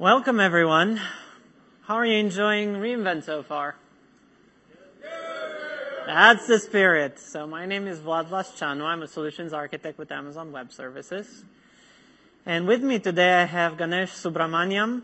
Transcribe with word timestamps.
Welcome, 0.00 0.40
everyone. 0.40 1.00
How 1.82 1.94
are 1.94 2.04
you 2.04 2.18
enjoying 2.18 2.74
reInvent 2.74 3.22
so 3.22 3.44
far? 3.44 3.76
That's 6.04 6.48
the 6.48 6.58
spirit. 6.58 7.20
So 7.20 7.46
my 7.46 7.64
name 7.64 7.86
is 7.86 8.00
Vlad 8.00 8.28
Vlaschanu. 8.28 8.82
I'm 8.82 9.02
a 9.02 9.06
solutions 9.06 9.52
architect 9.52 9.96
with 9.96 10.10
Amazon 10.10 10.50
Web 10.50 10.72
Services. 10.72 11.44
And 12.44 12.66
with 12.66 12.82
me 12.82 12.98
today, 12.98 13.34
I 13.34 13.44
have 13.44 13.78
Ganesh 13.78 14.10
Subramaniam 14.10 15.02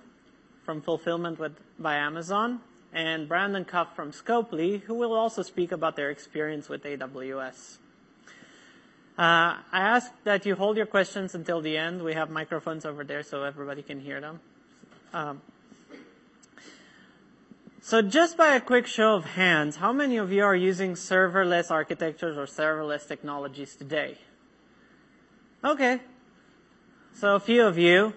from 0.65 0.83
Fulfillment 0.83 1.39
with, 1.39 1.53
by 1.79 1.95
Amazon 1.95 2.59
and 2.93 3.29
Brandon 3.29 3.65
Cuff 3.65 3.95
from 3.95 4.11
Scopely, 4.11 4.83
who 4.83 4.95
will 4.95 5.13
also 5.13 5.43
speak 5.43 5.71
about 5.71 5.95
their 5.95 6.11
experience 6.11 6.69
with 6.69 6.83
AWS. 6.83 7.79
Uh, 9.17 9.55
I 9.63 9.63
ask 9.73 10.11
that 10.25 10.45
you 10.47 10.57
hold 10.57 10.77
your 10.77 10.87
questions 10.87 11.37
until 11.37 11.61
the 11.61 11.77
end. 11.77 12.03
We 12.03 12.15
have 12.15 12.29
microphones 12.29 12.85
over 12.85 13.05
there 13.05 13.23
so 13.23 13.45
everybody 13.45 13.83
can 13.83 14.01
hear 14.01 14.21
them. 14.21 14.41
Um, 15.13 15.43
so 17.81 18.03
just 18.03 18.37
by 18.37 18.55
a 18.55 18.61
quick 18.61 18.87
show 18.87 19.15
of 19.15 19.25
hands, 19.25 19.77
how 19.77 19.93
many 19.93 20.17
of 20.17 20.33
you 20.33 20.45
are 20.45 20.55
using 20.55 20.95
serverless 20.95 21.71
architectures 21.71 22.37
or 22.37 22.47
serverless 22.47 23.09
technologies 23.09 23.75
today? 23.75 24.19
Okay. 25.65 26.01
So 27.15 27.35
a 27.35 27.41
few 27.41 27.65
of 27.67 27.77
you. 27.77 28.15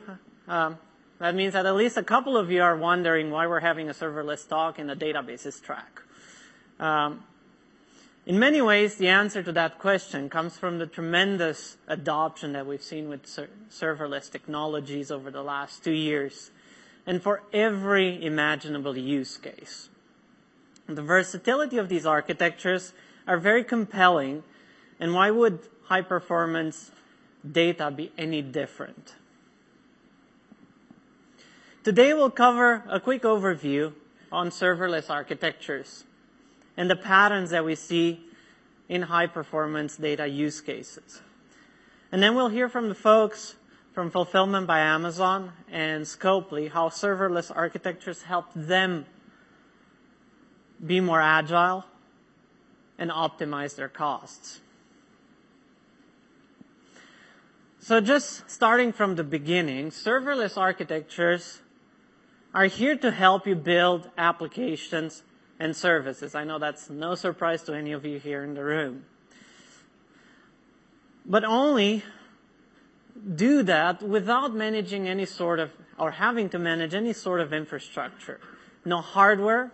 Um, 0.47 0.77
that 1.19 1.35
means 1.35 1.53
that 1.53 1.65
at 1.65 1.75
least 1.75 1.97
a 1.97 2.03
couple 2.03 2.37
of 2.37 2.51
you 2.51 2.61
are 2.61 2.75
wondering 2.75 3.31
why 3.31 3.47
we're 3.47 3.61
having 3.61 3.89
a 3.89 3.93
serverless 3.93 4.47
talk 4.47 4.77
in 4.77 4.89
a 4.89 4.95
databases 4.95 5.61
track. 5.61 6.01
Um, 6.79 7.23
in 8.25 8.39
many 8.39 8.61
ways, 8.61 8.95
the 8.95 9.09
answer 9.09 9.43
to 9.43 9.51
that 9.51 9.79
question 9.79 10.29
comes 10.29 10.57
from 10.57 10.79
the 10.79 10.87
tremendous 10.87 11.77
adoption 11.87 12.53
that 12.53 12.65
we've 12.65 12.81
seen 12.81 13.09
with 13.09 13.27
ser- 13.27 13.49
serverless 13.69 14.31
technologies 14.31 15.11
over 15.11 15.29
the 15.29 15.43
last 15.43 15.83
two 15.83 15.91
years, 15.91 16.51
and 17.05 17.21
for 17.21 17.43
every 17.51 18.23
imaginable 18.23 18.97
use 18.97 19.37
case. 19.37 19.89
The 20.87 21.01
versatility 21.01 21.77
of 21.77 21.89
these 21.89 22.05
architectures 22.05 22.93
are 23.27 23.37
very 23.37 23.63
compelling, 23.63 24.43
and 24.99 25.13
why 25.13 25.31
would 25.31 25.59
high 25.85 26.01
performance 26.01 26.91
data 27.49 27.91
be 27.91 28.11
any 28.17 28.41
different? 28.41 29.15
Today 31.83 32.13
we'll 32.13 32.29
cover 32.29 32.83
a 32.87 32.99
quick 32.99 33.23
overview 33.23 33.93
on 34.31 34.49
serverless 34.49 35.09
architectures 35.09 36.05
and 36.77 36.89
the 36.89 36.95
patterns 36.95 37.49
that 37.49 37.65
we 37.65 37.75
see 37.75 38.21
in 38.89 39.03
high 39.03 39.27
performance 39.27 39.97
data 39.97 40.27
use 40.27 40.61
cases. 40.61 41.21
And 42.11 42.21
then 42.21 42.35
we'll 42.35 42.49
hear 42.49 42.69
from 42.69 42.89
the 42.89 42.95
folks 42.95 43.55
from 43.93 44.09
Fulfillment 44.09 44.65
by 44.65 44.79
Amazon 44.79 45.53
and 45.71 46.03
Scopely 46.03 46.71
how 46.71 46.89
serverless 46.89 47.55
architectures 47.55 48.23
help 48.23 48.47
them 48.55 49.05
be 50.83 50.99
more 50.99 51.21
agile 51.21 51.85
and 52.97 53.11
optimize 53.11 53.75
their 53.75 53.87
costs. 53.87 54.61
So 57.79 58.01
just 58.01 58.49
starting 58.49 58.91
from 58.93 59.15
the 59.15 59.23
beginning, 59.23 59.91
serverless 59.91 60.57
architectures 60.57 61.61
are 62.53 62.65
here 62.65 62.95
to 62.97 63.11
help 63.11 63.45
you 63.45 63.55
build 63.55 64.09
applications 64.17 65.21
and 65.59 65.75
services. 65.75 66.33
I 66.33 66.45
know 66.45 66.57
that's 66.57 66.89
no 66.89 67.13
surprise 67.13 67.61
to 67.63 67.73
any 67.73 67.91
of 67.91 68.05
you 68.05 68.17
here 68.17 68.43
in 68.43 68.55
the 68.55 68.63
room. 68.63 69.05
But 71.25 71.43
only 71.43 72.03
do 73.35 73.63
that 73.63 74.01
without 74.01 74.53
managing 74.53 75.07
any 75.07 75.25
sort 75.25 75.59
of, 75.59 75.71
or 75.97 76.11
having 76.11 76.49
to 76.49 76.59
manage 76.59 76.93
any 76.93 77.13
sort 77.13 77.39
of 77.39 77.53
infrastructure. 77.53 78.39
No 78.85 79.01
hardware, 79.01 79.71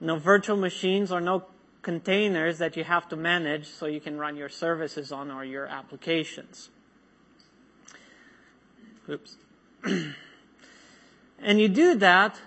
no 0.00 0.16
virtual 0.16 0.56
machines, 0.56 1.12
or 1.12 1.20
no 1.20 1.44
containers 1.82 2.58
that 2.58 2.76
you 2.76 2.84
have 2.84 3.08
to 3.08 3.16
manage 3.16 3.66
so 3.66 3.86
you 3.86 4.00
can 4.00 4.18
run 4.18 4.36
your 4.36 4.48
services 4.48 5.12
on 5.12 5.30
or 5.30 5.44
your 5.44 5.66
applications. 5.66 6.70
Oops. 9.08 9.36
and 11.40 11.60
you 11.60 11.68
do 11.68 11.94
that 11.96 12.40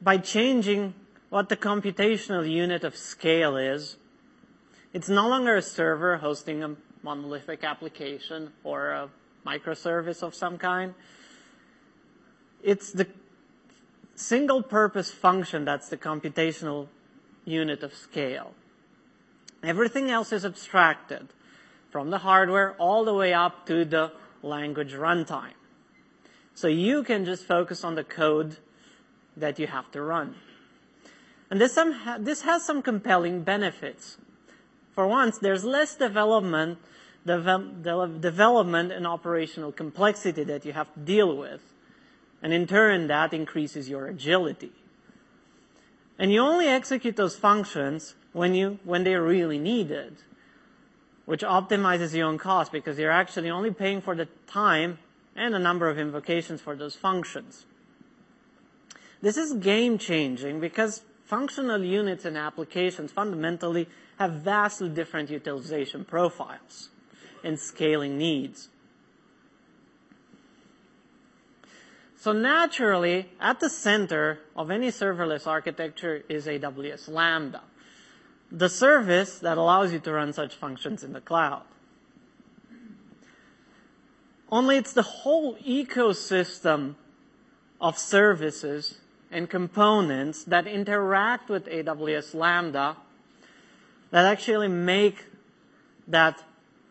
by 0.00 0.18
changing 0.18 0.94
what 1.30 1.48
the 1.48 1.56
computational 1.56 2.48
unit 2.48 2.84
of 2.84 2.96
scale 2.96 3.56
is. 3.56 3.96
It's 4.92 5.08
no 5.08 5.28
longer 5.28 5.56
a 5.56 5.62
server 5.62 6.18
hosting 6.18 6.62
a 6.62 6.76
monolithic 7.02 7.64
application 7.64 8.52
or 8.62 8.90
a 8.90 9.08
microservice 9.46 10.22
of 10.22 10.34
some 10.34 10.58
kind. 10.58 10.94
It's 12.62 12.90
the 12.92 13.06
single 14.14 14.62
purpose 14.62 15.10
function 15.10 15.64
that's 15.64 15.88
the 15.88 15.96
computational 15.96 16.88
unit 17.44 17.82
of 17.82 17.94
scale. 17.94 18.54
Everything 19.62 20.10
else 20.10 20.32
is 20.32 20.44
abstracted 20.44 21.28
from 21.90 22.10
the 22.10 22.18
hardware 22.18 22.74
all 22.78 23.04
the 23.04 23.14
way 23.14 23.32
up 23.32 23.66
to 23.66 23.84
the 23.84 24.12
language 24.42 24.92
runtime. 24.92 25.54
So 26.54 26.68
you 26.68 27.02
can 27.02 27.24
just 27.24 27.44
focus 27.44 27.84
on 27.84 27.94
the 27.94 28.04
code 28.04 28.56
that 29.36 29.58
you 29.58 29.66
have 29.66 29.90
to 29.92 30.02
run. 30.02 30.34
And 31.50 31.60
this, 31.60 31.76
um, 31.76 31.92
some, 31.92 32.24
this 32.24 32.42
has 32.42 32.64
some 32.64 32.82
compelling 32.82 33.42
benefits. 33.42 34.18
For 34.92 35.06
once, 35.06 35.38
there's 35.38 35.64
less 35.64 35.94
development, 35.94 36.78
dev- 36.78 36.84
development 37.26 38.92
and 38.92 39.06
operational 39.06 39.72
complexity 39.72 40.44
that 40.44 40.64
you 40.64 40.72
have 40.72 40.92
to 40.94 41.00
deal 41.00 41.36
with. 41.36 41.60
And 42.42 42.52
in 42.52 42.66
turn, 42.66 43.08
that 43.08 43.34
increases 43.34 43.88
your 43.88 44.06
agility. 44.06 44.72
And 46.18 46.32
you 46.32 46.40
only 46.40 46.66
execute 46.66 47.16
those 47.16 47.36
functions 47.36 48.14
when 48.32 48.54
you, 48.54 48.78
when 48.84 49.04
they're 49.04 49.22
really 49.22 49.58
needed, 49.58 50.16
which 51.24 51.42
optimizes 51.42 52.14
your 52.14 52.28
own 52.28 52.38
cost 52.38 52.72
because 52.72 52.98
you're 52.98 53.10
actually 53.10 53.50
only 53.50 53.72
paying 53.72 54.00
for 54.00 54.14
the 54.14 54.28
time 54.46 54.98
and 55.34 55.52
the 55.52 55.58
number 55.58 55.90
of 55.90 55.98
invocations 55.98 56.60
for 56.60 56.76
those 56.76 56.94
functions. 56.94 57.66
This 59.20 59.36
is 59.36 59.54
game 59.54 59.98
changing 59.98 60.60
because 60.60 61.02
functional 61.24 61.82
units 61.82 62.24
and 62.24 62.38
applications 62.38 63.12
fundamentally 63.12 63.88
have 64.18 64.32
vastly 64.34 64.88
different 64.88 65.30
utilization 65.30 66.04
profiles 66.04 66.90
and 67.46 67.58
scaling 67.58 68.18
needs. 68.18 68.68
So 72.18 72.32
naturally, 72.32 73.30
at 73.40 73.60
the 73.60 73.70
center 73.70 74.40
of 74.56 74.70
any 74.70 74.88
serverless 74.88 75.46
architecture 75.46 76.24
is 76.28 76.46
AWS 76.48 77.08
Lambda, 77.08 77.62
the 78.50 78.68
service 78.68 79.38
that 79.38 79.58
allows 79.58 79.92
you 79.92 80.00
to 80.00 80.12
run 80.12 80.32
such 80.32 80.56
functions 80.56 81.04
in 81.04 81.12
the 81.12 81.20
cloud. 81.20 81.62
Only 84.50 84.76
it's 84.76 84.92
the 84.92 85.02
whole 85.02 85.56
ecosystem 85.58 86.96
of 87.80 87.96
services 87.96 88.98
and 89.30 89.48
components 89.48 90.42
that 90.44 90.66
interact 90.66 91.48
with 91.48 91.66
AWS 91.66 92.34
Lambda 92.34 92.96
that 94.10 94.24
actually 94.24 94.68
make 94.68 95.26
that 96.08 96.42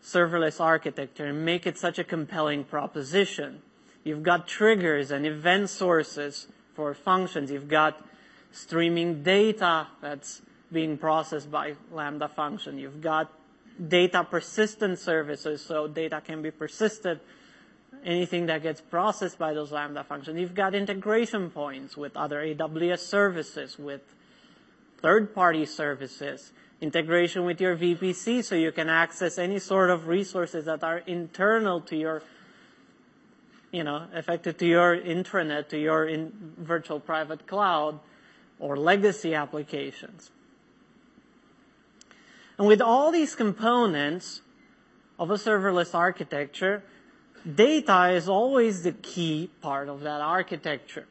serverless 0.06 0.60
architecture 0.60 1.26
and 1.26 1.44
make 1.44 1.66
it 1.66 1.76
such 1.76 1.98
a 1.98 2.04
compelling 2.04 2.62
proposition. 2.62 3.60
You've 4.04 4.22
got 4.22 4.46
triggers 4.46 5.10
and 5.10 5.26
event 5.26 5.68
sources 5.68 6.46
for 6.74 6.94
functions. 6.94 7.50
You've 7.50 7.68
got 7.68 8.06
streaming 8.52 9.24
data 9.24 9.88
that's 10.00 10.42
being 10.70 10.96
processed 10.96 11.50
by 11.50 11.74
Lambda 11.90 12.28
function. 12.28 12.78
You've 12.78 13.00
got 13.00 13.32
data 13.88 14.24
persistent 14.24 14.98
services, 14.98 15.60
so 15.60 15.88
data 15.88 16.22
can 16.24 16.40
be 16.40 16.52
persisted 16.52 17.18
anything 18.04 18.46
that 18.46 18.62
gets 18.62 18.80
processed 18.80 19.38
by 19.38 19.54
those 19.54 19.72
Lambda 19.72 20.04
functions. 20.04 20.38
You've 20.38 20.54
got 20.54 20.74
integration 20.74 21.50
points 21.50 21.96
with 21.96 22.16
other 22.16 22.40
AWS 22.40 23.00
services, 23.00 23.76
with 23.78 24.02
third-party 24.98 25.66
services, 25.66 26.52
integration 26.80 27.44
with 27.44 27.60
your 27.60 27.76
VPC 27.76 28.44
so 28.44 28.54
you 28.54 28.72
can 28.72 28.88
access 28.88 29.38
any 29.38 29.58
sort 29.58 29.90
of 29.90 30.06
resources 30.08 30.66
that 30.66 30.82
are 30.84 30.98
internal 30.98 31.80
to 31.82 31.96
your, 31.96 32.22
you 33.72 33.82
know, 33.82 34.06
affected 34.14 34.58
to 34.58 34.66
your 34.66 34.96
intranet, 34.96 35.68
to 35.68 35.78
your 35.78 36.06
in 36.06 36.32
virtual 36.58 37.00
private 37.00 37.46
cloud 37.46 37.98
or 38.58 38.76
legacy 38.76 39.34
applications. 39.34 40.30
And 42.58 42.66
with 42.66 42.80
all 42.80 43.12
these 43.12 43.34
components 43.34 44.40
of 45.18 45.30
a 45.30 45.34
serverless 45.34 45.94
architecture, 45.94 46.82
data 47.54 48.10
is 48.10 48.28
always 48.28 48.82
the 48.82 48.92
key 48.92 49.50
part 49.60 49.88
of 49.88 50.00
that 50.00 50.20
architecture. 50.20 51.06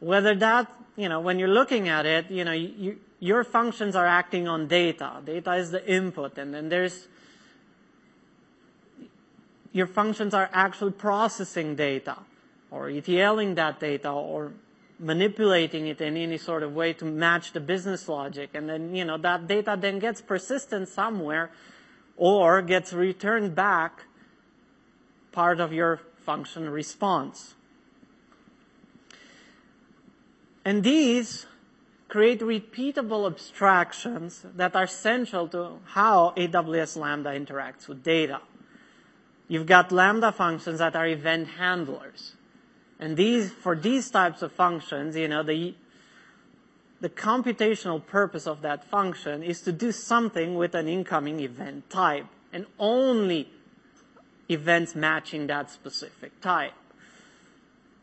Whether 0.00 0.34
that, 0.36 0.70
you 0.96 1.08
know, 1.08 1.20
when 1.20 1.38
you're 1.38 1.48
looking 1.48 1.88
at 1.88 2.06
it, 2.06 2.30
you 2.30 2.44
know, 2.44 2.52
you, 2.52 2.98
your 3.24 3.42
functions 3.42 3.96
are 3.96 4.06
acting 4.06 4.46
on 4.46 4.68
data. 4.68 5.22
Data 5.24 5.54
is 5.54 5.70
the 5.70 5.82
input, 5.90 6.36
and 6.36 6.52
then 6.52 6.68
there's 6.68 7.08
your 9.72 9.86
functions 9.86 10.34
are 10.34 10.50
actually 10.52 10.92
processing 10.92 11.74
data 11.74 12.18
or 12.70 12.88
ETLing 12.88 13.54
that 13.54 13.80
data 13.80 14.10
or 14.10 14.52
manipulating 14.98 15.86
it 15.86 16.02
in 16.02 16.18
any 16.18 16.36
sort 16.36 16.62
of 16.62 16.74
way 16.74 16.92
to 16.92 17.06
match 17.06 17.52
the 17.52 17.60
business 17.60 18.08
logic. 18.10 18.50
And 18.52 18.68
then, 18.68 18.94
you 18.94 19.06
know, 19.06 19.16
that 19.16 19.46
data 19.46 19.74
then 19.80 20.00
gets 20.00 20.20
persistent 20.20 20.88
somewhere 20.90 21.50
or 22.18 22.60
gets 22.60 22.92
returned 22.92 23.54
back 23.54 24.02
part 25.32 25.60
of 25.60 25.72
your 25.72 25.98
function 26.26 26.68
response. 26.68 27.54
And 30.62 30.84
these 30.84 31.46
create 32.14 32.38
repeatable 32.38 33.26
abstractions 33.26 34.46
that 34.54 34.76
are 34.76 34.86
central 34.86 35.48
to 35.48 35.80
how 35.84 36.32
AWS 36.36 36.96
Lambda 36.96 37.30
interacts 37.30 37.88
with 37.88 38.04
data. 38.04 38.40
You've 39.48 39.66
got 39.66 39.90
Lambda 39.90 40.30
functions 40.30 40.78
that 40.78 40.94
are 40.94 41.08
event 41.08 41.48
handlers. 41.58 42.36
And 43.00 43.16
these, 43.16 43.50
for 43.50 43.74
these 43.74 44.12
types 44.12 44.42
of 44.42 44.52
functions, 44.52 45.16
you 45.16 45.26
know, 45.26 45.42
the, 45.42 45.74
the 47.00 47.08
computational 47.08 48.06
purpose 48.06 48.46
of 48.46 48.62
that 48.62 48.84
function 48.84 49.42
is 49.42 49.62
to 49.62 49.72
do 49.72 49.90
something 49.90 50.54
with 50.54 50.76
an 50.76 50.86
incoming 50.86 51.40
event 51.40 51.90
type 51.90 52.26
and 52.52 52.66
only 52.78 53.50
events 54.48 54.94
matching 54.94 55.48
that 55.48 55.68
specific 55.68 56.40
type. 56.40 56.74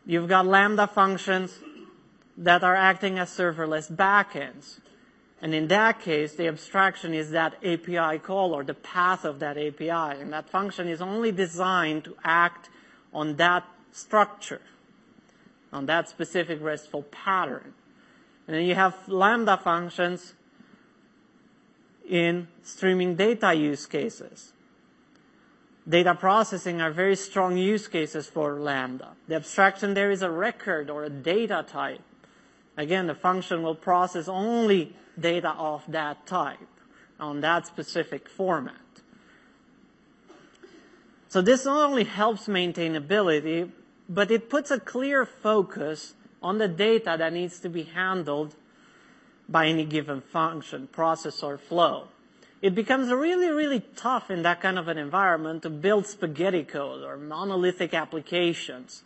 You've 0.05 0.27
got 0.27 0.45
Lambda 0.45 0.87
functions 0.87 1.57
that 2.41 2.63
are 2.63 2.75
acting 2.75 3.19
as 3.19 3.29
serverless 3.29 3.91
backends. 3.91 4.79
And 5.41 5.53
in 5.53 5.67
that 5.67 6.01
case, 6.01 6.33
the 6.35 6.47
abstraction 6.47 7.13
is 7.13 7.31
that 7.31 7.55
API 7.63 8.19
call 8.19 8.53
or 8.53 8.63
the 8.63 8.73
path 8.73 9.23
of 9.25 9.39
that 9.39 9.57
API. 9.57 10.19
And 10.21 10.33
that 10.33 10.49
function 10.49 10.87
is 10.87 11.01
only 11.01 11.31
designed 11.31 12.03
to 12.05 12.15
act 12.23 12.69
on 13.13 13.35
that 13.37 13.63
structure, 13.91 14.61
on 15.71 15.85
that 15.85 16.09
specific 16.09 16.61
RESTful 16.61 17.03
pattern. 17.03 17.73
And 18.47 18.55
then 18.55 18.65
you 18.65 18.75
have 18.75 18.95
Lambda 19.07 19.57
functions 19.57 20.33
in 22.07 22.47
streaming 22.63 23.15
data 23.15 23.53
use 23.53 23.85
cases. 23.85 24.53
Data 25.87 26.15
processing 26.15 26.81
are 26.81 26.91
very 26.91 27.15
strong 27.15 27.57
use 27.57 27.87
cases 27.87 28.27
for 28.27 28.59
Lambda. 28.59 29.09
The 29.27 29.35
abstraction 29.35 29.93
there 29.93 30.11
is 30.11 30.21
a 30.21 30.29
record 30.29 30.89
or 30.89 31.03
a 31.03 31.09
data 31.09 31.65
type. 31.67 32.01
Again, 32.77 33.07
the 33.07 33.15
function 33.15 33.63
will 33.63 33.75
process 33.75 34.27
only 34.27 34.95
data 35.19 35.49
of 35.51 35.83
that 35.89 36.25
type 36.25 36.59
on 37.19 37.41
that 37.41 37.67
specific 37.67 38.29
format. 38.29 38.75
So 41.27 41.41
this 41.41 41.65
not 41.65 41.89
only 41.89 42.03
helps 42.03 42.47
maintainability, 42.47 43.71
but 44.09 44.31
it 44.31 44.49
puts 44.49 44.71
a 44.71 44.79
clear 44.79 45.25
focus 45.25 46.13
on 46.41 46.57
the 46.57 46.67
data 46.67 47.15
that 47.17 47.31
needs 47.31 47.59
to 47.59 47.69
be 47.69 47.83
handled 47.83 48.55
by 49.47 49.67
any 49.67 49.85
given 49.85 50.21
function, 50.21 50.87
process, 50.87 51.43
or 51.43 51.57
flow. 51.57 52.07
It 52.61 52.75
becomes 52.75 53.11
really, 53.11 53.49
really 53.49 53.81
tough 53.95 54.29
in 54.29 54.43
that 54.43 54.61
kind 54.61 54.77
of 54.77 54.87
an 54.87 54.97
environment 54.97 55.63
to 55.63 55.69
build 55.69 56.05
spaghetti 56.05 56.63
code 56.63 57.03
or 57.03 57.17
monolithic 57.17 57.93
applications 57.93 59.03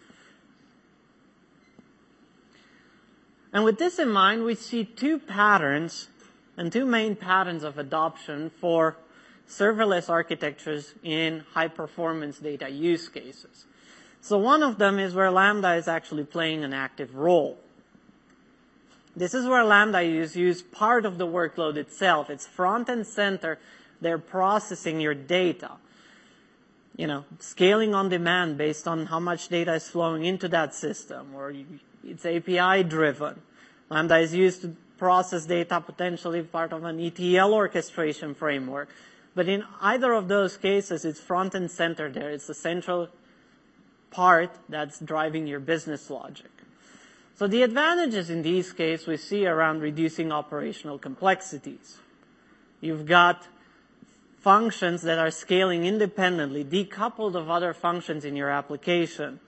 And 3.55 3.63
with 3.63 3.79
this 3.79 3.99
in 3.99 4.09
mind, 4.09 4.43
we 4.43 4.53
see 4.53 4.83
two 4.83 5.17
patterns 5.17 6.09
and 6.57 6.73
two 6.73 6.85
main 6.85 7.15
patterns 7.15 7.63
of 7.63 7.77
adoption 7.77 8.49
for 8.49 8.97
serverless 9.47 10.09
architectures 10.09 10.93
in 11.03 11.45
high 11.53 11.69
performance 11.69 12.39
data 12.39 12.69
use 12.69 13.07
cases. 13.07 13.63
So 14.19 14.37
one 14.37 14.61
of 14.61 14.77
them 14.77 14.99
is 14.99 15.15
where 15.15 15.31
Lambda 15.31 15.75
is 15.75 15.87
actually 15.87 16.25
playing 16.25 16.65
an 16.65 16.73
active 16.73 17.15
role. 17.15 17.57
This 19.15 19.33
is 19.33 19.47
where 19.47 19.63
Lambda 19.63 20.01
is 20.01 20.35
used 20.35 20.73
part 20.73 21.05
of 21.05 21.17
the 21.17 21.25
workload 21.25 21.77
itself. 21.77 22.29
It's 22.29 22.45
front 22.45 22.89
and 22.89 23.07
center. 23.07 23.57
They're 24.01 24.17
processing 24.17 24.99
your 24.99 25.13
data. 25.13 25.71
You 26.97 27.07
know, 27.07 27.23
scaling 27.39 27.95
on 27.95 28.09
demand 28.09 28.57
based 28.57 28.85
on 28.85 29.05
how 29.05 29.21
much 29.21 29.47
data 29.47 29.75
is 29.75 29.87
flowing 29.87 30.25
into 30.25 30.49
that 30.49 30.75
system 30.75 31.33
or 31.33 31.53
it's 32.05 32.25
API 32.25 32.83
driven. 32.83 33.41
Lambda 33.89 34.17
is 34.19 34.33
used 34.33 34.61
to 34.61 34.75
process 34.97 35.45
data 35.45 35.81
potentially 35.81 36.41
part 36.43 36.71
of 36.71 36.83
an 36.83 36.99
ETL 36.99 37.53
orchestration 37.53 38.33
framework. 38.33 38.89
But 39.33 39.49
in 39.49 39.63
either 39.81 40.13
of 40.13 40.27
those 40.27 40.55
cases, 40.57 41.03
it's 41.03 41.19
front 41.19 41.53
and 41.55 41.69
center 41.69 42.09
there. 42.09 42.29
It's 42.29 42.47
the 42.47 42.53
central 42.53 43.09
part 44.09 44.51
that's 44.69 44.99
driving 44.99 45.45
your 45.45 45.59
business 45.59 46.09
logic. 46.09 46.51
So 47.35 47.47
the 47.47 47.63
advantages 47.63 48.29
in 48.29 48.43
these 48.43 48.71
cases 48.71 49.07
we 49.07 49.17
see 49.17 49.45
around 49.45 49.81
reducing 49.81 50.31
operational 50.31 50.97
complexities. 50.97 51.97
You've 52.79 53.05
got 53.05 53.47
functions 54.39 55.01
that 55.01 55.19
are 55.19 55.31
scaling 55.31 55.85
independently, 55.85 56.63
decoupled 56.63 57.35
of 57.35 57.49
other 57.49 57.73
functions 57.73 58.23
in 58.23 58.37
your 58.37 58.49
application. 58.49 59.41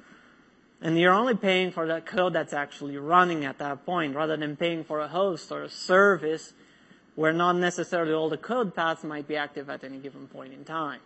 And 0.82 1.00
you're 1.00 1.14
only 1.14 1.36
paying 1.36 1.72
for 1.72 1.88
the 1.88 2.02
code 2.02 2.34
that's 2.34 2.54
actually 2.54 2.98
running 2.98 3.46
at 3.46 3.58
that 3.58 3.86
point 3.86 4.16
rather 4.16 4.38
than 4.38 4.56
paying 4.56 4.84
for 4.84 5.00
a 5.00 5.08
host 5.08 5.52
or 5.52 5.64
a 5.64 5.70
service 5.70 6.54
where 7.16 7.34
not 7.34 7.56
necessarily 7.56 8.14
all 8.14 8.30
the 8.30 8.38
code 8.38 8.76
paths 8.76 9.04
might 9.04 9.28
be 9.28 9.36
active 9.36 9.70
at 9.72 9.84
any 9.84 9.98
given 9.98 10.28
point 10.28 10.54
in 10.54 10.64
time. 10.64 11.00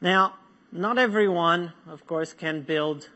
Now, 0.00 0.34
not 0.72 0.98
everyone, 0.98 1.72
of 1.86 2.04
course, 2.08 2.32
can 2.32 2.62
build 2.62 3.08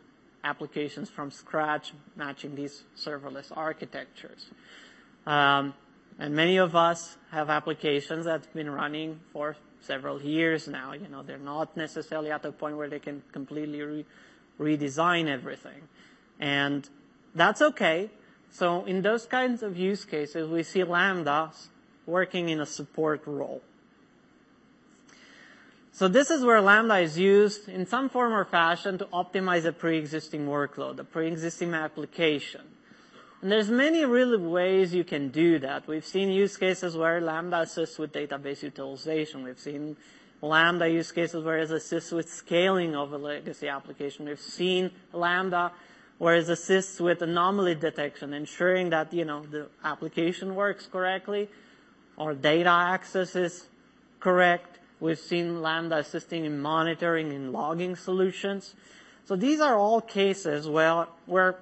applications 0.44 1.11
from 1.11 1.32
scratch 1.32 1.93
matching 2.14 2.55
these 2.55 2.85
serverless 2.97 3.50
architectures. 3.56 4.50
Um, 5.26 5.75
and 6.20 6.37
many 6.37 6.59
of 6.59 6.76
us 6.76 7.17
have 7.32 7.50
applications 7.50 8.25
that's 8.25 8.47
been 8.47 8.70
running 8.70 9.19
for 9.32 9.56
several 9.87 10.21
years 10.21 10.69
now. 10.69 10.93
You 10.93 11.09
know, 11.09 11.23
they're 11.23 11.38
not 11.38 11.77
necessarily 11.77 12.31
at 12.31 12.43
the 12.43 12.53
point 12.53 12.77
where 12.77 12.88
they 12.88 12.99
can 12.99 13.23
completely 13.33 13.83
re- 13.83 14.05
redesign 14.61 15.29
everything. 15.29 15.88
And 16.41 16.88
that's 17.35 17.62
okay. 17.62 18.11
So 18.50 18.85
in 18.85 19.03
those 19.03 19.27
kinds 19.27 19.62
of 19.62 19.77
use 19.77 20.05
cases, 20.05 20.49
we 20.49 20.62
see 20.62 20.81
lambdas 20.81 21.69
working 22.06 22.49
in 22.49 22.61
a 22.61 22.67
support 22.67 23.23
role. 23.27 23.62
So 25.97 26.09
this 26.09 26.31
is 26.31 26.44
where 26.44 26.61
Lambda 26.61 26.99
is 26.99 27.19
used 27.19 27.71
in 27.71 27.87
some 27.87 28.11
form 28.11 28.35
or 28.35 28.44
fashion 28.44 28.99
to 28.99 29.06
optimize 29.06 29.65
a 29.65 29.73
pre-existing 29.73 30.47
workload, 30.47 30.99
a 30.99 31.05
pre-existing 31.05 31.73
application. 31.73 32.61
And 33.43 33.52
there's 33.52 33.69
many 33.71 34.05
really 34.05 34.38
ways 34.38 34.95
you 34.95 35.05
can 35.05 35.28
do 35.28 35.59
that. 35.59 35.87
We've 35.87 36.05
seen 36.05 36.31
use 36.31 36.57
cases 36.57 36.97
where 36.97 37.21
Lambda 37.21 37.61
assists 37.61 37.99
with 37.99 38.12
database 38.12 38.62
utilization. 38.62 39.45
We've 39.45 39.59
seen 39.59 39.97
Lambda 40.40 40.88
use 40.88 41.12
cases 41.12 41.45
where 41.45 41.59
it 41.59 41.71
assists 41.71 42.12
with 42.12 42.31
scaling 42.31 42.97
of 42.97 43.12
a 43.12 43.19
legacy 43.19 43.69
application. 43.69 44.26
We've 44.26 44.40
seen 44.40 44.90
Lambda 45.12 45.73
where 46.19 46.37
it 46.37 46.49
assists 46.49 46.99
with 46.99 47.21
anomaly 47.21 47.75
detection, 47.75 48.33
ensuring 48.33 48.88
that, 48.90 49.12
you 49.12 49.25
know, 49.25 49.43
the 49.45 49.69
application 49.85 50.55
works 50.55 50.87
correctly 50.87 51.49
or 52.16 52.35
data 52.35 52.71
access 52.71 53.37
is 53.37 53.66
correct. 54.19 54.78
We've 54.99 55.19
seen 55.19 55.61
Lambda 55.61 55.99
assisting 55.99 56.47
in 56.47 56.59
monitoring 56.59 57.33
and 57.33 57.52
logging 57.52 57.97
solutions. 57.97 58.75
So 59.26 59.37
these 59.37 59.61
are 59.61 59.76
all 59.76 60.00
cases 60.00 60.66
where, 60.69 61.07
where 61.26 61.57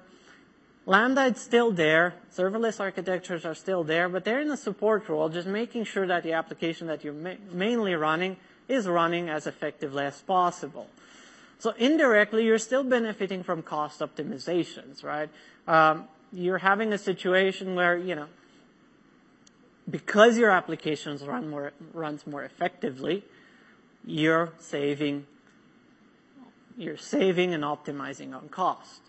Lambda 0.85 1.25
is 1.25 1.39
still 1.39 1.71
there. 1.71 2.13
Serverless 2.35 2.79
architectures 2.79 3.43
are 3.45 3.55
still 3.55 3.83
there, 3.83 4.07
but 4.07 4.23
they're 4.23 4.41
in 4.41 4.51
a 4.51 4.57
support 4.57 5.09
role, 5.09 5.29
just 5.29 5.47
making 5.47 5.85
sure 5.85 6.05
that 6.05 6.23
the 6.23 6.33
application 6.33 6.87
that 6.87 7.03
you're 7.03 7.13
ma- 7.13 7.41
mainly 7.51 7.95
running 7.95 8.37
is 8.67 8.87
running 8.87 9.29
as 9.29 9.47
effectively 9.47 10.03
as 10.03 10.21
possible. 10.21 10.87
So 11.57 11.73
indirectly, 11.77 12.45
you're 12.45 12.59
still 12.59 12.83
benefiting 12.83 13.41
from 13.43 13.63
cost 13.63 14.01
optimizations, 14.01 15.03
right? 15.03 15.29
Um, 15.67 16.07
you're 16.31 16.59
having 16.59 16.93
a 16.93 16.97
situation 16.97 17.75
where, 17.75 17.97
you 17.97 18.15
know, 18.15 18.27
because 19.89 20.37
your 20.37 20.51
applications 20.51 21.23
run 21.23 21.49
more, 21.49 21.71
runs 21.93 22.27
more 22.27 22.43
effectively, 22.43 23.23
you're 24.05 24.51
saving, 24.59 25.25
you're 26.77 26.97
saving 26.97 27.53
and 27.53 27.63
optimizing 27.63 28.35
on 28.35 28.49
cost. 28.49 29.01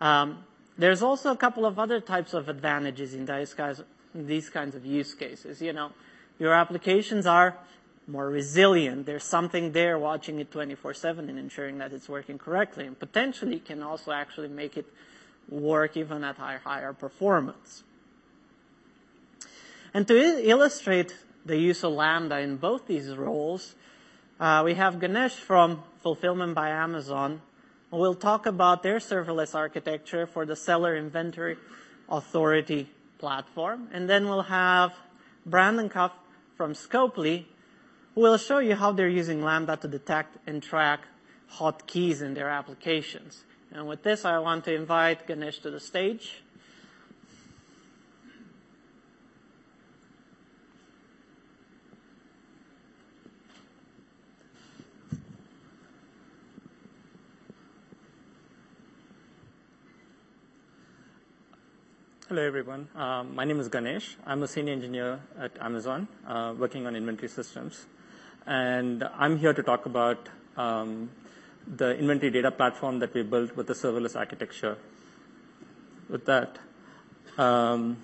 Um, 0.00 0.44
there's 0.78 1.02
also 1.02 1.30
a 1.30 1.36
couple 1.36 1.66
of 1.66 1.78
other 1.78 2.00
types 2.00 2.34
of 2.34 2.48
advantages 2.48 3.14
in 3.14 3.26
these 3.26 3.54
kinds, 3.54 3.82
these 4.14 4.48
kinds 4.48 4.74
of 4.74 4.86
use 4.86 5.14
cases. 5.14 5.60
You 5.60 5.72
know, 5.72 5.92
your 6.38 6.54
applications 6.54 7.26
are 7.26 7.56
more 8.06 8.28
resilient. 8.28 9.06
There's 9.06 9.24
something 9.24 9.72
there 9.72 9.98
watching 9.98 10.38
it 10.40 10.50
24-7 10.50 11.18
and 11.28 11.38
ensuring 11.38 11.78
that 11.78 11.92
it's 11.92 12.08
working 12.08 12.38
correctly 12.38 12.86
and 12.86 12.98
potentially 12.98 13.60
can 13.60 13.82
also 13.82 14.12
actually 14.12 14.48
make 14.48 14.76
it 14.76 14.86
work 15.48 15.96
even 15.96 16.24
at 16.24 16.36
higher, 16.36 16.58
higher 16.58 16.92
performance. 16.92 17.84
And 19.94 20.08
to 20.08 20.48
illustrate 20.48 21.14
the 21.44 21.58
use 21.58 21.84
of 21.84 21.92
Lambda 21.92 22.38
in 22.38 22.56
both 22.56 22.86
these 22.86 23.14
roles, 23.14 23.74
uh, 24.40 24.62
we 24.64 24.74
have 24.74 24.98
Ganesh 24.98 25.34
from 25.34 25.82
Fulfillment 26.02 26.54
by 26.54 26.70
Amazon 26.70 27.42
We'll 27.92 28.14
talk 28.14 28.46
about 28.46 28.82
their 28.82 29.00
serverless 29.00 29.54
architecture 29.54 30.26
for 30.26 30.46
the 30.46 30.56
seller 30.56 30.96
inventory 30.96 31.58
authority 32.08 32.88
platform. 33.18 33.88
And 33.92 34.08
then 34.08 34.26
we'll 34.30 34.44
have 34.44 34.94
Brandon 35.44 35.90
Cuff 35.90 36.12
from 36.56 36.72
Scopely, 36.72 37.44
who 38.14 38.22
will 38.22 38.38
show 38.38 38.60
you 38.60 38.76
how 38.76 38.92
they're 38.92 39.10
using 39.10 39.42
Lambda 39.42 39.76
to 39.76 39.88
detect 39.88 40.38
and 40.46 40.62
track 40.62 41.00
hotkeys 41.58 42.22
in 42.22 42.32
their 42.32 42.48
applications. 42.48 43.44
And 43.70 43.86
with 43.86 44.02
this, 44.02 44.24
I 44.24 44.38
want 44.38 44.64
to 44.64 44.74
invite 44.74 45.26
Ganesh 45.26 45.58
to 45.58 45.70
the 45.70 45.80
stage. 45.80 46.42
Hello, 62.32 62.46
everyone. 62.46 62.88
Um, 62.94 63.34
my 63.34 63.44
name 63.44 63.60
is 63.60 63.68
Ganesh. 63.68 64.16
I'm 64.24 64.42
a 64.42 64.48
senior 64.48 64.72
engineer 64.72 65.20
at 65.38 65.52
Amazon, 65.60 66.08
uh, 66.26 66.54
working 66.58 66.86
on 66.86 66.96
inventory 66.96 67.28
systems. 67.28 67.84
And 68.46 69.04
I'm 69.18 69.36
here 69.36 69.52
to 69.52 69.62
talk 69.62 69.84
about 69.84 70.30
um, 70.56 71.10
the 71.66 71.94
inventory 71.94 72.30
data 72.30 72.50
platform 72.50 73.00
that 73.00 73.12
we 73.12 73.22
built 73.22 73.54
with 73.54 73.66
the 73.66 73.74
serverless 73.74 74.18
architecture. 74.18 74.78
With 76.08 76.24
that, 76.24 76.58
um, 77.36 77.98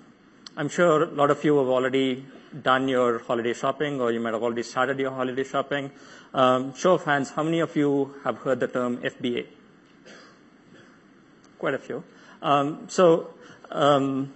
I'm 0.55 0.69
sure 0.69 1.05
a 1.05 1.07
lot 1.07 1.31
of 1.31 1.43
you 1.43 1.57
have 1.57 1.67
already 1.67 2.23
done 2.61 2.87
your 2.87 3.17
holiday 3.17 3.55
shopping, 3.55 3.99
or 3.99 4.11
you 4.11 4.19
might 4.19 4.35
have 4.35 4.43
already 4.43 4.61
started 4.61 4.99
your 4.99 5.09
holiday 5.09 5.43
shopping. 5.43 5.89
Um, 6.35 6.75
show 6.75 6.93
of 6.93 7.03
hands, 7.03 7.31
how 7.31 7.41
many 7.41 7.61
of 7.61 7.75
you 7.75 8.13
have 8.23 8.37
heard 8.37 8.59
the 8.59 8.67
term 8.67 8.97
FBA? 8.97 9.47
Quite 11.57 11.73
a 11.73 11.79
few. 11.79 12.03
So 12.89 13.33
um, 13.71 14.33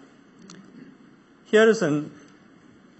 here 1.45 1.67
is 1.69 1.81
an 1.81 2.11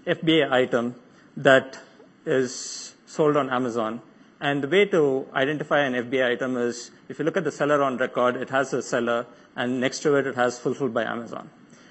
FBA 0.06 0.50
item 0.50 0.94
that 1.36 1.78
is 2.26 2.94
sold 3.06 3.36
on 3.36 3.50
Amazon. 3.50 4.00
And 4.40 4.62
the 4.62 4.68
way 4.68 4.84
to 4.86 5.26
identify 5.32 5.80
an 5.80 5.94
FBA 5.94 6.32
item 6.32 6.56
is 6.56 6.90
if 7.08 7.18
you 7.18 7.24
look 7.24 7.36
at 7.36 7.44
the 7.44 7.52
seller 7.52 7.82
on 7.82 7.96
record, 7.96 8.36
it 8.36 8.50
has 8.50 8.72
a 8.72 8.82
seller, 8.82 9.26
and 9.56 9.80
next 9.80 10.00
to 10.00 10.16
it, 10.16 10.26
it 10.26 10.34
has 10.34 10.58
fulfilled 10.58 10.92
by 10.92 11.04
Amazon. 11.04 11.50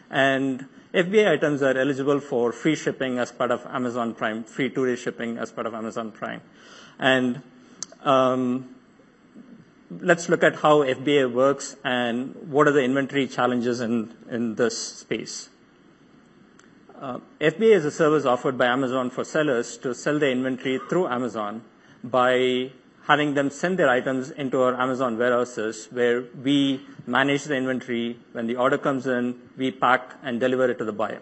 And 0.09 0.67
FBA 0.93 1.31
items 1.31 1.63
are 1.63 1.75
eligible 1.75 2.19
for 2.19 2.51
free 2.51 2.75
shipping 2.75 3.17
as 3.17 3.31
part 3.31 3.49
of 3.49 3.65
Amazon 3.65 4.13
Prime, 4.13 4.43
free 4.43 4.69
two-day 4.69 4.95
shipping 4.95 5.37
as 5.37 5.51
part 5.51 5.65
of 5.65 5.73
Amazon 5.73 6.11
Prime. 6.11 6.41
And 6.99 7.41
um, 8.03 8.75
let's 10.01 10.29
look 10.29 10.43
at 10.43 10.55
how 10.57 10.79
FBA 10.83 11.31
works 11.31 11.75
and 11.83 12.35
what 12.49 12.67
are 12.67 12.71
the 12.71 12.83
inventory 12.83 13.27
challenges 13.27 13.81
in, 13.81 14.13
in 14.29 14.55
this 14.55 14.77
space. 14.77 15.49
Uh, 16.99 17.19
FBA 17.41 17.75
is 17.75 17.85
a 17.85 17.91
service 17.91 18.25
offered 18.25 18.57
by 18.57 18.67
Amazon 18.67 19.09
for 19.09 19.23
sellers 19.23 19.77
to 19.77 19.93
sell 19.93 20.19
their 20.19 20.31
inventory 20.31 20.79
through 20.89 21.07
Amazon 21.07 21.63
by 22.03 22.71
having 23.07 23.33
them 23.33 23.49
send 23.49 23.77
their 23.77 23.89
items 23.89 24.31
into 24.31 24.61
our 24.61 24.79
Amazon 24.79 25.17
warehouses 25.17 25.87
where 25.91 26.23
we 26.41 26.81
manage 27.05 27.43
the 27.43 27.55
inventory. 27.55 28.17
When 28.31 28.47
the 28.47 28.55
order 28.55 28.77
comes 28.77 29.07
in, 29.07 29.35
we 29.57 29.71
pack 29.71 30.15
and 30.23 30.39
deliver 30.39 30.69
it 30.71 30.77
to 30.77 30.85
the 30.85 30.93
buyer. 30.93 31.21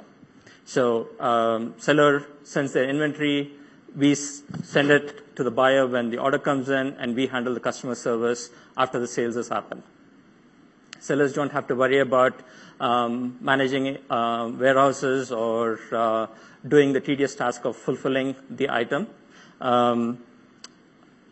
So 0.66 1.10
um, 1.20 1.74
seller 1.78 2.26
sends 2.44 2.74
their 2.74 2.88
inventory, 2.88 3.52
we 3.96 4.16
send 4.16 4.92
it 4.92 5.36
to 5.36 5.44
the 5.44 5.52
buyer 5.52 5.88
when 5.88 6.10
the 6.10 6.18
order 6.18 6.40
comes 6.40 6.70
in, 6.70 6.96
and 7.00 7.16
we 7.16 7.28
handle 7.28 7.54
the 7.54 7.60
customer 7.60 7.96
service 7.96 8.50
after 8.78 9.00
the 9.00 9.08
sales 9.08 9.36
has 9.36 9.50
happened. 9.50 9.84
Sellers 11.00 11.34
don't 11.34 11.52
have 11.52 11.68
to 11.68 11.76
worry 11.76 12.00
about 12.00 12.40
um, 12.80 13.38
managing 13.42 13.98
uh, 14.10 14.52
warehouses 14.54 15.32
or 15.32 15.80
uh, 15.92 16.28
doing 16.68 16.94
the 16.94 17.00
tedious 17.00 17.36
task 17.36 17.66
of 17.66 17.76
fulfilling 17.76 18.36
the 18.50 18.70
item. 18.70 19.08
Um, 19.60 20.20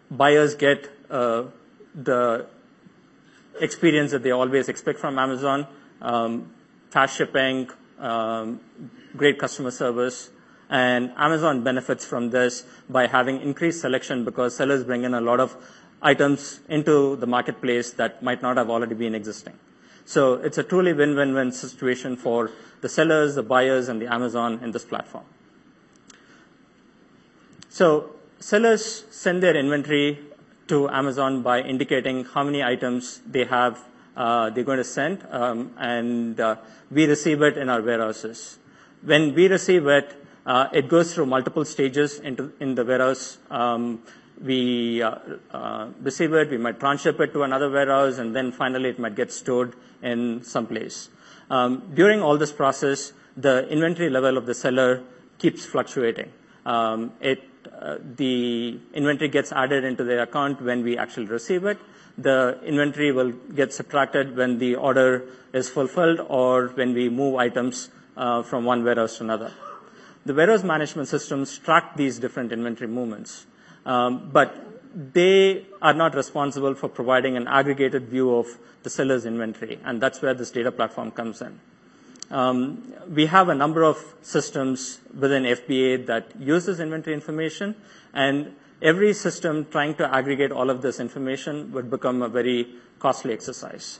buyers 0.09 0.55
get 0.55 0.89
uh, 1.09 1.43
the 1.93 2.47
experience 3.59 4.11
that 4.11 4.23
they 4.23 4.31
always 4.31 4.69
expect 4.69 4.99
from 4.99 5.19
Amazon, 5.19 5.67
um, 6.01 6.51
fast 6.89 7.17
shipping, 7.17 7.69
great 9.15 9.37
customer 9.37 9.71
service, 9.71 10.29
and 10.69 11.11
Amazon 11.17 11.63
benefits 11.63 12.05
from 12.05 12.29
this 12.29 12.63
by 12.89 13.07
having 13.07 13.41
increased 13.41 13.81
selection 13.81 14.23
because 14.23 14.55
sellers 14.55 14.83
bring 14.83 15.03
in 15.03 15.13
a 15.13 15.21
lot 15.21 15.39
of 15.39 15.55
items 16.01 16.59
into 16.69 17.15
the 17.15 17.27
marketplace 17.27 17.91
that 17.93 18.21
might 18.21 18.41
not 18.41 18.57
have 18.57 18.69
already 18.69 18.95
been 18.95 19.15
existing. 19.15 19.57
So 20.05 20.35
it's 20.35 20.57
a 20.57 20.63
truly 20.63 20.93
win-win-win 20.93 21.51
situation 21.51 22.15
for 22.15 22.51
the 22.81 22.89
sellers, 22.89 23.35
the 23.35 23.43
buyers, 23.43 23.89
and 23.89 24.01
the 24.01 24.11
Amazon 24.11 24.59
in 24.63 24.71
this 24.71 24.85
platform. 24.85 25.25
So 27.69 28.15
sellers 28.39 29.05
send 29.11 29.43
their 29.43 29.55
inventory 29.55 30.19
to 30.67 30.89
Amazon 30.89 31.41
by 31.41 31.61
indicating 31.61 32.25
how 32.25 32.43
many 32.43 32.63
items 32.63 33.21
they 33.25 33.45
have, 33.45 33.79
uh, 34.15 34.49
they're 34.49 34.63
going 34.63 34.77
to 34.77 34.83
send, 34.83 35.25
um, 35.31 35.73
and 35.77 36.39
uh, 36.39 36.55
we 36.91 37.05
receive 37.05 37.41
it 37.41 37.57
in 37.57 37.69
our 37.69 37.81
warehouses. 37.81 38.57
When 39.03 39.33
we 39.33 39.47
receive 39.47 39.87
it, 39.87 40.15
it 40.47 40.87
goes 40.87 41.13
through 41.13 41.25
multiple 41.27 41.65
stages 41.65 42.19
in 42.19 42.75
the 42.75 42.85
warehouse. 42.85 43.37
Um, 43.49 44.03
we 44.41 45.01
uh, 45.01 45.15
uh, 45.51 45.89
receive 46.01 46.33
it, 46.33 46.49
we 46.49 46.57
might 46.57 46.79
transship 46.79 47.19
it 47.19 47.33
to 47.33 47.43
another 47.43 47.69
warehouse, 47.69 48.17
and 48.17 48.35
then 48.35 48.51
finally 48.51 48.89
it 48.89 48.99
might 48.99 49.15
get 49.15 49.31
stored 49.31 49.75
in 50.01 50.43
some 50.43 50.65
place. 50.67 51.09
Um, 51.49 51.91
during 51.93 52.21
all 52.21 52.37
this 52.37 52.51
process, 52.51 53.13
the 53.35 53.67
inventory 53.69 54.09
level 54.09 54.37
of 54.37 54.45
the 54.45 54.53
seller 54.53 55.03
keeps 55.37 55.65
fluctuating. 55.65 56.31
Um, 56.65 57.11
the 57.19 58.79
inventory 58.93 59.29
gets 59.29 59.51
added 59.51 59.83
into 59.83 60.03
their 60.03 60.21
account 60.21 60.61
when 60.61 60.83
we 60.83 60.97
actually 60.97 61.25
receive 61.25 61.65
it. 61.65 61.77
The 62.17 62.59
inventory 62.63 63.11
will 63.11 63.31
get 63.31 63.73
subtracted 63.73 64.35
when 64.35 64.57
the 64.59 64.75
order 64.75 65.25
is 65.53 65.69
fulfilled 65.69 66.19
or 66.27 66.67
when 66.67 66.93
we 66.93 67.09
move 67.09 67.35
items 67.35 67.89
from 68.15 68.65
one 68.65 68.83
warehouse 68.83 69.17
to 69.17 69.23
another. 69.23 69.51
The 70.25 70.33
warehouse 70.33 70.63
management 70.63 71.07
systems 71.07 71.57
track 71.57 71.95
these 71.95 72.19
different 72.19 72.51
inventory 72.51 72.89
movements, 72.89 73.45
um, 73.85 74.29
but 74.31 74.69
they 75.13 75.65
are 75.81 75.93
not 75.93 76.15
responsible 76.15 76.75
for 76.75 76.89
providing 76.89 77.37
an 77.37 77.47
aggregated 77.47 78.09
view 78.09 78.35
of 78.35 78.47
the 78.83 78.89
seller's 78.89 79.25
inventory, 79.25 79.79
and 79.83 80.01
that's 80.01 80.21
where 80.21 80.33
this 80.33 80.51
data 80.51 80.71
platform 80.71 81.11
comes 81.11 81.41
in. 81.41 81.59
Um, 82.31 82.93
we 83.09 83.25
have 83.25 83.49
a 83.49 83.55
number 83.55 83.83
of 83.83 83.97
systems 84.21 84.99
within 85.17 85.43
FBA 85.43 86.05
that 86.07 86.39
use 86.39 86.65
this 86.65 86.79
inventory 86.79 87.13
information, 87.13 87.75
and 88.13 88.55
every 88.81 89.13
system 89.13 89.67
trying 89.71 89.95
to 89.95 90.15
aggregate 90.15 90.51
all 90.51 90.69
of 90.69 90.81
this 90.81 90.99
information 90.99 91.71
would 91.71 91.89
become 91.89 92.21
a 92.21 92.29
very 92.29 92.67
costly 92.99 93.33
exercise. 93.33 93.99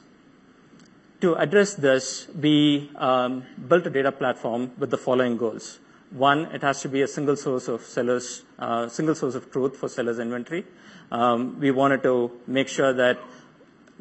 To 1.21 1.35
address 1.35 1.73
this, 1.73 2.27
we 2.33 2.91
um, 2.95 3.43
built 3.67 3.85
a 3.88 3.89
data 3.89 4.11
platform 4.11 4.71
with 4.77 4.89
the 4.89 4.97
following 4.97 5.38
goals. 5.38 5.79
One, 6.11 6.45
it 6.53 6.63
has 6.63 6.81
to 6.81 6.89
be 6.89 7.03
a 7.03 7.07
single 7.07 7.35
source 7.35 7.67
of 7.67 7.81
sellers, 7.81 8.43
uh, 8.57 8.87
single 8.87 9.13
source 9.13 9.35
of 9.35 9.51
truth 9.51 9.77
for 9.77 9.87
sellers 9.87 10.17
inventory. 10.17 10.65
Um, 11.11 11.59
we 11.59 11.69
wanted 11.71 12.01
to 12.03 12.31
make 12.47 12.67
sure 12.67 12.93
that 12.93 13.19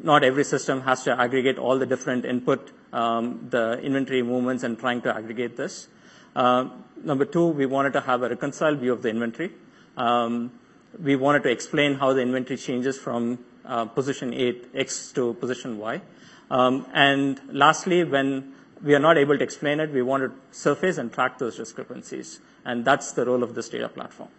not 0.01 0.23
every 0.23 0.43
system 0.43 0.81
has 0.81 1.03
to 1.03 1.19
aggregate 1.19 1.59
all 1.59 1.77
the 1.77 1.85
different 1.85 2.25
input, 2.25 2.71
um, 2.93 3.47
the 3.49 3.79
inventory 3.81 4.23
movements 4.23 4.63
and 4.63 4.79
trying 4.79 5.01
to 5.01 5.15
aggregate 5.15 5.55
this. 5.55 5.87
Uh, 6.35 6.69
number 7.03 7.25
two, 7.25 7.47
we 7.47 7.65
wanted 7.65 7.93
to 7.93 8.01
have 8.01 8.23
a 8.23 8.29
reconciled 8.29 8.79
view 8.79 8.93
of 8.93 9.01
the 9.01 9.09
inventory. 9.09 9.51
Um, 9.97 10.51
we 10.99 11.15
wanted 11.15 11.43
to 11.43 11.49
explain 11.49 11.95
how 11.95 12.13
the 12.13 12.21
inventory 12.21 12.57
changes 12.57 12.97
from 12.97 13.39
uh, 13.65 13.85
position 13.85 14.33
X 14.73 15.11
to 15.11 15.33
position 15.35 15.77
Y. 15.77 16.01
Um, 16.49 16.87
and 16.93 17.39
lastly, 17.51 18.03
when 18.03 18.55
we 18.83 18.95
are 18.95 18.99
not 18.99 19.17
able 19.17 19.37
to 19.37 19.43
explain 19.43 19.79
it. 19.79 19.91
We 19.91 20.01
want 20.01 20.23
to 20.23 20.57
surface 20.57 20.97
and 20.97 21.11
track 21.11 21.37
those 21.37 21.57
discrepancies. 21.57 22.39
And 22.65 22.85
that's 22.85 23.13
the 23.13 23.25
role 23.25 23.43
of 23.43 23.55
this 23.55 23.69
data 23.69 23.89
platform. 23.89 24.29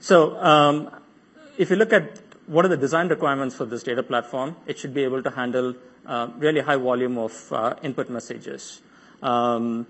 So 0.00 0.38
um, 0.42 0.90
if 1.58 1.70
you 1.70 1.76
look 1.76 1.92
at 1.92 2.20
what 2.46 2.64
are 2.64 2.68
the 2.68 2.76
design 2.76 3.08
requirements 3.08 3.54
for 3.54 3.64
this 3.64 3.82
data 3.82 4.02
platform, 4.02 4.56
it 4.66 4.78
should 4.78 4.94
be 4.94 5.02
able 5.04 5.22
to 5.22 5.30
handle 5.30 5.74
uh, 6.06 6.28
really 6.38 6.60
high 6.60 6.76
volume 6.76 7.18
of 7.18 7.52
uh, 7.52 7.74
input 7.82 8.08
messages. 8.08 8.80
Um, 9.22 9.86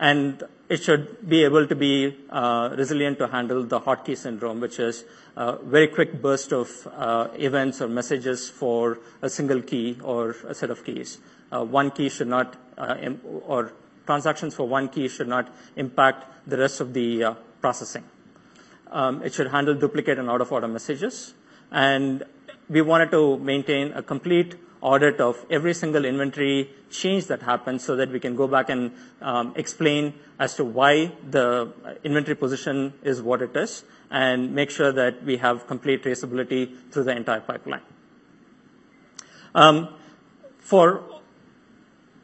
and 0.00 0.42
it 0.68 0.82
should 0.82 1.28
be 1.28 1.44
able 1.44 1.66
to 1.66 1.76
be 1.76 2.16
uh, 2.30 2.74
resilient 2.76 3.18
to 3.18 3.28
handle 3.28 3.62
the 3.62 3.80
hotkey 3.80 4.16
syndrome, 4.16 4.60
which 4.60 4.80
is 4.80 5.04
a 5.36 5.56
very 5.56 5.86
quick 5.86 6.20
burst 6.20 6.52
of 6.52 6.88
uh, 6.96 7.28
events 7.34 7.80
or 7.80 7.88
messages 7.88 8.48
for 8.48 8.98
a 9.22 9.30
single 9.30 9.60
key 9.60 9.98
or 10.02 10.30
a 10.48 10.54
set 10.54 10.70
of 10.70 10.84
keys. 10.84 11.18
Uh, 11.52 11.64
one 11.64 11.90
key 11.90 12.08
should 12.08 12.28
not, 12.28 12.56
uh, 12.76 12.96
or 13.46 13.72
transactions 14.06 14.54
for 14.54 14.66
one 14.66 14.88
key 14.88 15.08
should 15.08 15.28
not 15.28 15.52
impact 15.76 16.24
the 16.46 16.56
rest 16.56 16.80
of 16.80 16.92
the 16.92 17.24
uh, 17.24 17.34
processing. 17.60 18.04
Um, 18.90 19.22
it 19.22 19.34
should 19.34 19.48
handle 19.48 19.74
duplicate 19.74 20.18
and 20.18 20.28
out-of-order 20.28 20.68
messages. 20.68 21.34
And 21.70 22.24
we 22.68 22.82
wanted 22.82 23.10
to 23.10 23.38
maintain 23.38 23.92
a 23.92 24.02
complete 24.02 24.56
audit 24.80 25.20
of 25.20 25.44
every 25.50 25.72
single 25.72 26.04
inventory 26.04 26.70
change 26.90 27.26
that 27.26 27.42
happens 27.42 27.82
so 27.82 27.96
that 27.96 28.10
we 28.10 28.20
can 28.20 28.36
go 28.36 28.46
back 28.46 28.68
and 28.68 28.92
um, 29.22 29.54
explain 29.56 30.12
as 30.38 30.54
to 30.56 30.64
why 30.64 31.10
the 31.30 31.72
inventory 32.04 32.36
position 32.36 32.92
is 33.02 33.22
what 33.22 33.40
it 33.40 33.56
is 33.56 33.84
and 34.10 34.54
make 34.54 34.70
sure 34.70 34.92
that 34.92 35.24
we 35.24 35.38
have 35.38 35.66
complete 35.66 36.04
traceability 36.04 36.70
through 36.90 37.04
the 37.04 37.16
entire 37.16 37.40
pipeline. 37.40 37.80
Um, 39.54 39.88
for 40.58 41.13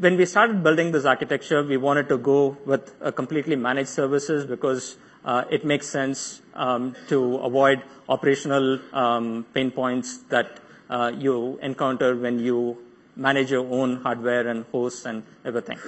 when 0.00 0.16
we 0.16 0.25
started 0.25 0.62
building 0.62 0.92
this 0.92 1.04
architecture, 1.04 1.62
we 1.62 1.76
wanted 1.76 2.09
to 2.09 2.16
go 2.16 2.57
with 2.64 2.95
a 3.02 3.12
completely 3.12 3.54
managed 3.54 3.90
services 3.90 4.47
because 4.47 4.97
uh, 5.26 5.45
it 5.50 5.64
makes 5.64 5.87
sense 5.87 6.40
um, 6.54 6.97
to 7.09 7.37
avoid 7.37 7.83
operational 8.09 8.78
um, 8.95 9.45
pain 9.52 9.71
points 9.71 10.19
that 10.30 10.59
uh, 10.88 11.12
you 11.14 11.59
encounter 11.62 12.16
when 12.16 12.38
you 12.38 12.78
manage 13.14 13.50
your 13.50 13.66
own 13.71 13.97
hardware 13.97 14.49
and 14.49 14.64
hosts 14.73 15.04
and 15.04 15.23
everything. 15.45 15.78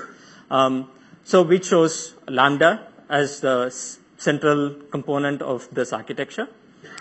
Um, 0.51 0.91
so 1.25 1.43
we 1.43 1.59
chose 1.59 2.15
Lambda 2.29 2.87
as 3.09 3.41
the 3.41 3.71
central 4.19 4.75
component 4.91 5.41
of 5.41 5.67
this 5.75 5.93
architecture. 5.95 6.49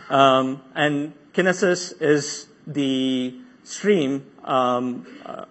And 0.10 1.14
Kinesis 1.34 2.02
is 2.02 2.48
the 2.66 3.36
stream 3.64 4.26
uh, 4.44 5.46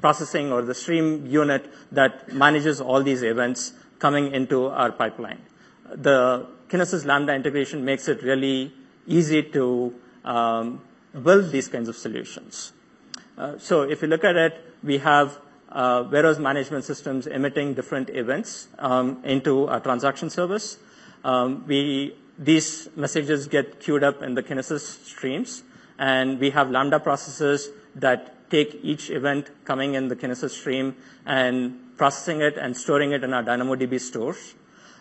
processing 0.00 0.52
or 0.52 0.62
the 0.62 0.74
stream 0.74 1.26
unit 1.26 1.66
that 1.92 2.32
manages 2.32 2.80
all 2.80 3.02
these 3.02 3.22
events 3.22 3.72
coming 3.98 4.32
into 4.34 4.66
our 4.66 4.92
pipeline. 4.92 5.40
The 5.94 6.46
Kinesis 6.68 7.04
Lambda 7.04 7.34
integration 7.34 7.84
makes 7.84 8.08
it 8.08 8.22
really 8.22 8.72
easy 9.06 9.42
to 9.42 9.94
um, 10.24 10.80
build 11.22 11.50
these 11.50 11.68
kinds 11.68 11.88
of 11.88 11.96
solutions. 11.96 12.72
Uh, 13.36 13.58
so 13.58 13.82
if 13.82 14.02
you 14.02 14.08
look 14.08 14.24
at 14.24 14.36
it, 14.36 14.64
we 14.82 14.98
have 14.98 15.38
uh, 15.70 16.04
warehouse 16.10 16.38
management 16.38 16.84
systems 16.84 17.26
emitting 17.26 17.74
different 17.74 18.10
events 18.10 18.68
um, 18.78 19.20
into 19.24 19.68
our 19.68 19.80
transaction 19.80 20.30
service. 20.30 20.78
Um, 21.24 21.64
we, 21.66 22.14
these 22.38 22.88
messages 22.96 23.46
get 23.48 23.80
queued 23.80 24.02
up 24.02 24.22
in 24.22 24.34
the 24.34 24.42
Kinesis 24.42 25.04
streams, 25.04 25.62
and 25.98 26.38
we 26.38 26.50
have 26.50 26.70
Lambda 26.70 27.00
processes 27.00 27.68
that 27.96 28.34
take 28.50 28.80
each 28.82 29.10
event 29.10 29.50
coming 29.64 29.94
in 29.94 30.08
the 30.08 30.16
Kinesis 30.16 30.50
stream 30.50 30.96
and 31.24 31.78
processing 31.96 32.40
it 32.40 32.56
and 32.58 32.76
storing 32.76 33.12
it 33.12 33.24
in 33.24 33.32
our 33.32 33.42
DynamoDB 33.42 34.00
stores. 34.00 34.54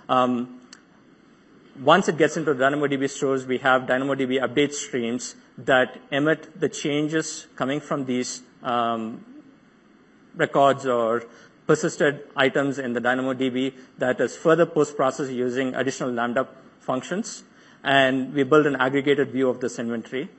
Um, 0.07 0.61
once 1.81 2.07
it 2.09 2.17
gets 2.17 2.35
into 2.37 2.53
DynamoDB 2.53 3.09
stores, 3.09 3.45
we 3.45 3.57
have 3.59 3.83
DynamoDB 3.83 4.41
update 4.41 4.73
streams 4.73 5.35
that 5.57 5.97
emit 6.11 6.59
the 6.59 6.69
changes 6.69 7.47
coming 7.55 7.79
from 7.79 8.05
these 8.05 8.41
um, 8.63 9.25
records 10.35 10.85
or 10.85 11.23
persisted 11.67 12.23
items 12.35 12.79
in 12.79 12.93
the 12.93 12.99
DynamoDB 12.99 13.73
that 13.97 14.19
is 14.19 14.35
further 14.35 14.65
post-processed 14.65 15.31
using 15.31 15.75
additional 15.75 16.11
Lambda 16.11 16.47
functions. 16.79 17.43
And 17.83 18.33
we 18.33 18.43
build 18.43 18.65
an 18.65 18.75
aggregated 18.75 19.31
view 19.31 19.49
of 19.49 19.61
this 19.61 19.79
inventory. 19.79 20.29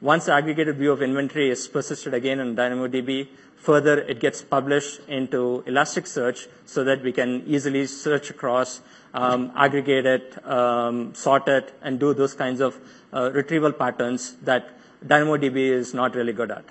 Once 0.00 0.26
the 0.26 0.32
aggregated 0.32 0.76
view 0.76 0.92
of 0.92 1.02
inventory 1.02 1.50
is 1.50 1.66
persisted 1.68 2.12
again 2.12 2.38
in 2.38 2.54
DynamoDB, 2.54 3.28
further 3.56 3.98
it 4.00 4.20
gets 4.20 4.42
published 4.42 5.00
into 5.08 5.64
Elasticsearch 5.66 6.46
so 6.66 6.84
that 6.84 7.02
we 7.02 7.12
can 7.12 7.42
easily 7.46 7.86
search 7.86 8.28
across, 8.30 8.80
um, 9.14 9.50
aggregate 9.56 10.04
it, 10.04 10.46
um, 10.46 11.14
sort 11.14 11.48
it, 11.48 11.72
and 11.80 11.98
do 11.98 12.12
those 12.12 12.34
kinds 12.34 12.60
of 12.60 12.78
uh, 13.12 13.30
retrieval 13.32 13.72
patterns 13.72 14.36
that 14.42 14.68
DynamoDB 15.04 15.56
is 15.56 15.94
not 15.94 16.14
really 16.14 16.32
good 16.32 16.50
at. 16.50 16.64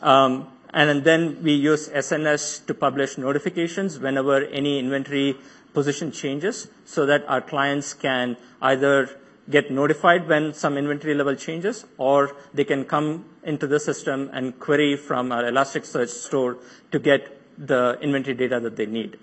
Um, 0.00 0.48
and 0.72 1.04
then 1.04 1.42
we 1.42 1.52
use 1.52 1.88
SNS 1.88 2.66
to 2.66 2.74
publish 2.74 3.18
notifications 3.18 3.98
whenever 3.98 4.44
any 4.44 4.78
inventory 4.78 5.36
position 5.74 6.12
changes 6.12 6.68
so 6.84 7.06
that 7.06 7.24
our 7.28 7.40
clients 7.40 7.92
can 7.94 8.36
either 8.60 9.10
get 9.50 9.70
notified 9.70 10.28
when 10.28 10.54
some 10.54 10.78
inventory 10.78 11.14
level 11.14 11.34
changes, 11.34 11.84
or 11.98 12.36
they 12.54 12.64
can 12.64 12.84
come 12.84 13.24
into 13.42 13.66
the 13.66 13.80
system 13.80 14.30
and 14.32 14.58
query 14.58 14.96
from 14.96 15.32
our 15.32 15.42
Elasticsearch 15.42 16.08
store 16.08 16.58
to 16.90 16.98
get 16.98 17.38
the 17.58 17.98
inventory 18.00 18.36
data 18.36 18.60
that 18.60 18.76
they 18.76 18.86
need. 18.86 19.18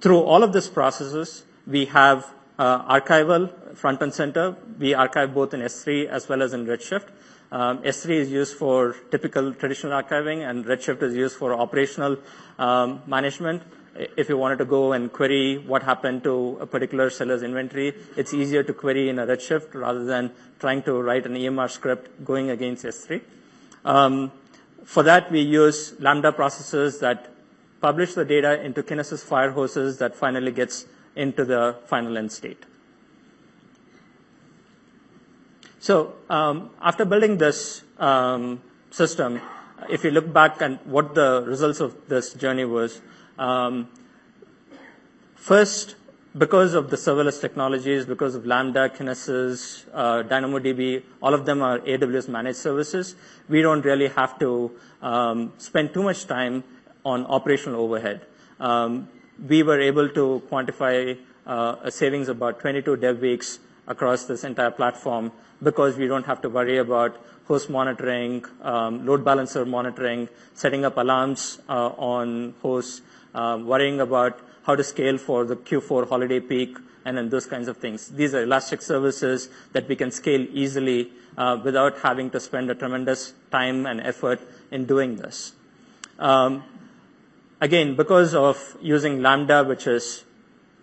Through 0.00 0.20
all 0.20 0.42
of 0.42 0.52
these 0.52 0.68
processes, 0.68 1.44
we 1.66 1.86
have 1.86 2.30
uh, 2.58 3.00
archival 3.00 3.76
front 3.76 4.02
and 4.02 4.12
center. 4.12 4.56
We 4.78 4.94
archive 4.94 5.34
both 5.34 5.54
in 5.54 5.60
S3 5.60 6.06
as 6.08 6.28
well 6.28 6.42
as 6.42 6.52
in 6.52 6.66
Redshift. 6.66 7.08
Um, 7.52 7.78
S3 7.82 8.10
is 8.16 8.30
used 8.30 8.56
for 8.56 8.96
typical 9.10 9.52
traditional 9.54 9.92
archiving, 9.92 10.48
and 10.48 10.64
Redshift 10.64 11.02
is 11.02 11.14
used 11.14 11.36
for 11.36 11.54
operational 11.54 12.16
um, 12.58 13.02
management 13.06 13.62
if 13.96 14.28
you 14.28 14.36
wanted 14.36 14.58
to 14.58 14.64
go 14.64 14.92
and 14.92 15.12
query 15.12 15.58
what 15.58 15.82
happened 15.82 16.24
to 16.24 16.58
a 16.60 16.66
particular 16.66 17.10
seller's 17.10 17.42
inventory, 17.42 17.94
it's 18.16 18.34
easier 18.34 18.62
to 18.62 18.72
query 18.72 19.08
in 19.08 19.18
a 19.18 19.26
Redshift 19.26 19.74
rather 19.74 20.04
than 20.04 20.32
trying 20.58 20.82
to 20.82 21.00
write 21.00 21.26
an 21.26 21.34
EMR 21.34 21.70
script 21.70 22.24
going 22.24 22.50
against 22.50 22.84
S3. 22.84 23.20
Um, 23.84 24.32
for 24.84 25.02
that, 25.02 25.30
we 25.30 25.40
use 25.40 25.94
Lambda 26.00 26.32
processes 26.32 26.98
that 27.00 27.30
publish 27.80 28.14
the 28.14 28.24
data 28.24 28.62
into 28.64 28.82
Kinesis 28.82 29.22
fire 29.22 29.50
hoses 29.50 29.98
that 29.98 30.16
finally 30.16 30.52
gets 30.52 30.86
into 31.16 31.44
the 31.44 31.76
final 31.86 32.16
end 32.18 32.32
state. 32.32 32.64
So 35.78 36.14
um, 36.30 36.70
after 36.80 37.04
building 37.04 37.36
this 37.36 37.82
um, 37.98 38.62
system, 38.90 39.40
if 39.90 40.02
you 40.02 40.10
look 40.10 40.32
back 40.32 40.62
and 40.62 40.78
what 40.84 41.14
the 41.14 41.44
results 41.46 41.80
of 41.80 42.08
this 42.08 42.32
journey 42.32 42.64
was, 42.64 43.02
first, 45.36 45.96
because 46.36 46.74
of 46.74 46.90
the 46.90 46.96
serverless 46.96 47.40
technologies, 47.40 48.06
because 48.06 48.34
of 48.34 48.44
Lambda, 48.44 48.88
Kinesis, 48.88 49.86
uh, 49.92 50.22
DynamoDB, 50.24 51.02
all 51.22 51.32
of 51.32 51.46
them 51.46 51.62
are 51.62 51.78
AWS 51.80 52.28
managed 52.28 52.58
services. 52.58 53.14
We 53.48 53.62
don't 53.62 53.84
really 53.84 54.08
have 54.08 54.38
to 54.40 54.72
um, 55.00 55.52
spend 55.58 55.94
too 55.94 56.02
much 56.02 56.26
time 56.26 56.64
on 57.04 57.26
operational 57.26 57.80
overhead. 57.82 58.26
Um, 58.58 59.08
we 59.48 59.62
were 59.62 59.80
able 59.80 60.08
to 60.08 60.42
quantify 60.50 61.18
uh, 61.46 61.76
a 61.82 61.90
savings 61.90 62.28
of 62.28 62.36
about 62.36 62.60
22 62.60 62.96
dev 62.96 63.20
weeks 63.20 63.58
across 63.86 64.24
this 64.24 64.44
entire 64.44 64.70
platform 64.70 65.30
because 65.62 65.96
we 65.96 66.06
don't 66.06 66.26
have 66.26 66.40
to 66.42 66.48
worry 66.48 66.78
about 66.78 67.20
host 67.46 67.68
monitoring, 67.68 68.44
um, 68.62 69.06
load 69.06 69.24
balancer 69.24 69.64
monitoring, 69.64 70.28
setting 70.54 70.84
up 70.84 70.96
alarms 70.96 71.60
uh, 71.68 71.88
on 71.98 72.54
hosts, 72.62 73.02
um, 73.02 73.14
worrying 73.34 74.00
about 74.00 74.38
how 74.64 74.74
to 74.74 74.84
scale 74.84 75.18
for 75.18 75.44
the 75.44 75.56
Q4 75.56 76.08
holiday 76.08 76.40
peak, 76.40 76.78
and 77.04 77.18
then 77.18 77.28
those 77.28 77.46
kinds 77.46 77.68
of 77.68 77.76
things. 77.76 78.08
These 78.08 78.34
are 78.34 78.42
elastic 78.42 78.80
services 78.80 79.50
that 79.72 79.88
we 79.88 79.96
can 79.96 80.10
scale 80.10 80.46
easily 80.52 81.12
uh, 81.36 81.58
without 81.62 81.98
having 81.98 82.30
to 82.30 82.40
spend 82.40 82.70
a 82.70 82.74
tremendous 82.74 83.34
time 83.50 83.86
and 83.86 84.00
effort 84.00 84.40
in 84.70 84.86
doing 84.86 85.16
this. 85.16 85.52
Um, 86.18 86.64
again, 87.60 87.96
because 87.96 88.34
of 88.34 88.76
using 88.80 89.20
Lambda, 89.20 89.64
which 89.64 89.86
is 89.86 90.24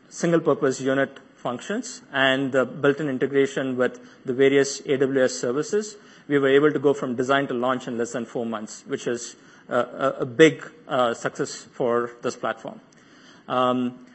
single 0.09 0.41
purpose 0.41 0.79
unit 0.79 1.19
functions 1.35 2.01
and 2.11 2.51
the 2.51 2.65
built-in 2.65 3.09
integration 3.09 3.77
with 3.77 3.99
the 4.25 4.33
various 4.33 4.81
AWS 4.81 5.31
services, 5.31 5.97
we 6.27 6.37
were 6.37 6.49
able 6.49 6.71
to 6.71 6.79
go 6.79 6.93
from 6.93 7.15
design 7.15 7.47
to 7.47 7.53
launch 7.53 7.87
in 7.87 7.97
less 7.97 8.11
than 8.11 8.25
four 8.25 8.45
months, 8.45 8.83
which 8.85 9.07
is 9.07 9.35
a, 9.71 10.25
big 10.25 10.69
uh, 10.87 11.13
success 11.13 11.55
for 11.55 12.11
this 12.21 12.35
platform. 12.35 12.79
Um, 13.47 14.05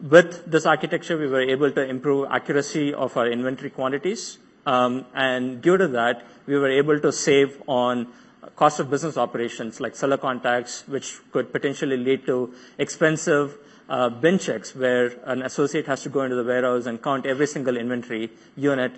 with 0.00 0.50
this 0.50 0.66
architecture, 0.66 1.16
we 1.16 1.26
were 1.26 1.42
able 1.42 1.70
to 1.70 1.88
improve 1.88 2.28
accuracy 2.30 2.92
of 2.94 3.16
our 3.16 3.28
inventory 3.28 3.70
quantities. 3.70 4.38
Um, 4.66 5.06
and 5.14 5.60
due 5.60 5.76
to 5.76 5.88
that, 5.88 6.24
we 6.46 6.58
were 6.58 6.70
able 6.70 6.98
to 7.00 7.12
save 7.12 7.62
on 7.66 8.08
cost 8.56 8.80
of 8.80 8.90
business 8.90 9.16
operations 9.16 9.80
like 9.80 9.94
seller 9.96 10.16
contacts, 10.16 10.84
which 10.86 11.20
could 11.30 11.52
potentially 11.52 11.96
lead 11.96 12.26
to 12.26 12.54
expensive 12.78 13.56
uh, 13.88 14.08
bin 14.08 14.38
checks 14.38 14.74
where 14.74 15.12
an 15.24 15.42
associate 15.42 15.86
has 15.86 16.02
to 16.02 16.08
go 16.08 16.22
into 16.22 16.36
the 16.36 16.44
warehouse 16.44 16.86
and 16.86 17.02
count 17.02 17.26
every 17.26 17.46
single 17.46 17.76
inventory 17.76 18.30
unit 18.56 18.92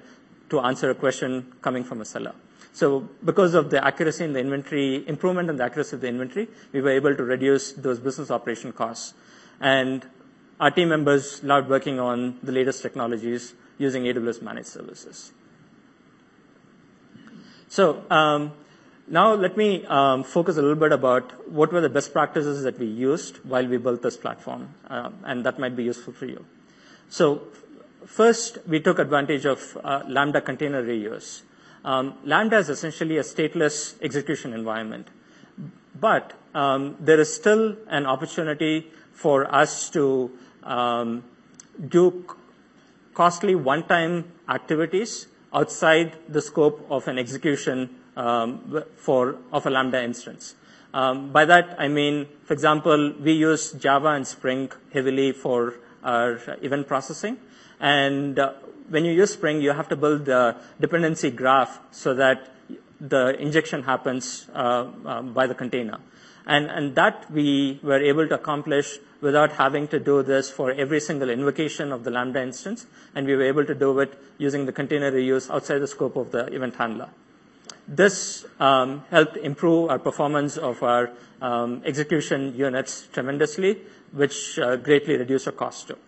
to 0.51 0.61
answer 0.61 0.91
a 0.91 0.95
question 0.95 1.53
coming 1.63 1.85
from 1.85 2.01
a 2.01 2.05
seller. 2.05 2.35
So 2.75 3.09
because 3.25 3.55
of 3.55 3.71
the 3.71 3.83
accuracy 3.85 4.25
in 4.25 4.33
the 4.33 4.41
inventory, 4.41 5.07
improvement 5.07 5.49
in 5.49 5.57
the 5.57 5.65
accuracy 5.65 5.95
of 5.95 6.01
the 6.01 6.09
inventory, 6.09 6.49
we 6.73 6.81
were 6.81 6.91
able 6.91 7.15
to 7.15 7.23
reduce 7.23 7.71
those 7.73 8.01
business 8.01 8.33
operation 8.33 8.73
costs. 8.73 9.15
And 9.61 10.05
our 10.59 10.73
team 10.73 10.89
members 10.89 11.45
loved 11.45 11.69
working 11.69 12.01
on 12.01 12.37
the 12.43 12.51
latest 12.51 12.83
technologies 12.83 13.55
using 13.79 14.03
AWS 14.03 14.43
managed 14.43 14.67
services. 14.67 15.33
So 17.69 18.03
um, 18.11 18.53
now 19.07 19.35
let 19.35 19.57
me 19.57 19.87
um, 19.87 20.25
focus 20.25 20.57
a 20.57 20.61
little 20.61 20.77
bit 20.77 20.91
about 20.91 21.49
what 21.49 21.73
were 21.73 21.81
the 21.81 21.89
best 21.89 22.13
practices 22.13 22.65
that 22.65 22.79
we 22.81 22.87
used 22.87 23.37
while 23.45 23.67
we 23.67 23.77
built 23.77 24.03
this 24.03 24.17
platform, 24.17 24.75
uh, 24.89 25.11
and 25.23 25.47
that 25.47 25.61
might 25.61 25.77
be 25.77 25.85
useful 25.85 26.13
for 26.13 26.27
you. 26.27 26.45
So 27.09 27.43
first, 28.05 28.59
we 28.67 28.81
took 28.81 28.99
advantage 28.99 29.45
of 29.45 29.79
uh, 29.85 30.03
Lambda 30.09 30.41
container 30.41 30.83
reuse. 30.83 31.43
Um, 31.85 32.15
Lambda 32.25 32.59
is 32.59 32.69
essentially 32.71 33.19
a 33.19 33.23
stateless 33.23 33.95
execution 34.03 34.53
environment. 34.55 35.09
But 36.01 36.33
um, 36.55 36.97
there 36.99 37.21
is 37.21 37.35
still 37.35 37.77
an 37.89 38.07
opportunity 38.07 38.91
for 39.13 39.53
us 39.55 39.91
to 39.91 40.31
um, 40.63 41.25
do 41.89 42.25
costly 43.13 43.55
one-time 43.55 44.33
activities 44.49 45.27
outside 45.53 46.17
the 46.29 46.43
scope 46.43 46.85
of 46.91 47.07
an 47.07 47.19
execution 47.19 47.95
for 48.97 49.37
of 49.53 49.67
a 49.67 49.71
Lambda 49.71 50.03
instance. 50.03 50.55
By 50.93 51.45
that, 51.45 51.77
I 51.79 51.89
mean, 51.89 52.27
for 52.45 52.55
example, 52.55 53.15
we 53.21 53.33
use 53.33 53.73
Java 53.73 54.09
and 54.09 54.27
Spring 54.27 54.71
heavily 54.93 55.33
for 55.33 55.75
our 56.03 56.41
event 56.63 56.87
processing. 56.87 57.39
And 57.81 58.39
uh, 58.39 58.53
when 58.89 59.05
you 59.05 59.13
use 59.13 59.33
Spring, 59.33 59.61
you 59.61 59.73
have 59.73 59.89
to 59.89 59.97
build 59.97 60.27
the 60.27 60.57
dependency 60.81 61.31
graph 61.31 61.81
so 61.91 62.15
that 62.15 62.51
the 63.01 63.41
injection 63.41 63.83
happens 63.83 64.47
uh, 64.55 64.87
um, 65.05 65.33
by 65.33 65.47
the 65.47 65.55
container. 65.55 65.99
And, 66.47 66.67
and 66.67 66.95
that 66.97 67.31
we 67.31 67.81
were 67.83 68.01
able 68.01 68.29
to 68.29 68.35
accomplish 68.35 68.99
without 69.21 69.53
having 69.53 69.89
to 69.89 69.99
do 69.99 70.23
this 70.23 70.51
for 70.51 70.71
every 70.73 71.01
single 71.01 71.31
invocation 71.31 71.93
of 71.93 72.05
the 72.05 72.11
Lambda 72.11 72.43
instance. 72.43 72.87
And 73.15 73.27
we 73.27 73.35
were 73.35 73.45
able 73.45 73.65
to 73.65 73.75
do 73.75 73.99
it 74.01 74.19
using 74.37 74.67
the 74.67 74.73
container 74.73 75.11
reuse 75.11 75.51
outside 75.51 75.79
the 75.79 75.87
scope 75.87 76.17
of 76.17 76.33
the 76.33 76.47
event 76.55 76.77
handler. 76.77 77.09
This 77.89 78.45
um, 78.61 79.05
helped 79.11 79.37
improve 79.37 79.91
our 79.91 79.99
performance 79.99 80.57
of 80.57 80.83
our 80.83 81.11
um, 81.41 81.83
execution 81.85 82.55
units 82.55 83.09
tremendously, 83.13 83.81
which 84.13 84.59
uh, 84.59 84.77
greatly 84.77 85.17
reduced 85.17 85.47
our 85.47 85.53
cost 85.53 85.89
too. 85.89 85.99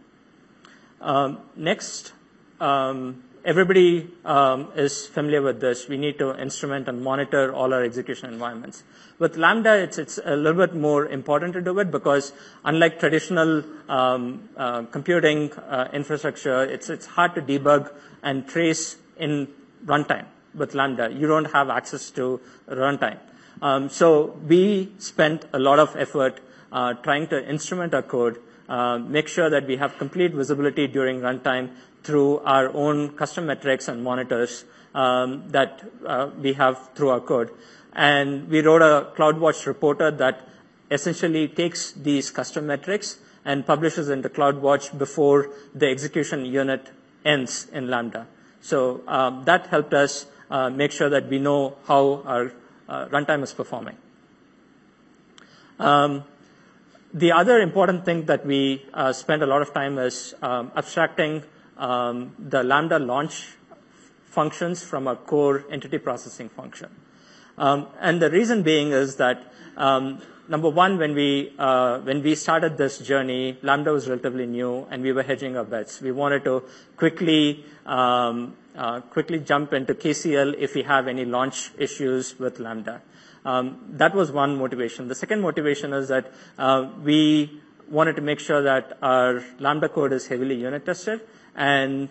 Um, 1.01 1.41
next, 1.55 2.13
everybody 2.61 4.11
um, 4.25 4.73
is 4.75 5.07
familiar 5.07 5.41
with 5.41 5.61
this. 5.61 5.89
We 5.89 5.97
need 5.97 6.19
to 6.19 6.39
instrument 6.41 6.89
and 6.89 7.03
monitor 7.03 7.55
all 7.55 7.73
our 7.73 7.85
execution 7.85 8.33
environments. 8.33 8.83
With 9.19 9.37
Lambda, 9.37 9.75
it's, 9.77 10.19
a 10.19 10.37
little 10.37 10.67
bit 10.67 10.75
more 10.75 11.07
important 11.07 11.55
to 11.55 11.63
do 11.63 11.79
it 11.79 11.91
because 11.91 12.33
unlike 12.65 12.99
traditional 12.99 13.63
um, 13.89 14.49
uh, 14.57 14.83
computing 14.83 15.53
uh, 15.53 15.89
infrastructure, 15.93 16.65
it's, 16.65 16.91
it's 16.91 17.07
hard 17.07 17.35
to 17.37 17.43
debug 17.43 17.93
and 18.23 18.49
trace 18.49 18.97
in 19.17 19.49
runtime 19.85 20.27
with 20.55 20.75
Lambda. 20.75 21.13
You 21.13 21.29
don't 21.29 21.53
have 21.53 21.71
access 21.71 22.11
to 22.11 22.41
runtime. 22.69 23.19
Um, 23.63 23.89
so 23.89 24.39
we 24.47 24.93
spent 24.99 25.47
a 25.53 25.59
lot 25.59 25.79
of 25.79 25.97
effort 25.97 26.41
trying 27.07 27.27
to 27.29 27.49
instrument 27.49 27.95
our 27.95 28.03
code, 28.03 28.39
uh, 28.69 28.99
make 28.99 29.29
sure 29.29 29.49
that 29.49 29.67
we 29.67 29.77
have 29.77 29.97
complete 29.99 30.33
visibility 30.33 30.87
during 30.87 31.21
runtime 31.21 31.71
through 32.03 32.39
our 32.41 32.69
own 32.75 33.11
custom 33.17 33.47
metrics 33.47 33.89
and 33.89 34.03
monitors 34.03 34.65
um, 34.95 35.49
that 35.49 35.83
uh, 36.07 36.31
we 36.39 36.53
have 36.53 36.91
through 36.95 37.11
our 37.11 37.21
code. 37.21 37.51
And 37.93 38.49
we 38.49 38.61
wrote 38.61 38.83
a 38.83 39.13
CloudWatch 39.17 39.67
reporter 39.67 40.11
that 40.11 40.47
essentially 40.91 41.49
takes 41.49 41.93
these 41.93 42.31
custom 42.31 42.67
metrics 42.67 43.19
and 43.45 43.65
publishes 43.67 44.09
into 44.09 44.29
CloudWatch 44.29 44.97
before 44.99 45.51
the 45.75 45.87
execution 45.89 46.45
unit 46.45 46.91
ends 47.25 47.69
in 47.73 47.89
Lambda. 47.89 48.27
So 48.61 49.03
um, 49.07 49.45
that 49.45 49.69
helped 49.69 49.95
us 49.95 50.27
uh, 50.51 50.71
make 50.71 50.93
sure 50.93 51.09
that 51.09 51.29
we 51.29 51.39
know 51.39 51.77
how 51.87 52.23
our 52.27 52.53
uh, 52.89 53.07
runtime 53.07 53.43
is 53.43 53.53
performing. 53.53 53.97
The 57.17 57.33
other 57.33 57.61
important 57.63 58.05
thing 58.05 58.27
that 58.27 58.45
we 58.45 58.85
uh, 58.93 59.11
spend 59.15 59.43
a 59.43 59.47
lot 59.47 59.63
of 59.63 59.73
time 59.73 59.97
is 59.97 60.35
um, 60.43 60.71
abstracting 60.77 61.45
um, 61.79 62.35
the 62.39 62.63
Lambda 62.63 62.99
launch 62.99 63.57
functions 64.27 64.85
from 64.85 65.09
a 65.09 65.17
core 65.17 65.65
entity 65.71 65.97
processing 65.97 66.51
function. 66.51 66.91
Um, 67.57 67.87
and 68.03 68.21
the 68.21 68.31
reason 68.31 68.63
being 68.63 68.93
is 68.93 69.17
that 69.17 69.51
um, 69.79 70.21
number 70.47 70.69
one, 70.69 70.99
when 70.99 71.15
we 71.15 71.55
uh, 71.59 72.01
when 72.01 72.23
we 72.23 72.35
started 72.35 72.77
this 72.77 72.99
journey, 72.99 73.57
Lambda 73.63 73.93
was 73.95 74.09
relatively 74.11 74.45
new, 74.45 74.87
and 74.91 75.03
we 75.03 75.13
were 75.13 75.23
hedging 75.23 75.57
our 75.57 75.65
bets. 75.65 76.03
We 76.03 76.13
wanted 76.13 76.45
to 76.45 76.65
quickly 76.99 77.65
uh, 77.87 79.01
quickly 79.09 79.39
jump 79.39 79.73
into 79.73 79.95
KCL 79.95 80.57
if 80.59 80.75
we 80.75 80.83
have 80.83 81.09
any 81.09 81.25
launch 81.25 81.71
issues 81.79 82.39
with 82.39 82.59
Lambda. 82.59 83.01
Um, 83.47 83.67
that 84.03 84.13
was 84.13 84.33
one 84.33 84.59
motivation. 84.59 85.07
The 85.07 85.15
second 85.15 85.41
motivation 85.41 85.93
is 85.93 86.09
that 86.09 86.33
uh, 86.59 86.91
we 87.03 87.61
wanted 87.89 88.17
to 88.17 88.23
make 88.23 88.41
sure 88.41 88.63
that 88.63 88.99
our 89.01 89.45
Lambda 89.61 89.89
code 89.89 90.13
is 90.13 90.27
heavily 90.27 90.57
unit 90.57 90.85
tested, 90.85 91.21
and 91.55 92.09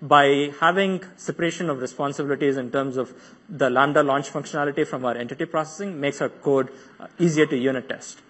by 0.00 0.52
having 0.60 1.02
separation 1.16 1.68
of 1.68 1.80
responsibilities 1.80 2.56
in 2.56 2.70
terms 2.70 2.96
of 2.96 3.12
the 3.48 3.68
Lambda 3.68 4.04
launch 4.04 4.30
functionality 4.30 4.86
from 4.86 5.04
our 5.04 5.16
entity 5.16 5.44
processing 5.44 6.00
makes 6.00 6.22
our 6.22 6.28
code 6.28 6.70
uh, 7.00 7.08
easier 7.18 7.46
to 7.46 7.56
unit 7.56 7.88
test. 7.88 8.20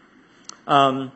Um, 0.66 1.12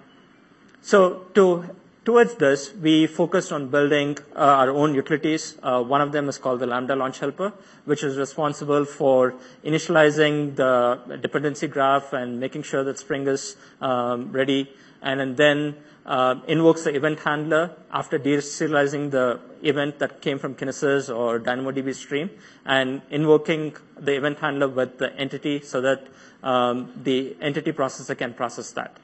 so 0.82 1.26
to 1.34 1.74
Towards 2.04 2.34
this, 2.34 2.74
we 2.74 3.06
focused 3.06 3.52
on 3.52 3.68
building 3.68 4.18
uh, 4.34 4.40
our 4.40 4.70
own 4.70 4.92
utilities. 4.92 5.56
Uh, 5.62 5.84
one 5.84 6.00
of 6.00 6.10
them 6.10 6.28
is 6.28 6.36
called 6.36 6.58
the 6.58 6.66
Lambda 6.66 6.96
Launch 6.96 7.20
Helper, 7.20 7.52
which 7.84 8.02
is 8.02 8.16
responsible 8.16 8.84
for 8.84 9.34
initializing 9.64 10.56
the 10.56 11.18
dependency 11.22 11.68
graph 11.68 12.12
and 12.12 12.40
making 12.40 12.64
sure 12.64 12.82
that 12.82 12.98
Spring 12.98 13.28
is 13.28 13.54
um, 13.80 14.32
ready, 14.32 14.68
and 15.00 15.36
then 15.36 15.76
uh, 16.04 16.34
invokes 16.48 16.82
the 16.82 16.92
event 16.92 17.20
handler 17.20 17.70
after 17.92 18.18
deserializing 18.18 19.12
the 19.12 19.38
event 19.62 20.00
that 20.00 20.20
came 20.20 20.40
from 20.40 20.56
Kinesis 20.56 21.08
or 21.08 21.38
DynamoDB 21.38 21.94
stream, 21.94 22.30
and 22.64 23.00
invoking 23.10 23.76
the 23.96 24.16
event 24.16 24.40
handler 24.40 24.66
with 24.66 24.98
the 24.98 25.14
entity 25.14 25.60
so 25.60 25.80
that 25.80 26.08
um, 26.42 26.92
the 27.04 27.36
entity 27.40 27.70
processor 27.70 28.18
can 28.18 28.34
process 28.34 28.72
that. 28.72 28.96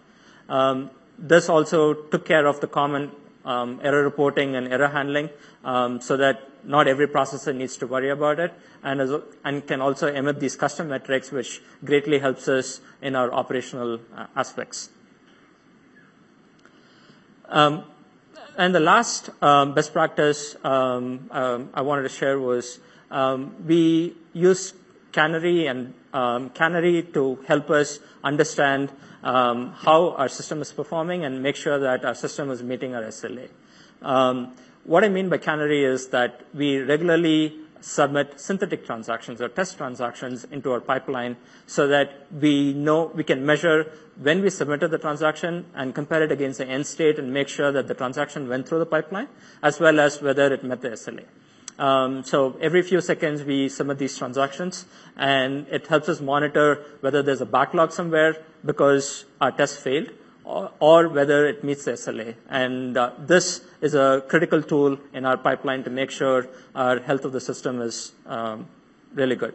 This 1.18 1.48
also 1.48 1.94
took 1.94 2.24
care 2.24 2.46
of 2.46 2.60
the 2.60 2.68
common 2.68 3.10
um, 3.44 3.80
error 3.82 4.04
reporting 4.04 4.54
and 4.54 4.72
error 4.72 4.88
handling 4.88 5.30
um, 5.64 6.00
so 6.00 6.16
that 6.16 6.48
not 6.64 6.86
every 6.86 7.08
processor 7.08 7.54
needs 7.54 7.76
to 7.78 7.86
worry 7.86 8.10
about 8.10 8.38
it 8.38 8.52
and, 8.82 9.00
as, 9.00 9.10
and 9.44 9.66
can 9.66 9.80
also 9.80 10.06
emit 10.12 10.38
these 10.38 10.54
custom 10.54 10.88
metrics 10.88 11.32
which 11.32 11.60
greatly 11.84 12.18
helps 12.18 12.46
us 12.46 12.80
in 13.02 13.16
our 13.16 13.32
operational 13.32 14.00
uh, 14.14 14.26
aspects. 14.36 14.90
Um, 17.46 17.84
and 18.56 18.74
the 18.74 18.80
last 18.80 19.30
um, 19.42 19.74
best 19.74 19.92
practice 19.92 20.56
um, 20.62 21.28
um, 21.30 21.70
I 21.72 21.80
wanted 21.82 22.02
to 22.02 22.08
share 22.10 22.38
was 22.38 22.78
we 23.64 24.14
use 24.34 24.74
Canary 25.12 25.66
and 25.66 25.94
Canary 26.12 27.02
to 27.14 27.38
help 27.46 27.70
us 27.70 27.98
understand 28.22 28.90
um, 29.22 29.72
how 29.72 30.10
our 30.10 30.28
system 30.28 30.60
is 30.62 30.72
performing 30.72 31.24
and 31.24 31.42
make 31.42 31.56
sure 31.56 31.78
that 31.78 32.04
our 32.04 32.14
system 32.14 32.50
is 32.50 32.62
meeting 32.62 32.94
our 32.94 33.02
SLA. 33.02 33.48
Um, 34.02 34.54
what 34.84 35.04
I 35.04 35.08
mean 35.08 35.28
by 35.28 35.38
Canary 35.38 35.84
is 35.84 36.08
that 36.08 36.42
we 36.54 36.78
regularly 36.78 37.60
submit 37.80 38.40
synthetic 38.40 38.84
transactions 38.84 39.40
or 39.40 39.48
test 39.48 39.76
transactions 39.76 40.44
into 40.44 40.72
our 40.72 40.80
pipeline 40.80 41.36
so 41.66 41.86
that 41.88 42.26
we 42.32 42.72
know 42.72 43.10
we 43.14 43.22
can 43.22 43.44
measure 43.44 43.90
when 44.20 44.42
we 44.42 44.50
submitted 44.50 44.90
the 44.90 44.98
transaction 44.98 45.64
and 45.74 45.94
compare 45.94 46.22
it 46.22 46.32
against 46.32 46.58
the 46.58 46.66
end 46.66 46.86
state 46.86 47.18
and 47.18 47.32
make 47.32 47.48
sure 47.48 47.70
that 47.70 47.86
the 47.86 47.94
transaction 47.94 48.48
went 48.48 48.68
through 48.68 48.78
the 48.80 48.86
pipeline 48.86 49.28
as 49.62 49.78
well 49.78 50.00
as 50.00 50.20
whether 50.20 50.52
it 50.52 50.64
met 50.64 50.80
the 50.80 50.90
SLA. 50.90 51.24
Um, 51.78 52.24
so 52.24 52.56
every 52.60 52.82
few 52.82 53.00
seconds 53.00 53.44
we 53.44 53.68
submit 53.68 53.98
these 53.98 54.18
transactions 54.18 54.86
and 55.16 55.66
it 55.68 55.86
helps 55.86 56.08
us 56.08 56.20
monitor 56.20 56.84
whether 57.00 57.22
there's 57.22 57.40
a 57.40 57.46
backlog 57.46 57.92
somewhere 57.92 58.36
because 58.64 59.24
our 59.40 59.52
test 59.52 59.78
failed 59.80 60.10
or, 60.80 61.08
whether 61.08 61.46
it 61.46 61.62
meets 61.62 61.84
the 61.84 61.92
SLA. 61.92 62.34
And 62.48 62.96
uh, 62.96 63.12
this 63.18 63.60
is 63.82 63.94
a 63.94 64.24
critical 64.28 64.62
tool 64.62 64.98
in 65.12 65.26
our 65.26 65.36
pipeline 65.36 65.84
to 65.84 65.90
make 65.90 66.10
sure 66.10 66.48
our 66.74 67.00
health 67.00 67.26
of 67.26 67.32
the 67.32 67.40
system 67.40 67.82
is 67.82 68.12
um, 68.24 68.66
really 69.12 69.36
good. 69.36 69.54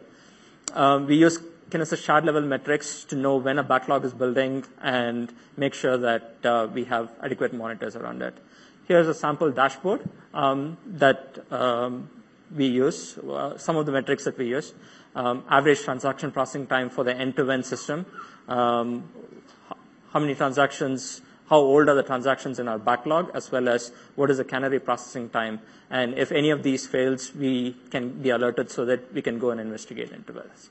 Um, 0.74 1.08
we 1.08 1.16
use 1.16 1.40
Kinesis 1.72 2.04
shard 2.04 2.26
level 2.26 2.42
metrics 2.42 3.06
to 3.06 3.16
know 3.16 3.38
when 3.38 3.58
a 3.58 3.64
backlog 3.64 4.06
is 4.06 4.14
building 4.14 4.64
and 4.82 5.34
make 5.58 5.74
sure 5.74 5.98
that 5.98 6.36
uh, 6.44 6.68
we 6.72 6.84
have 6.84 7.10
adequate 7.24 7.54
monitors 7.54 7.96
around 7.96 8.22
it. 8.22 8.38
Here's 8.86 9.08
a 9.08 9.14
sample 9.14 9.52
dashboard 9.52 10.02
um, 10.34 10.78
that 10.86 11.40
um, 11.52 12.10
we 12.54 12.66
use, 12.66 13.18
uh, 13.18 13.58
some 13.58 13.78
of 13.78 13.86
the 13.86 13.92
metrics 13.92 14.26
that 14.26 14.38
we 14.38 14.48
use. 14.48 14.74
Um, 15.16 15.46
average 15.50 15.82
transaction 15.82 16.32
processing 16.32 16.68
time 16.68 16.90
for 16.90 17.04
the 17.04 17.16
end-to-end 17.16 17.66
system. 17.66 18.06
How 18.48 20.20
many 20.20 20.36
transactions, 20.36 21.22
how 21.50 21.58
old 21.58 21.88
are 21.88 21.96
the 21.96 22.04
transactions 22.04 22.60
in 22.60 22.68
our 22.68 22.78
backlog, 22.78 23.32
as 23.34 23.52
well 23.52 23.70
as 23.70 23.92
what 24.16 24.30
is 24.30 24.38
the 24.38 24.44
canary 24.44 24.80
processing 24.80 25.30
time. 25.30 25.60
And 25.90 26.16
if 26.16 26.32
any 26.32 26.50
of 26.50 26.64
these 26.64 26.86
fails, 26.86 27.34
we 27.34 27.76
can 27.90 28.22
be 28.22 28.32
alerted 28.32 28.70
so 28.70 28.86
that 28.86 29.14
we 29.14 29.22
can 29.22 29.40
go 29.40 29.52
and 29.52 29.62
investigate 29.62 30.12
into 30.12 30.34
this. 30.34 30.70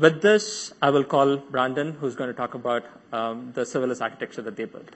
With 0.00 0.22
this, 0.22 0.72
I 0.82 0.90
will 0.90 1.04
call 1.04 1.36
Brandon, 1.36 1.92
who's 1.92 2.16
going 2.16 2.28
to 2.28 2.34
talk 2.34 2.54
about 2.54 2.84
the 3.10 3.62
serverless 3.62 4.00
architecture 4.00 4.42
that 4.42 4.56
they 4.56 4.64
built. 4.64 4.90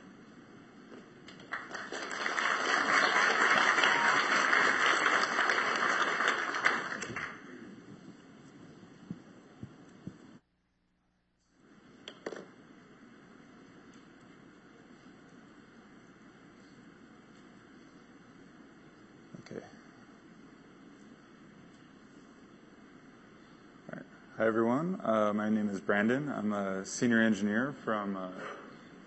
Uh, 24.96 25.32
my 25.34 25.48
name 25.48 25.68
is 25.68 25.80
Brandon. 25.80 26.32
I'm 26.34 26.52
a 26.52 26.84
senior 26.84 27.20
engineer 27.20 27.74
from 27.84 28.16
uh, 28.16 28.28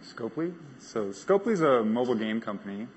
Scopely. 0.05 0.53
So 0.79 1.07
Scopely 1.07 1.53
is 1.53 1.61
a 1.61 1.83
mobile 1.83 2.15
game 2.15 2.39
company. 2.39 2.87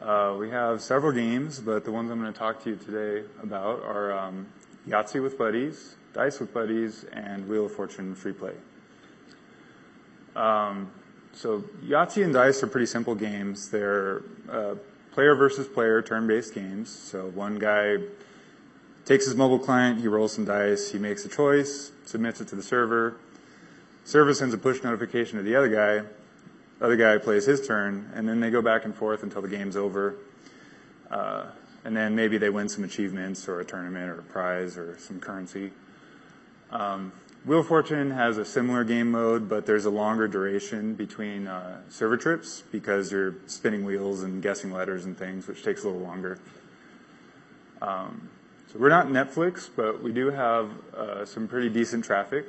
Uh, 0.00 0.36
we 0.38 0.50
have 0.50 0.80
several 0.80 1.12
games, 1.12 1.58
but 1.58 1.84
the 1.84 1.90
ones 1.90 2.10
I'm 2.10 2.20
going 2.20 2.32
to 2.32 2.38
talk 2.38 2.62
to 2.64 2.70
you 2.70 2.76
today 2.76 3.26
about 3.42 3.82
are 3.82 4.12
um, 4.12 4.46
Yahtzee 4.86 5.22
with 5.22 5.36
Buddies, 5.36 5.96
Dice 6.12 6.38
with 6.38 6.54
Buddies, 6.54 7.04
and 7.12 7.48
Wheel 7.48 7.66
of 7.66 7.72
Fortune 7.72 8.14
free 8.14 8.32
play. 8.32 8.54
Um, 10.36 10.90
so 11.32 11.64
Yahtzee 11.84 12.22
and 12.22 12.32
Dice 12.32 12.62
are 12.62 12.68
pretty 12.68 12.86
simple 12.86 13.14
games. 13.14 13.70
They're 13.70 14.22
player 15.12 15.34
versus 15.34 15.66
player 15.68 16.02
turn-based 16.02 16.54
games. 16.54 16.90
So 16.90 17.26
one 17.28 17.58
guy 17.58 17.98
takes 19.04 19.24
his 19.26 19.34
mobile 19.34 19.58
client, 19.58 20.00
he 20.00 20.08
rolls 20.08 20.32
some 20.32 20.44
dice, 20.44 20.92
he 20.92 20.98
makes 20.98 21.24
a 21.24 21.28
choice, 21.28 21.92
submits 22.04 22.40
it 22.40 22.48
to 22.48 22.56
the 22.56 22.62
server. 22.62 23.16
Server 24.04 24.34
sends 24.34 24.54
a 24.54 24.58
push 24.58 24.82
notification 24.82 25.38
to 25.38 25.42
the 25.42 25.54
other 25.56 25.68
guy. 25.68 26.06
The 26.78 26.84
other 26.84 26.96
guy 26.96 27.18
plays 27.18 27.46
his 27.46 27.66
turn, 27.66 28.10
and 28.14 28.28
then 28.28 28.40
they 28.40 28.50
go 28.50 28.62
back 28.62 28.84
and 28.84 28.94
forth 28.94 29.22
until 29.22 29.42
the 29.42 29.48
game's 29.48 29.76
over. 29.76 30.16
Uh, 31.10 31.46
and 31.84 31.96
then 31.96 32.14
maybe 32.14 32.38
they 32.38 32.50
win 32.50 32.68
some 32.68 32.84
achievements 32.84 33.48
or 33.48 33.60
a 33.60 33.64
tournament 33.64 34.08
or 34.08 34.18
a 34.20 34.22
prize 34.22 34.76
or 34.76 34.96
some 34.98 35.20
currency. 35.20 35.72
Um, 36.70 37.12
Wheel 37.44 37.60
of 37.60 37.66
Fortune 37.66 38.12
has 38.12 38.38
a 38.38 38.44
similar 38.44 38.84
game 38.84 39.10
mode, 39.10 39.48
but 39.48 39.66
there's 39.66 39.84
a 39.84 39.90
longer 39.90 40.28
duration 40.28 40.94
between 40.94 41.48
uh, 41.48 41.80
server 41.88 42.16
trips 42.16 42.62
because 42.70 43.10
you're 43.10 43.34
spinning 43.46 43.84
wheels 43.84 44.22
and 44.22 44.40
guessing 44.40 44.72
letters 44.72 45.04
and 45.04 45.18
things, 45.18 45.48
which 45.48 45.64
takes 45.64 45.82
a 45.82 45.88
little 45.88 46.02
longer. 46.02 46.38
Um, 47.80 48.30
so 48.72 48.78
we're 48.78 48.88
not 48.88 49.08
Netflix, 49.08 49.68
but 49.74 50.02
we 50.02 50.12
do 50.12 50.30
have 50.30 50.70
uh, 50.96 51.26
some 51.26 51.46
pretty 51.46 51.68
decent 51.68 52.06
traffic. 52.06 52.46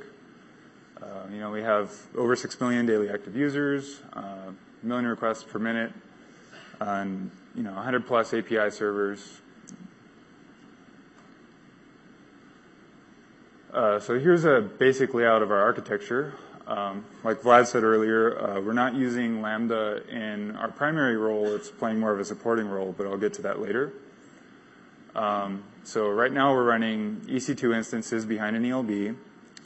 Uh, 1.02 1.06
you 1.30 1.38
know, 1.38 1.52
we 1.52 1.62
have 1.62 1.92
over 2.16 2.34
6 2.34 2.62
million 2.62 2.86
daily 2.86 3.10
active 3.10 3.36
users, 3.36 4.00
uh, 4.16 4.22
a 4.22 4.86
million 4.86 5.06
requests 5.06 5.44
per 5.44 5.60
minute, 5.60 5.92
and, 6.80 7.30
you 7.56 7.62
know, 7.62 7.74
100 7.74 8.08
plus 8.08 8.34
API 8.34 8.72
servers. 8.72 9.42
Uh, 13.74 14.00
so 14.00 14.18
here's 14.18 14.46
a 14.46 14.62
basic 14.62 15.14
layout 15.14 15.42
of 15.42 15.52
our 15.52 15.62
architecture. 15.62 16.36
Um, 16.68 17.04
like 17.26 17.42
Vlad 17.42 17.68
said 17.68 17.84
earlier, 17.84 18.40
uh, 18.40 18.62
we're 18.62 18.72
not 18.72 18.96
using 18.96 19.42
Lambda 19.42 20.04
in 20.08 20.56
our 20.56 20.72
primary 20.72 21.18
role. 21.18 21.48
It's 21.48 21.70
playing 21.70 22.00
more 22.00 22.14
of 22.14 22.22
a 22.22 22.26
supporting 22.26 22.68
role, 22.70 22.96
but 22.98 23.08
I'll 23.08 23.18
get 23.18 23.34
to 23.34 23.42
that 23.42 23.60
later. 23.60 23.92
So 25.86 26.08
right 26.08 26.32
now 26.32 26.54
we're 26.54 26.64
running 26.64 27.18
EC2 27.26 27.76
instances 27.76 28.26
behind 28.26 28.56
an 28.56 28.64
ELB. 28.64 29.18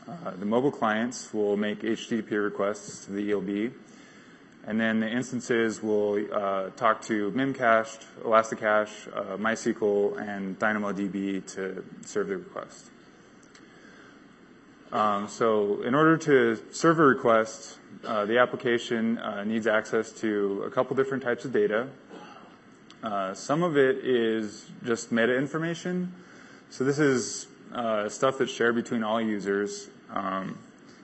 Uh, 0.08 0.32
the 0.32 0.48
mobile 0.48 0.72
clients 0.72 1.32
will 1.32 1.56
make 1.56 1.82
HTTP 1.82 2.44
requests 2.44 3.06
to 3.06 3.12
the 3.12 3.32
ELB, 3.32 3.72
and 4.66 4.82
then 4.82 5.00
the 5.00 5.08
instances 5.08 5.84
will 5.84 6.26
uh, 6.34 6.72
talk 6.72 7.04
to 7.04 7.30
Memcached, 7.34 8.04
Elasticache, 8.26 8.90
uh, 9.16 9.38
MySQL, 9.38 10.20
and 10.20 10.58
DynamoDB 10.58 11.46
to 11.54 11.86
serve 12.04 12.30
the 12.30 12.38
request. 12.38 12.90
Um, 14.92 15.28
so 15.28 15.84
in 15.84 15.94
order 15.94 16.18
to 16.18 16.60
serve 16.72 16.98
a 16.98 17.04
request, 17.04 17.78
uh, 18.04 18.26
the 18.26 18.40
application 18.40 19.20
uh, 19.20 19.44
needs 19.44 19.68
access 19.68 20.12
to 20.14 20.64
a 20.66 20.72
couple 20.72 20.96
different 20.96 21.22
types 21.22 21.46
of 21.46 21.54
data. 21.54 21.90
Uh, 23.08 23.34
some 23.34 23.64
of 23.64 23.78
it 23.78 24.04
is 24.04 24.70
just 24.84 25.14
meta 25.14 25.34
information. 25.34 26.12
So 26.70 26.84
this 26.84 27.00
is 27.00 27.48
uh, 27.74 28.10
stuff 28.10 28.38
that's 28.38 28.52
shared 28.52 28.76
between 28.76 29.02
all 29.02 29.22
users. 29.22 29.90
Um, 30.10 30.58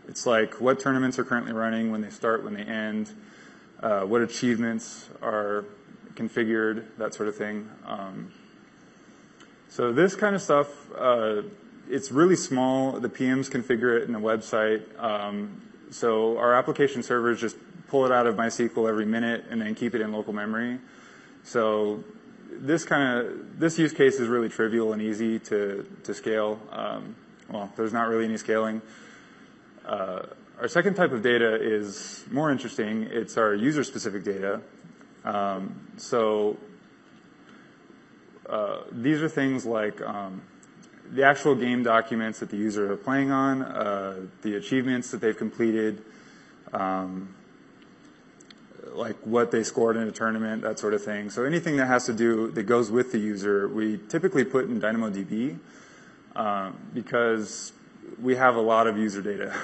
it's 0.09 0.25
like 0.25 0.59
what 0.59 0.81
tournaments 0.81 1.17
are 1.17 1.23
currently 1.23 1.53
running, 1.53 1.91
when 1.91 2.01
they 2.01 2.09
start, 2.09 2.43
when 2.43 2.55
they 2.55 2.63
end, 2.63 3.09
uh, 3.81 4.01
what 4.01 4.21
achievements 4.21 5.09
are 5.21 5.63
configured, 6.15 6.83
that 6.97 7.13
sort 7.13 7.29
of 7.29 7.37
thing. 7.37 7.69
Um, 7.85 8.33
so 9.69 9.93
this 9.93 10.13
kind 10.13 10.35
of 10.35 10.41
stuff, 10.41 10.67
uh, 10.97 11.43
it's 11.89 12.11
really 12.11 12.35
small. 12.35 12.99
The 12.99 13.07
PMs 13.07 13.49
configure 13.49 13.97
it 13.97 14.03
in 14.03 14.11
the 14.11 14.19
website. 14.19 14.83
Um, 15.01 15.61
so 15.89 16.37
our 16.37 16.53
application 16.53 17.01
servers 17.01 17.39
just 17.39 17.55
pull 17.87 18.05
it 18.05 18.11
out 18.11 18.27
of 18.27 18.35
MySQL 18.35 18.89
every 18.89 19.05
minute 19.05 19.45
and 19.49 19.61
then 19.61 19.73
keep 19.73 19.95
it 19.95 20.01
in 20.01 20.11
local 20.11 20.33
memory. 20.33 20.79
So 21.43 22.03
this 22.51 22.85
kind 22.85 23.19
of 23.19 23.59
this 23.59 23.77
use 23.77 23.93
case 23.93 24.19
is 24.19 24.27
really 24.27 24.49
trivial 24.49 24.93
and 24.93 25.01
easy 25.01 25.39
to 25.39 25.85
to 26.03 26.13
scale. 26.13 26.59
Um, 26.71 27.15
well, 27.49 27.71
there's 27.75 27.93
not 27.93 28.07
really 28.07 28.25
any 28.25 28.37
scaling. 28.37 28.81
Uh, 29.85 30.23
our 30.59 30.67
second 30.67 30.93
type 30.95 31.11
of 31.11 31.21
data 31.21 31.55
is 31.55 32.23
more 32.31 32.51
interesting. 32.51 33.03
It's 33.11 33.37
our 33.37 33.53
user-specific 33.53 34.23
data. 34.23 34.61
Um, 35.25 35.87
so 35.97 36.57
uh, 38.47 38.83
these 38.91 39.21
are 39.21 39.27
things 39.27 39.65
like 39.65 40.01
um, 40.01 40.41
the 41.11 41.23
actual 41.23 41.55
game 41.55 41.83
documents 41.83 42.39
that 42.39 42.49
the 42.49 42.57
user 42.57 42.91
are 42.93 42.97
playing 42.97 43.31
on, 43.31 43.61
uh, 43.61 44.25
the 44.41 44.55
achievements 44.55 45.11
that 45.11 45.21
they've 45.21 45.37
completed, 45.37 46.01
like 48.95 49.17
what 49.25 49.51
they 49.51 49.63
scored 49.63 49.97
in 49.97 50.07
a 50.07 50.11
tournament, 50.11 50.61
that 50.61 50.79
sort 50.79 50.93
of 50.93 51.03
thing. 51.03 51.29
So 51.29 51.43
anything 51.43 51.77
that 51.77 51.87
has 51.87 52.05
to 52.05 52.13
do 52.13 52.51
that 52.51 52.63
goes 52.63 52.91
with 52.91 53.11
the 53.11 53.19
user, 53.19 53.67
we 53.67 53.99
typically 54.09 54.43
put 54.43 54.65
in 54.65 54.79
DynamoDB 54.79 55.57
um, 56.35 56.77
because 56.93 57.73
we 58.21 58.35
have 58.35 58.55
a 58.55 58.61
lot 58.61 58.87
of 58.87 58.97
user 58.97 59.21
data, 59.21 59.55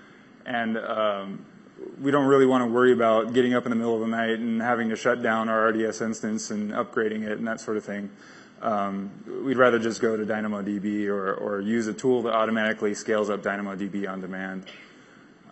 and 0.46 0.78
um, 0.78 1.44
we 2.00 2.10
don't 2.10 2.26
really 2.26 2.46
want 2.46 2.62
to 2.62 2.66
worry 2.66 2.92
about 2.92 3.32
getting 3.32 3.54
up 3.54 3.66
in 3.66 3.70
the 3.70 3.76
middle 3.76 3.94
of 3.94 4.00
the 4.00 4.06
night 4.06 4.38
and 4.38 4.60
having 4.60 4.88
to 4.88 4.96
shut 4.96 5.22
down 5.22 5.48
our 5.48 5.68
RDS 5.68 6.00
instance 6.00 6.50
and 6.50 6.72
upgrading 6.72 7.22
it 7.22 7.38
and 7.38 7.46
that 7.46 7.60
sort 7.60 7.76
of 7.76 7.84
thing. 7.84 8.10
Um, 8.62 9.10
we'd 9.44 9.58
rather 9.58 9.78
just 9.78 10.00
go 10.00 10.16
to 10.16 10.24
DynamoDB 10.24 11.08
or, 11.08 11.34
or 11.34 11.60
use 11.60 11.86
a 11.88 11.92
tool 11.92 12.22
that 12.22 12.32
automatically 12.32 12.94
scales 12.94 13.28
up 13.28 13.42
DynamoDB 13.42 14.10
on 14.10 14.22
demand. 14.22 14.64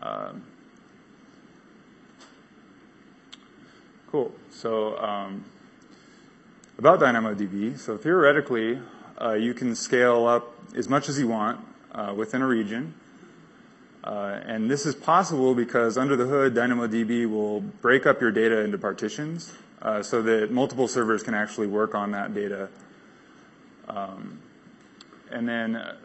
Um, 0.00 0.42
Cool. 4.14 4.30
So 4.52 4.96
um, 4.98 5.44
about 6.78 7.00
DynamoDB, 7.00 7.76
so 7.76 7.96
theoretically, 7.96 8.78
uh, 9.20 9.32
you 9.32 9.54
can 9.54 9.74
scale 9.74 10.28
up 10.28 10.54
as 10.76 10.88
much 10.88 11.08
as 11.08 11.18
you 11.18 11.26
want 11.26 11.58
uh, 11.90 12.14
within 12.16 12.40
a 12.40 12.46
region. 12.46 12.94
Uh, 14.04 14.38
and 14.46 14.70
this 14.70 14.86
is 14.86 14.94
possible 14.94 15.52
because 15.52 15.98
under 15.98 16.14
the 16.14 16.26
hood, 16.26 16.54
DynamoDB 16.54 17.28
will 17.28 17.60
break 17.60 18.06
up 18.06 18.20
your 18.20 18.30
data 18.30 18.60
into 18.60 18.78
partitions 18.78 19.52
uh, 19.82 20.00
so 20.00 20.22
that 20.22 20.52
multiple 20.52 20.86
servers 20.86 21.24
can 21.24 21.34
actually 21.34 21.66
work 21.66 21.96
on 21.96 22.12
that 22.12 22.32
data. 22.34 22.68
Um, 23.88 24.38
and 25.32 25.48
then 25.48 25.74
uh, 25.74 25.96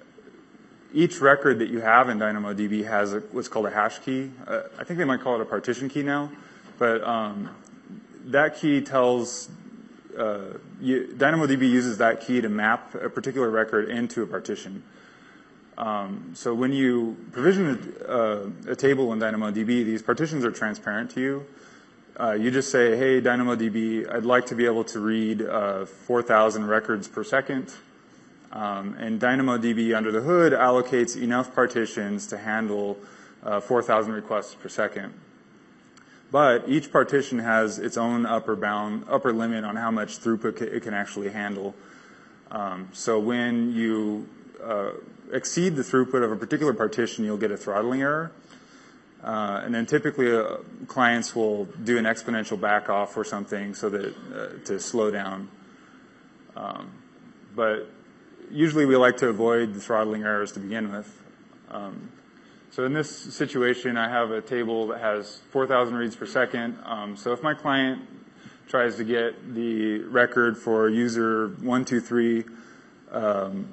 each 0.96 1.22
record 1.22 1.60
that 1.60 1.70
you 1.70 1.82
have 1.82 2.10
in 2.10 2.18
DynamoDB 2.18 2.88
has 2.88 3.14
a, 3.14 3.20
what's 3.20 3.48
called 3.48 3.68
a 3.68 3.70
hash 3.70 4.00
key. 4.00 4.32
Uh, 4.48 4.62
I 4.80 4.84
think 4.84 4.98
they 4.98 5.06
might 5.06 5.22
call 5.22 5.36
it 5.36 5.42
a 5.42 5.46
partition 5.46 5.90
key 5.90 6.02
now, 6.02 6.32
but 6.80 7.04
um, 7.04 7.52
that 8.26 8.58
key 8.58 8.82
tells 8.82 9.50
uh, 10.18 10.58
DynamoDB 10.82 11.62
uses 11.62 11.98
that 12.00 12.22
key 12.22 12.42
to 12.42 12.50
map 12.50 12.96
a 12.96 13.10
particular 13.10 13.50
record 13.50 13.90
into 13.90 14.22
a 14.24 14.28
partition. 14.28 14.84
Um, 15.78 16.32
so 16.34 16.54
when 16.54 16.74
you 16.74 17.16
provision 17.32 17.96
a, 18.06 18.12
uh, 18.12 18.50
a, 18.68 18.76
table 18.76 19.14
in 19.14 19.20
DynamoDB, 19.20 19.66
these 19.66 20.02
partitions 20.02 20.44
are 20.44 20.52
transparent 20.52 21.12
to 21.12 21.22
you. 21.22 21.46
Uh, 22.20 22.34
you 22.34 22.52
just 22.52 22.70
say, 22.70 22.98
hey, 22.98 23.22
DynamoDB, 23.22 24.14
I'd 24.14 24.26
like 24.26 24.48
to 24.48 24.56
be 24.56 24.66
able 24.66 24.84
to 24.86 25.00
read 25.00 25.42
uh, 25.42 25.86
4,000 25.86 26.68
records 26.68 27.08
per 27.08 27.24
second. 27.24 27.74
Um, 28.52 28.96
and 28.96 29.22
DynamoDB 29.22 29.96
under 29.96 30.12
the 30.12 30.20
hood 30.20 30.52
allocates 30.52 31.16
enough 31.16 31.56
partitions 31.56 32.28
to 32.28 32.38
handle 32.38 32.98
uh, 33.44 33.62
4,000 33.62 34.12
requests 34.12 34.56
per 34.56 34.68
second. 34.68 35.14
But 36.32 36.70
each 36.70 36.92
partition 36.92 37.40
has 37.40 37.80
its 37.80 37.98
own 37.98 38.26
upper 38.26 38.56
bound, 38.56 39.06
upper 39.10 39.34
limit 39.34 39.64
on 39.64 39.76
how 39.76 39.90
much 39.90 40.20
throughput 40.20 40.62
it 40.62 40.84
can 40.84 40.94
actually 40.94 41.30
handle. 41.30 41.74
Um, 42.52 42.90
so 42.94 43.20
when 43.20 43.74
you 43.74 44.28
uh, 44.64 44.92
exceed 45.32 45.76
the 45.76 45.82
throughput 45.82 46.24
of 46.24 46.32
a 46.32 46.36
particular 46.36 46.74
partition, 46.74 47.26
you'll 47.26 47.38
get 47.38 47.52
a 47.52 47.58
throttling 47.58 48.02
error. 48.02 48.32
Uh, 49.24 49.62
and 49.66 49.76
then 49.76 49.86
typically 49.86 50.32
uh, 50.32 50.58
clients 50.88 51.36
will 51.36 51.66
do 51.66 51.98
an 51.98 52.06
exponential 52.06 52.60
back 52.60 52.90
off 52.90 53.18
or 53.18 53.24
something 53.24 53.74
so 53.74 53.90
that 53.90 54.16
uh, 54.34 54.66
to 54.66 54.80
slow 54.80 55.12
down. 55.12 55.50
Um, 56.56 56.92
but 57.56 57.90
usually 58.50 58.86
we 58.86 58.96
like 58.96 59.18
to 59.18 59.28
avoid 59.28 59.74
the 59.74 59.82
throttling 59.82 60.24
errors 60.24 60.54
to 60.54 60.60
begin 60.60 60.92
with. 60.92 61.22
Um, 61.70 62.12
so 62.72 62.86
in 62.86 62.94
this 62.94 63.10
situation, 63.10 63.98
I 63.98 64.10
have 64.10 64.32
a 64.32 64.42
table 64.42 64.88
that 64.88 65.02
has 65.02 65.42
4,000 65.52 65.96
reads 65.96 66.16
per 66.16 66.26
second. 66.26 66.78
Um, 66.86 67.18
so 67.18 67.34
if 67.34 67.42
my 67.42 67.54
client 67.54 68.02
tries 68.68 68.98
to 68.98 69.04
get 69.04 69.56
the 69.56 70.00
record 70.04 70.58
for 70.58 70.88
user 70.88 71.48
123, 71.48 72.44
um, 73.12 73.68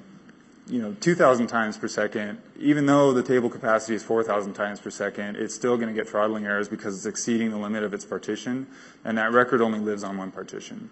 you 0.67 0.81
know, 0.81 0.95
2,000 0.99 1.47
times 1.47 1.77
per 1.77 1.87
second, 1.87 2.41
even 2.59 2.87
though 2.87 3.13
the 3.13 3.21
table 3.21 3.49
capacity 3.49 3.93
is 3.93 4.03
4,000 4.03 4.53
times 4.53 4.79
per 4.79 4.89
second, 4.89 5.37
it's 5.37 5.53
still 5.53 5.77
going 5.77 5.87
to 5.89 5.93
get 5.93 6.09
throttling 6.09 6.45
errors 6.45 6.67
because 6.67 6.95
it's 6.95 7.05
exceeding 7.05 7.51
the 7.51 7.57
limit 7.57 7.83
of 7.83 7.93
its 7.93 8.03
partition, 8.03 8.67
and 9.05 9.17
that 9.19 9.31
record 9.31 9.61
only 9.61 9.79
lives 9.79 10.03
on 10.03 10.17
one 10.17 10.31
partition. 10.31 10.89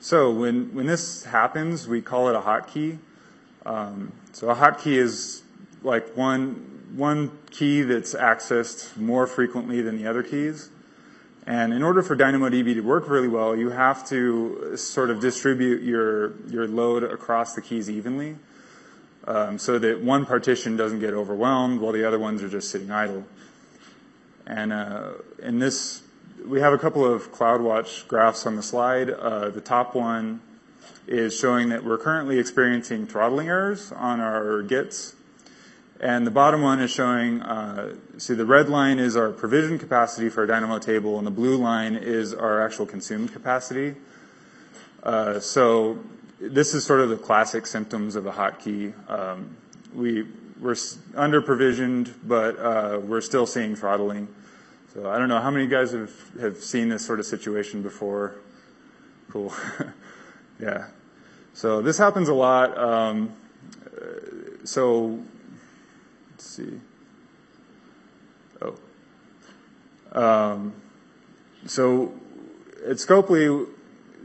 So 0.00 0.30
when, 0.30 0.74
when 0.74 0.86
this 0.86 1.24
happens, 1.24 1.86
we 1.86 2.02
call 2.02 2.28
it 2.28 2.34
a 2.34 2.40
hotkey. 2.40 2.98
Um, 3.66 4.12
so 4.32 4.50
a 4.50 4.54
hotkey 4.54 4.96
is 4.98 5.42
like 5.82 6.16
one, 6.16 6.92
one 6.94 7.38
key 7.50 7.82
that's 7.82 8.14
accessed 8.14 8.96
more 8.96 9.26
frequently 9.26 9.80
than 9.80 9.96
the 9.96 10.06
other 10.06 10.22
keys. 10.22 10.70
And 11.46 11.74
in 11.74 11.82
order 11.82 12.02
for 12.02 12.16
DynamoDB 12.16 12.74
to 12.74 12.80
work 12.80 13.08
really 13.08 13.28
well, 13.28 13.54
you 13.54 13.70
have 13.70 14.06
to 14.08 14.76
sort 14.76 15.10
of 15.10 15.20
distribute 15.20 15.82
your, 15.82 16.40
your 16.48 16.66
load 16.66 17.04
across 17.04 17.54
the 17.54 17.60
keys 17.60 17.90
evenly 17.90 18.36
um, 19.26 19.58
so 19.58 19.78
that 19.78 20.00
one 20.00 20.24
partition 20.24 20.76
doesn't 20.76 21.00
get 21.00 21.12
overwhelmed 21.12 21.80
while 21.80 21.92
the 21.92 22.06
other 22.06 22.18
ones 22.18 22.42
are 22.42 22.48
just 22.48 22.70
sitting 22.70 22.90
idle. 22.90 23.24
And 24.46 24.72
uh, 24.72 25.12
in 25.42 25.58
this, 25.58 26.02
we 26.46 26.60
have 26.60 26.72
a 26.72 26.78
couple 26.78 27.04
of 27.04 27.30
CloudWatch 27.32 28.08
graphs 28.08 28.46
on 28.46 28.56
the 28.56 28.62
slide. 28.62 29.10
Uh, 29.10 29.50
the 29.50 29.60
top 29.60 29.94
one 29.94 30.40
is 31.06 31.38
showing 31.38 31.68
that 31.68 31.84
we're 31.84 31.98
currently 31.98 32.38
experiencing 32.38 33.06
throttling 33.06 33.48
errors 33.48 33.92
on 33.92 34.20
our 34.20 34.62
gets 34.62 35.14
and 36.04 36.26
the 36.26 36.30
bottom 36.30 36.60
one 36.60 36.80
is 36.80 36.90
showing, 36.90 37.40
uh, 37.40 37.94
see 38.18 38.34
the 38.34 38.44
red 38.44 38.68
line 38.68 38.98
is 38.98 39.16
our 39.16 39.30
provision 39.30 39.78
capacity 39.78 40.28
for 40.28 40.40
our 40.40 40.46
Dynamo 40.46 40.78
table, 40.78 41.16
and 41.18 41.26
the 41.26 41.30
blue 41.30 41.56
line 41.56 41.94
is 41.94 42.34
our 42.34 42.62
actual 42.62 42.84
consumed 42.84 43.32
capacity. 43.32 43.94
Uh, 45.02 45.38
so 45.38 45.98
this 46.40 46.74
is 46.74 46.84
sort 46.84 47.00
of 47.00 47.10
the 47.10 47.16
classic 47.16 47.66
symptoms 47.66 48.16
of 48.16 48.26
a 48.26 48.32
hotkey. 48.32 48.92
Um, 49.08 49.56
we, 49.94 50.26
we're 50.60 50.76
under 51.14 51.40
provisioned, 51.40 52.12
but 52.24 52.58
uh, 52.58 53.00
we're 53.02 53.20
still 53.20 53.46
seeing 53.46 53.76
throttling. 53.76 54.28
So 54.92 55.08
I 55.08 55.18
don't 55.18 55.28
know 55.28 55.40
how 55.40 55.50
many 55.50 55.66
guys 55.66 55.92
have, 55.92 56.12
have 56.38 56.56
seen 56.58 56.88
this 56.88 57.06
sort 57.06 57.18
of 57.18 57.26
situation 57.26 57.82
before. 57.82 58.34
Cool. 59.30 59.54
yeah. 60.60 60.88
So 61.52 61.82
this 61.82 61.98
happens 61.98 62.28
a 62.28 62.34
lot. 62.34 62.76
Um, 62.76 63.34
so 64.64 65.20
Let's 66.34 66.46
see. 66.46 66.80
Oh. 68.60 68.74
Um, 70.12 70.74
so 71.64 72.12
at 72.84 72.96
Scopely, 72.96 73.68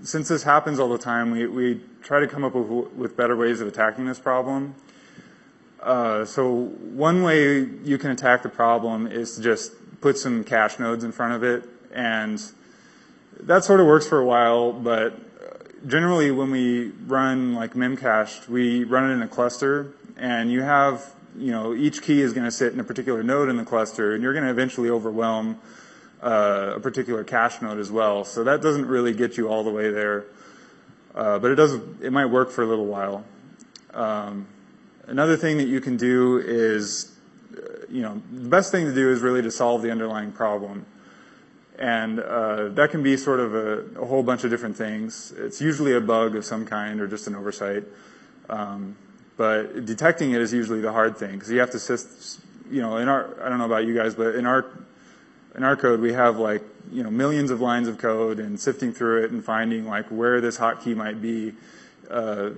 since 0.02 0.28
this 0.28 0.42
happens 0.42 0.80
all 0.80 0.90
the 0.90 0.98
time, 0.98 1.30
we, 1.32 1.46
we 1.46 1.82
try 2.02 2.20
to 2.20 2.28
come 2.28 2.44
up 2.44 2.56
with, 2.56 2.92
with 2.94 3.16
better 3.16 3.36
ways 3.36 3.62
of 3.62 3.68
attacking 3.68 4.06
this 4.06 4.18
problem. 4.18 4.74
Uh, 5.82 6.26
so 6.26 6.52
one 6.52 7.22
way 7.22 7.60
you 7.60 7.98
can 8.00 8.10
attack 8.10 8.42
the 8.42 8.50
problem 8.50 9.06
is 9.06 9.36
to 9.36 9.42
just 9.42 9.72
put 10.02 10.18
some 10.18 10.44
cache 10.44 10.80
nodes 10.80 11.04
in 11.04 11.12
front 11.12 11.36
of 11.36 11.44
it, 11.44 11.70
and 11.94 12.42
that 13.40 13.64
sort 13.64 13.80
of 13.80 13.86
works 13.86 14.08
for 14.08 14.20
a 14.20 14.26
while, 14.26 14.74
but 14.74 15.14
generally 15.88 16.32
when 16.32 16.52
we 16.52 16.90
run 17.08 17.56
like 17.56 17.74
memcached, 17.74 18.48
we 18.48 18.84
run 18.84 19.10
it 19.10 19.14
in 19.14 19.22
a 19.22 19.28
cluster, 19.28 19.94
and 20.18 20.52
you 20.52 20.62
have 20.62 21.14
you 21.38 21.52
know, 21.52 21.74
each 21.74 22.02
key 22.02 22.22
is 22.22 22.34
going 22.34 22.46
to 22.46 22.52
sit 22.52 22.74
in 22.74 22.80
a 22.80 22.84
particular 22.84 23.24
node 23.24 23.50
in 23.50 23.58
the 23.58 23.66
cluster, 23.66 24.14
and 24.14 24.24
you're 24.24 24.34
going 24.34 24.46
to 24.46 24.52
eventually 24.52 24.90
overwhelm 24.90 25.60
uh, 26.22 26.74
a 26.76 26.80
particular 26.80 27.24
cache 27.24 27.62
node 27.62 27.80
as 27.80 27.92
well. 27.92 28.26
So 28.26 28.44
that 28.44 28.62
doesn't 28.62 28.86
really 28.86 29.14
get 29.14 29.38
you 29.38 29.48
all 29.48 29.64
the 29.64 29.72
way 29.72 29.90
there, 29.92 30.26
uh, 31.16 31.40
but 31.40 31.52
it 31.52 31.56
does. 31.56 31.74
It 32.02 32.12
might 32.12 32.26
work 32.26 32.52
for 32.52 32.64
a 32.64 32.68
little 32.68 32.86
while. 32.86 33.24
Um, 33.94 34.48
another 35.08 35.38
thing 35.38 35.58
that 35.58 35.68
you 35.68 35.82
can 35.82 35.98
do 35.98 36.38
is, 36.38 37.16
uh, 37.56 37.86
you 37.90 38.02
know, 38.02 38.22
the 38.32 38.50
best 38.50 38.72
thing 38.72 38.86
to 38.86 38.94
do 38.94 39.12
is 39.12 39.22
really 39.22 39.42
to 39.42 39.52
solve 39.52 39.82
the 39.82 39.92
underlying 39.92 40.32
problem. 40.32 40.86
And 41.80 42.20
uh, 42.20 42.68
that 42.70 42.92
can 42.92 43.04
be 43.04 43.16
sort 43.16 43.40
of 43.40 43.56
a, 43.56 44.02
a, 44.02 44.06
whole 44.06 44.22
bunch 44.22 44.44
of 44.44 44.50
different 44.50 44.76
things. 44.76 45.32
It's 45.38 45.62
usually 45.62 45.94
a 45.94 46.02
bug 46.02 46.36
of 46.36 46.44
some 46.44 46.66
kind 46.66 47.00
or 47.00 47.08
just 47.08 47.26
an 47.28 47.36
oversight. 47.36 47.86
Um, 48.50 48.98
but 49.38 49.86
detecting 49.86 50.32
it 50.32 50.42
is 50.42 50.52
usually 50.52 50.82
the 50.82 50.92
hard 50.92 51.16
thing 51.16 51.36
because 51.36 51.50
you 51.50 51.62
have 51.62 51.72
to, 51.72 51.98
you 52.70 52.82
know, 52.82 52.98
in 52.98 53.08
our, 53.08 53.42
I 53.42 53.48
don't 53.48 53.60
know 53.60 53.66
about 53.66 53.86
you 53.86 53.96
guys, 53.96 54.14
but 54.14 54.36
in 54.36 54.46
our, 54.46 54.66
in 55.56 55.64
our 55.64 55.78
code, 55.78 56.02
we 56.02 56.12
have 56.12 56.38
like, 56.38 56.64
you 56.92 57.02
know, 57.02 57.10
millions 57.10 57.50
of 57.50 57.62
lines 57.62 57.88
of 57.88 57.98
code 57.98 58.40
and 58.40 58.60
sifting 58.60 58.92
through 58.92 59.24
it 59.24 59.32
and 59.32 59.44
finding 59.44 59.86
like 59.86 60.08
where 60.10 60.42
this 60.42 60.58
hotkey 60.58 60.94
might 60.94 61.22
be, 61.22 61.54
uh, 62.10 62.50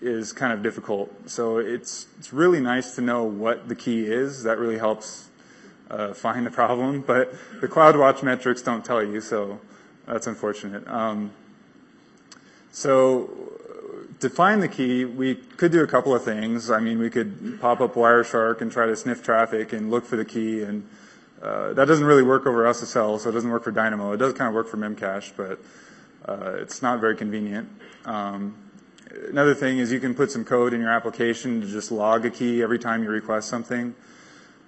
is 0.00 0.32
kind 0.32 0.54
of 0.54 0.62
difficult. 0.62 1.28
So 1.28 1.58
it's, 1.58 2.06
it's 2.18 2.32
really 2.32 2.60
nice 2.60 2.94
to 2.94 3.02
know 3.02 3.24
what 3.24 3.68
the 3.68 3.74
key 3.74 4.06
is. 4.06 4.44
That 4.44 4.58
really 4.58 4.78
helps, 4.78 5.28
uh, 5.90 6.12
find 6.14 6.46
the 6.46 6.50
problem, 6.50 7.02
but 7.02 7.32
the 7.60 7.68
CloudWatch 7.68 8.22
metrics 8.22 8.62
don't 8.62 8.84
tell 8.84 9.02
you, 9.02 9.20
so 9.20 9.60
that's 10.06 10.26
unfortunate. 10.26 10.86
Um, 10.88 11.32
so 12.72 13.30
to 14.20 14.30
find 14.30 14.62
the 14.62 14.68
key, 14.68 15.04
we 15.04 15.34
could 15.34 15.72
do 15.72 15.82
a 15.82 15.86
couple 15.86 16.14
of 16.14 16.24
things. 16.24 16.70
I 16.70 16.80
mean, 16.80 16.98
we 16.98 17.10
could 17.10 17.60
pop 17.60 17.80
up 17.80 17.94
Wireshark 17.94 18.60
and 18.60 18.72
try 18.72 18.86
to 18.86 18.96
sniff 18.96 19.22
traffic 19.22 19.72
and 19.72 19.90
look 19.90 20.04
for 20.04 20.16
the 20.16 20.24
key, 20.24 20.62
and 20.62 20.88
uh, 21.42 21.72
that 21.74 21.86
doesn't 21.86 22.06
really 22.06 22.22
work 22.22 22.46
over 22.46 22.64
SSL, 22.64 23.20
so 23.20 23.28
it 23.28 23.32
doesn't 23.32 23.50
work 23.50 23.64
for 23.64 23.70
Dynamo. 23.70 24.12
It 24.12 24.16
does 24.18 24.32
kind 24.32 24.48
of 24.48 24.54
work 24.54 24.68
for 24.68 24.78
Memcache, 24.78 25.32
but 25.36 25.60
uh, 26.28 26.56
it's 26.56 26.82
not 26.82 27.00
very 27.00 27.16
convenient. 27.16 27.68
Um, 28.04 28.56
another 29.28 29.54
thing 29.54 29.78
is 29.78 29.92
you 29.92 30.00
can 30.00 30.14
put 30.14 30.30
some 30.30 30.44
code 30.44 30.72
in 30.72 30.80
your 30.80 30.90
application 30.90 31.60
to 31.60 31.66
just 31.66 31.92
log 31.92 32.24
a 32.24 32.30
key 32.30 32.62
every 32.62 32.78
time 32.78 33.02
you 33.02 33.10
request 33.10 33.48
something, 33.48 33.94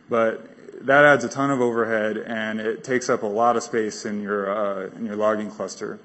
but 0.09 0.58
that 0.83 1.05
adds 1.05 1.25
a 1.25 1.29
ton 1.29 1.51
of 1.51 1.61
overhead 1.61 2.19
and 2.19 2.61
it 2.61 2.85
takes 2.85 3.09
up 3.09 3.23
a 3.23 3.27
lot 3.27 3.57
of 3.57 3.62
space 3.62 4.05
in 4.05 4.23
your 4.23 4.51
uh, 4.51 4.87
in 4.97 5.07
your 5.07 5.17
logging 5.17 5.51
cluster. 5.51 5.99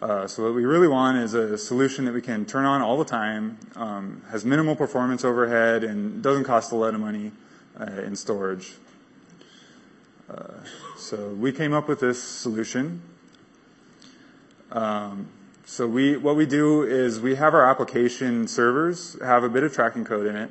Uh, 0.00 0.26
so 0.26 0.44
what 0.44 0.54
we 0.54 0.64
really 0.64 0.88
want 0.88 1.18
is 1.18 1.34
a 1.34 1.58
solution 1.58 2.06
that 2.06 2.14
we 2.14 2.22
can 2.22 2.46
turn 2.46 2.64
on 2.64 2.80
all 2.80 2.96
the 2.96 3.04
time, 3.04 3.58
um, 3.76 4.22
has 4.30 4.46
minimal 4.46 4.74
performance 4.74 5.26
overhead, 5.26 5.84
and 5.84 6.22
doesn't 6.22 6.44
cost 6.44 6.72
a 6.72 6.74
lot 6.74 6.94
of 6.94 7.00
money 7.00 7.32
uh, 7.78 7.84
in 7.84 8.16
storage. 8.16 8.76
Uh, 10.30 10.54
so 10.96 11.28
we 11.30 11.52
came 11.52 11.74
up 11.74 11.86
with 11.86 12.00
this 12.00 12.22
solution. 12.22 13.02
Um, 14.72 15.28
so 15.66 15.86
we, 15.86 16.16
what 16.16 16.34
we 16.34 16.46
do 16.46 16.82
is 16.82 17.20
we 17.20 17.34
have 17.34 17.52
our 17.52 17.68
application 17.68 18.48
servers 18.48 19.20
have 19.20 19.44
a 19.44 19.50
bit 19.50 19.64
of 19.64 19.74
tracking 19.74 20.06
code 20.06 20.26
in 20.26 20.36
it, 20.36 20.50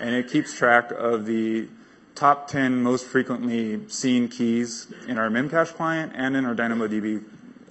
and 0.00 0.14
it 0.14 0.28
keeps 0.28 0.54
track 0.54 0.90
of 0.90 1.24
the 1.24 1.66
top 2.14 2.48
10 2.48 2.82
most 2.82 3.06
frequently 3.06 3.88
seen 3.88 4.28
keys 4.28 4.92
in 5.08 5.18
our 5.18 5.28
Memcache 5.28 5.74
client 5.74 6.12
and 6.14 6.36
in 6.36 6.44
our 6.44 6.54
DynamoDB 6.54 7.24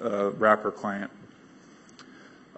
uh, 0.03 0.31
wrapper 0.31 0.71
client. 0.71 1.11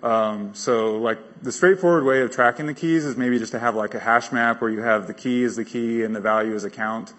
Um, 0.01 0.53
so 0.53 0.97
like 0.97 1.19
the 1.41 1.51
straightforward 1.51 2.03
way 2.03 2.21
of 2.21 2.31
tracking 2.31 2.65
the 2.65 2.73
keys 2.73 3.05
is 3.05 3.15
maybe 3.15 3.39
just 3.39 3.53
to 3.53 3.59
have 3.59 3.75
like 3.75 3.93
a 3.93 3.99
hash 3.99 4.31
map 4.33 4.61
where 4.61 4.69
you 4.69 4.81
have 4.81 5.07
the 5.07 5.13
key 5.13 5.43
is 5.43 5.55
the 5.55 5.63
key 5.63 6.03
and 6.03 6.13
the 6.13 6.19
value 6.19 6.53
is 6.53 6.65
a 6.65 6.69
count. 6.69 7.13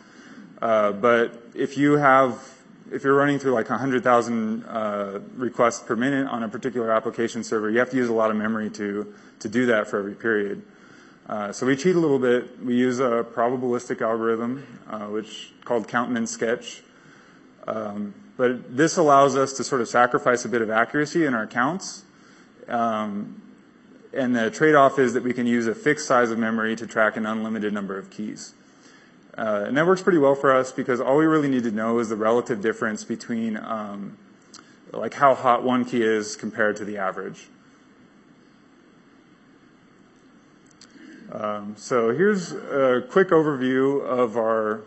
Uh, 0.60 0.92
but 0.92 1.42
if 1.54 1.78
you 1.78 1.92
have, 1.92 2.38
if 2.92 3.02
you're 3.02 3.14
running 3.14 3.38
through 3.38 3.52
like 3.52 3.70
100,000 3.70 4.64
uh, 4.64 5.20
requests 5.36 5.80
per 5.80 5.96
minute 5.96 6.26
on 6.28 6.42
a 6.42 6.48
particular 6.48 6.90
application 6.90 7.42
server, 7.42 7.70
you 7.70 7.78
have 7.78 7.90
to 7.90 7.96
use 7.96 8.08
a 8.08 8.12
lot 8.12 8.30
of 8.30 8.36
memory 8.36 8.70
to 8.70 9.14
to 9.40 9.48
do 9.48 9.66
that 9.66 9.88
for 9.88 9.98
every 9.98 10.14
period. 10.14 10.62
Uh, 11.26 11.52
so 11.52 11.66
we 11.66 11.74
cheat 11.74 11.96
a 11.96 11.98
little 11.98 12.18
bit. 12.18 12.62
We 12.62 12.76
use 12.76 13.00
a 13.00 13.24
probabilistic 13.24 14.02
algorithm, 14.02 14.80
uh, 14.90 15.06
which 15.06 15.52
called 15.64 15.88
count-min 15.88 16.26
sketch. 16.26 16.82
Um, 17.66 18.14
but 18.36 18.76
this 18.76 18.96
allows 18.96 19.36
us 19.36 19.54
to 19.54 19.64
sort 19.64 19.80
of 19.80 19.88
sacrifice 19.88 20.44
a 20.44 20.48
bit 20.48 20.60
of 20.60 20.70
accuracy 20.70 21.24
in 21.24 21.34
our 21.34 21.46
counts. 21.46 22.04
Um, 22.68 23.40
and 24.12 24.36
the 24.36 24.50
trade-off 24.50 24.98
is 24.98 25.14
that 25.14 25.22
we 25.22 25.32
can 25.32 25.46
use 25.46 25.66
a 25.66 25.74
fixed 25.74 26.06
size 26.06 26.30
of 26.30 26.38
memory 26.38 26.76
to 26.76 26.86
track 26.86 27.16
an 27.16 27.26
unlimited 27.26 27.72
number 27.72 27.98
of 27.98 28.10
keys. 28.10 28.54
Uh, 29.36 29.64
and 29.66 29.76
that 29.76 29.86
works 29.86 30.02
pretty 30.02 30.18
well 30.18 30.34
for 30.34 30.54
us 30.54 30.70
because 30.70 31.00
all 31.00 31.16
we 31.16 31.24
really 31.24 31.48
need 31.48 31.64
to 31.64 31.70
know 31.70 31.98
is 31.98 32.08
the 32.08 32.16
relative 32.16 32.60
difference 32.60 33.02
between 33.02 33.56
um, 33.56 34.16
like 34.92 35.14
how 35.14 35.34
hot 35.34 35.64
one 35.64 35.84
key 35.84 36.02
is 36.02 36.36
compared 36.36 36.76
to 36.76 36.84
the 36.84 36.98
average. 36.98 37.48
Um, 41.32 41.74
so 41.76 42.10
here's 42.10 42.52
a 42.52 43.04
quick 43.10 43.28
overview 43.28 44.04
of 44.04 44.36
our, 44.36 44.82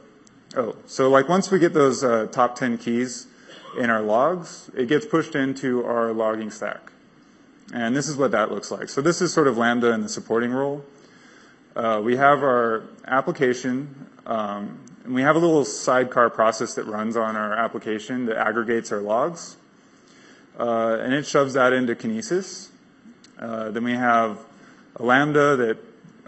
oh, 0.55 0.75
so 0.85 1.09
like 1.09 1.27
once 1.27 1.51
we 1.51 1.59
get 1.59 1.73
those 1.73 2.03
uh, 2.03 2.27
top 2.31 2.55
10 2.55 2.77
keys, 2.77 3.27
in 3.77 3.89
our 3.89 4.01
logs, 4.01 4.69
it 4.75 4.88
gets 4.88 5.05
pushed 5.05 5.35
into 5.35 5.85
our 5.85 6.11
logging 6.11 6.49
stack. 6.49 6.91
And 7.73 7.95
this 7.95 8.07
is 8.07 8.15
what 8.15 8.31
that 8.31 8.51
looks 8.51 8.71
like. 8.71 8.89
So 8.89 9.01
this 9.01 9.21
is 9.21 9.33
sort 9.33 9.47
of 9.47 9.57
Lambda 9.57 9.91
in 9.91 10.01
the 10.01 10.09
supporting 10.09 10.51
role. 10.51 10.83
Uh, 11.75 12.01
we 12.03 12.15
have 12.15 12.41
our 12.41 12.83
application, 13.05 14.07
um, 14.25 14.79
and 15.03 15.13
we 15.13 15.21
have 15.21 15.35
a 15.35 15.39
little 15.39 15.63
sidecar 15.63 16.29
process 16.29 16.73
that 16.75 16.85
runs 16.85 17.15
on 17.15 17.35
our 17.35 17.53
application 17.53 18.25
that 18.25 18.38
aggregates 18.38 18.91
our 18.91 19.01
logs. 19.01 19.57
Uh, 20.57 20.97
and 21.01 21.13
it 21.13 21.25
shoves 21.25 21.53
that 21.53 21.71
into 21.71 21.93
Kinesis. 21.93 22.69
Uh, 23.38 23.69
then 23.69 23.83
we 23.83 23.93
have 23.93 24.39
a 24.95 25.03
Lambda 25.03 25.55
that 25.57 25.77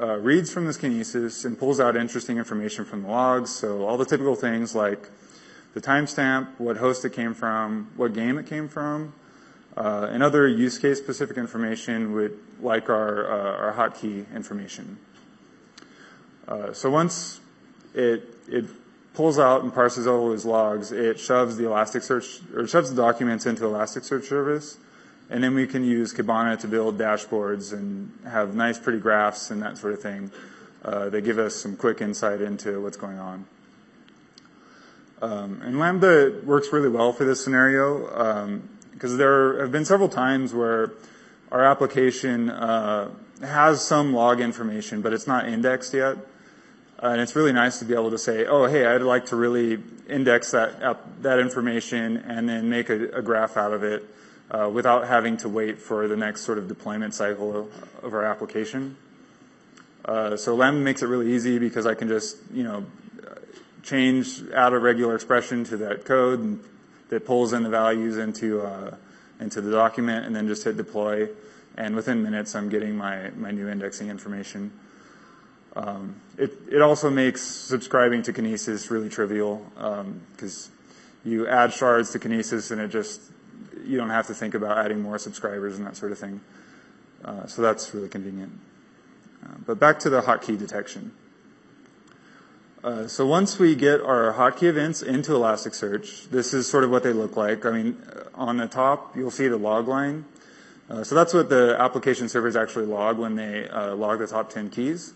uh, 0.02 0.18
reads 0.18 0.52
from 0.52 0.66
this 0.66 0.78
kinesis 0.78 1.46
and 1.46 1.58
pulls 1.58 1.80
out 1.80 1.96
interesting 1.96 2.38
information 2.38 2.86
from 2.86 3.04
the 3.04 3.10
logs. 3.10 3.50
So 3.50 3.86
all 3.86 3.98
the 3.98 4.06
typical 4.06 4.36
things 4.36 4.74
like 4.76 5.10
the 5.74 5.82
timestamp, 5.82 6.48
what 6.58 6.78
host 6.78 7.06
it 7.06 7.14
came 7.14 7.34
from, 7.34 7.92
what 7.96 8.14
game 8.14 8.38
it 8.38 8.48
came 8.48 8.68
from, 8.68 9.14
uh, 9.78 10.08
and 10.12 10.24
other 10.24 10.48
use 10.48 10.78
case 10.78 10.98
specific 10.98 11.38
information 11.38 12.14
with, 12.14 12.32
like 12.62 12.90
our, 12.90 13.32
uh, 13.32 13.58
our 13.58 13.74
hotkey 13.74 14.26
information. 14.36 14.98
Uh, 16.48 16.74
so 16.74 16.90
once 16.90 17.40
it, 17.94 18.24
it 18.48 18.66
pulls 19.14 19.38
out 19.38 19.64
and 19.64 19.74
parses 19.74 20.08
all 20.08 20.30
those 20.30 20.46
logs, 20.46 20.92
it 20.92 21.20
shoves 21.20 21.58
the 21.58 21.64
Elasticsearch, 21.64 22.56
or 22.56 22.68
shoves 22.68 22.90
the 22.90 22.96
documents 22.96 23.46
into 23.46 23.64
Elasticsearch 23.64 24.24
service, 24.24 24.78
and 25.30 25.44
then 25.44 25.54
we 25.54 25.68
can 25.68 25.84
use 25.84 26.14
Kibana 26.14 26.60
to 26.60 26.68
build 26.68 26.98
dashboards 26.98 27.72
and 27.72 28.12
have 28.26 28.56
nice 28.56 28.80
pretty 28.80 29.00
graphs 29.00 29.52
and 29.52 29.62
that 29.62 29.78
sort 29.78 29.94
of 29.94 30.02
thing. 30.02 30.32
Uh, 30.84 31.10
they 31.10 31.22
give 31.22 31.38
us 31.38 31.56
some 31.56 31.76
quick 31.76 32.02
insight 32.02 32.42
into 32.42 32.82
what's 32.82 32.98
going 32.98 33.20
on. 33.20 33.46
Um, 35.22 35.62
and 35.64 35.78
Lambda 35.78 36.40
works 36.46 36.72
really 36.72 36.90
well 36.90 37.12
for 37.12 37.26
this 37.26 37.44
scenario 37.44 38.00
because 38.94 39.12
um, 39.12 39.18
there 39.18 39.62
have 39.62 39.72
been 39.72 39.86
several 39.86 40.10
times 40.10 40.54
where 40.54 40.94
our 41.52 41.64
application 41.64 42.50
uh, 42.50 43.12
has 43.42 43.86
some 43.86 44.14
log 44.14 44.40
information, 44.40 45.02
but 45.02 45.14
it's 45.14 45.28
not 45.28 45.48
indexed 45.48 45.94
yet. 45.94 46.18
Uh, 47.02 47.08
and 47.08 47.22
it's 47.22 47.36
really 47.36 47.54
nice 47.54 47.80
to 47.80 47.86
be 47.86 47.94
able 47.94 48.12
to 48.12 48.18
say, 48.18 48.46
oh, 48.46 48.66
hey, 48.66 48.86
I'd 48.86 49.02
like 49.02 49.28
to 49.28 49.36
really 49.36 49.82
index 50.08 50.52
that, 50.52 50.98
that 51.22 51.40
information 51.40 52.18
and 52.18 52.50
then 52.50 52.70
make 52.70 52.90
a, 52.90 53.10
a 53.10 53.22
graph 53.22 53.58
out 53.58 53.74
of 53.74 53.84
it 53.84 54.04
without 54.72 55.08
having 55.08 55.38
to 55.38 55.50
wait 55.50 55.80
for 55.80 56.08
the 56.08 56.18
next 56.18 56.42
sort 56.42 56.58
of 56.58 56.68
deployment 56.68 57.14
cycle 57.14 57.70
of, 58.04 58.14
our 58.14 58.26
application. 58.26 58.98
Uh, 60.06 60.36
so 60.36 60.56
Lambda 60.56 60.82
makes 60.82 61.04
it 61.04 61.08
really 61.08 61.34
easy 61.34 61.60
because 61.60 61.86
I 61.86 61.94
can 61.94 62.08
just, 62.08 62.38
you 62.52 62.64
know, 62.64 62.86
change, 63.84 64.44
add 64.54 64.74
a 64.74 64.80
regular 64.80 65.16
expression 65.16 65.64
to 65.66 65.78
that 65.78 66.06
code 66.06 66.60
that 67.10 67.26
pulls 67.26 67.54
in 67.54 67.64
the 67.64 67.70
values 67.70 68.18
into, 68.18 68.62
uh, 68.62 68.96
into 69.40 69.62
the 69.62 69.72
document 69.72 70.26
and 70.26 70.36
then 70.36 70.48
just 70.48 70.64
hit 70.64 70.78
deploy. 70.78 71.28
And 71.78 71.96
within 71.96 72.24
minutes, 72.24 72.56
I'm 72.56 72.70
getting 72.70 72.96
my, 72.96 73.30
my 73.32 73.52
new 73.52 73.70
indexing 73.70 74.10
information. 74.10 74.72
Um, 75.76 76.16
it, 76.38 76.52
it 76.72 76.82
also 76.82 77.10
makes 77.10 77.42
subscribing 77.42 78.24
to 78.24 78.34
Kinesis 78.34 78.90
really 78.90 79.10
trivial 79.10 79.66
because 79.76 80.68
um, 80.68 80.74
you 81.24 81.48
add 81.48 81.74
shards 81.74 82.12
to 82.12 82.20
Kinesis 82.20 82.72
and 82.72 82.82
it 82.82 82.90
just, 82.90 83.22
you 83.86 83.98
don't 83.98 84.10
have 84.10 84.28
to 84.28 84.34
think 84.34 84.54
about 84.54 84.78
adding 84.78 85.02
more 85.02 85.18
subscribers 85.18 85.78
and 85.78 85.88
that 85.88 85.96
sort 85.96 86.12
of 86.12 86.20
thing. 86.20 86.42
Uh, 87.24 87.48
so 87.48 87.62
that's 87.62 87.94
really 87.94 88.08
convenient. 88.08 88.52
Uh, 89.44 89.56
but 89.66 89.80
back 89.80 90.00
to 90.00 90.10
the 90.10 90.22
hotkey 90.22 90.58
detection. 90.58 91.12
Uh, 92.84 93.08
so 93.08 93.26
once 93.26 93.60
we 93.60 93.76
get 93.76 94.00
our 94.02 94.34
hotkey 94.34 94.64
events 94.64 95.02
into 95.02 95.32
Elasticsearch, 95.32 96.30
this 96.30 96.54
is 96.54 96.70
sort 96.70 96.84
of 96.84 96.90
what 96.90 97.04
they 97.04 97.12
look 97.12 97.36
like. 97.36 97.66
I 97.66 97.72
mean, 97.72 98.02
uh, 98.08 98.30
on 98.36 98.58
the 98.58 98.68
top, 98.68 99.18
you'll 99.18 99.32
see 99.32 99.48
the 99.48 99.58
log 99.58 99.88
line. 99.88 100.26
Uh, 100.90 101.04
so 101.04 101.14
that's 101.14 101.34
what 101.34 101.50
the 101.50 101.76
application 101.78 102.30
servers 102.30 102.56
actually 102.56 102.86
log 102.86 103.18
when 103.18 103.36
they 103.36 103.68
uh, 103.68 103.96
log 103.96 104.20
the 104.20 104.28
top 104.28 104.50
10 104.50 104.70
keys. 104.70 105.14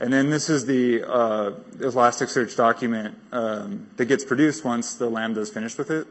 And 0.00 0.12
then 0.12 0.30
this 0.30 0.50
is 0.50 0.66
the 0.66 1.00
Elasticsearch 1.00 2.54
document 2.56 3.16
um, 3.32 3.86
that 3.96 4.06
gets 4.06 4.24
produced 4.24 4.62
once 4.64 4.96
the 4.96 5.08
Lambda 5.08 5.40
is 5.40 5.48
finished 5.48 5.78
with 5.78 5.90
it. 5.90 6.06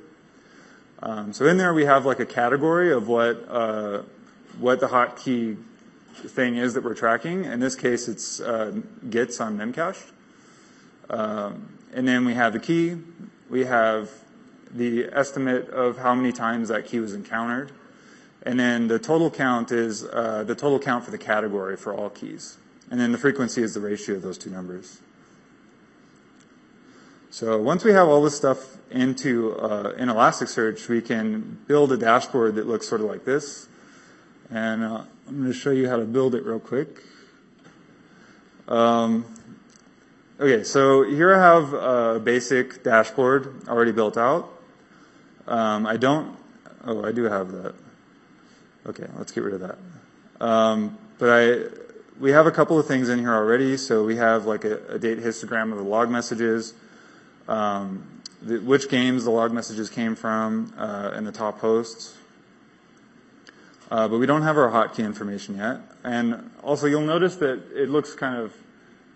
Um, 1.02 1.34
so 1.34 1.46
in 1.46 1.58
there 1.58 1.74
we 1.74 1.86
have 1.86 2.06
like 2.06 2.20
a 2.20 2.26
category 2.26 2.91
of 2.91 3.08
what 3.08 3.36
what 4.60 4.80
the 4.80 4.88
hotkey 4.88 5.58
thing 6.14 6.58
is 6.58 6.74
that 6.76 6.84
we're 6.84 6.96
tracking. 6.96 7.46
In 7.46 7.60
this 7.60 7.76
case, 7.76 8.08
it's 8.08 8.39
gets 9.10 9.39
on 9.41 9.58
Memcached. 9.58 10.12
Um, 11.10 11.78
and 11.93 12.08
then 12.08 12.26
we 12.26 12.34
have 12.34 12.54
the 12.54 12.60
key. 12.60 12.98
We 13.50 13.66
have 13.66 14.10
the 14.72 15.06
estimate 15.12 15.70
of 15.70 15.98
how 15.98 16.16
many 16.16 16.32
times 16.32 16.70
that 16.70 16.86
key 16.86 17.00
was 17.00 17.14
encountered. 17.14 17.72
And 18.43 18.60
then 18.60 18.88
the 18.88 19.00
total 19.00 19.32
count 19.32 19.72
is 19.72 20.04
uh, 20.04 20.43
the 20.46 20.56
total 20.56 20.80
count 20.80 21.04
for 21.04 21.12
the 21.12 21.18
category 21.18 21.78
for 21.78 21.93
all 21.93 22.10
keys. 22.10 22.58
And 22.91 23.00
then 23.00 23.12
the 23.12 23.18
frequency 23.18 23.64
is 23.64 23.74
the 23.74 23.80
ratio 23.80 24.16
of 24.16 24.22
those 24.22 24.38
two 24.38 24.50
numbers. 24.50 25.02
So 27.36 27.58
once 27.58 27.84
we 27.84 27.92
have 27.92 28.08
all 28.08 28.22
this 28.22 28.38
stuff 28.38 28.78
into 28.90 29.60
uh, 29.60 29.92
in 29.98 30.08
Elasticsearch, 30.08 30.88
we 30.88 31.02
can 31.02 31.60
build 31.68 31.92
a 31.92 31.98
dashboard 31.98 32.56
that 32.56 32.66
looks 32.66 32.88
sort 32.88 33.02
of 33.02 33.08
like 33.08 33.26
this. 33.26 33.68
And 34.50 34.82
uh, 34.82 35.04
I'm 35.28 35.42
going 35.42 35.52
to 35.52 35.54
show 35.54 35.72
you 35.72 35.90
how 35.90 35.98
to 35.98 36.06
build 36.06 36.34
it 36.34 36.46
real 36.46 36.62
quick. 36.62 37.04
Um, 38.70 39.26
Okay, 40.40 40.64
so 40.64 41.04
here 41.04 41.36
I 41.36 41.42
have 41.42 41.74
a 41.74 42.20
basic 42.22 42.84
dashboard 42.84 43.68
already 43.68 43.92
built 43.92 44.18
out. 44.18 44.50
Um, 45.46 45.86
I 45.86 45.98
don't, 45.98 46.38
oh, 46.86 47.04
I 47.04 47.12
do 47.12 47.24
have 47.24 47.52
that. 47.52 47.76
Okay, 48.86 49.08
let's 49.18 49.34
get 49.34 49.44
rid 49.44 49.56
of 49.56 49.60
that. 49.60 49.78
Um, 50.40 50.98
but 51.20 51.30
I, 51.30 51.68
we 52.18 52.32
have 52.32 52.48
a 52.48 52.52
couple 52.52 52.80
of 52.80 52.88
things 52.88 53.10
in 53.10 53.20
here 53.20 53.34
already. 53.34 53.76
So 53.76 54.06
we 54.06 54.16
have 54.16 54.46
like 54.46 54.64
a, 54.64 54.78
a 54.88 55.00
date 55.00 55.20
histogram 55.20 55.72
of 55.72 55.78
the 55.78 55.84
log 55.84 56.10
messages, 56.10 56.74
um, 57.48 58.22
the, 58.41 58.60
which 58.60 58.89
games 58.89 59.24
the 59.24 59.32
log 59.32 59.52
messages 59.52 59.89
came 59.89 60.16
from, 60.16 60.74
uh, 60.78 61.12
and 61.14 61.26
the 61.26 61.32
top 61.32 61.60
hosts. 61.60 62.16
Uh, 63.91 64.08
but 64.08 64.18
we 64.18 64.26
don't 64.26 64.41
have 64.41 64.58
our 64.58 64.72
hotkey 64.72 65.06
information 65.06 65.58
yet. 65.58 65.80
And 66.04 66.52
also 66.64 66.88
you'll 66.88 67.02
notice 67.02 67.36
that 67.38 67.64
it 67.74 67.89
looks 67.89 68.14
kind 68.14 68.36
of 68.36 68.54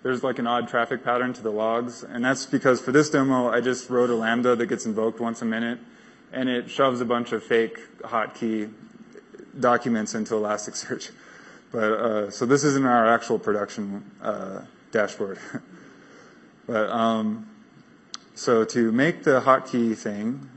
there's 0.04 0.24
like 0.24 0.40
an 0.40 0.48
odd 0.48 0.70
traffic 0.70 1.04
pattern 1.04 1.34
to 1.34 1.42
the 1.42 1.52
logs, 1.52 2.04
and 2.04 2.24
that's 2.24 2.46
because 2.46 2.80
for 2.80 2.92
this 2.92 3.10
demo, 3.10 3.50
I 3.50 3.60
just 3.60 3.90
wrote 3.90 4.10
a 4.10 4.16
Lambda 4.16 4.56
that 4.56 4.68
gets 4.68 4.86
invoked 4.86 5.20
once 5.20 5.42
a 5.42 5.46
minute, 5.46 5.80
and 6.32 6.48
it 6.48 6.70
shoves 6.70 7.02
a 7.02 7.06
bunch 7.06 7.34
of 7.34 7.44
fake 7.44 8.00
hotkey 8.00 8.72
documents 9.60 10.16
into 10.16 10.36
Elasticsearch. 10.36 11.12
But 11.72 11.92
uh, 11.92 12.32
so 12.32 12.48
this 12.48 12.64
isn't 12.64 12.84
our 12.84 13.14
actual 13.14 13.38
production 13.38 14.10
uh, 14.24 14.62
dashboard. 14.92 15.38
but 16.66 16.90
um, 16.90 17.49
so 18.40 18.64
to 18.64 18.90
make 18.94 19.24
the 19.24 19.42
hotkey 19.42 19.98
thing, 19.98 20.50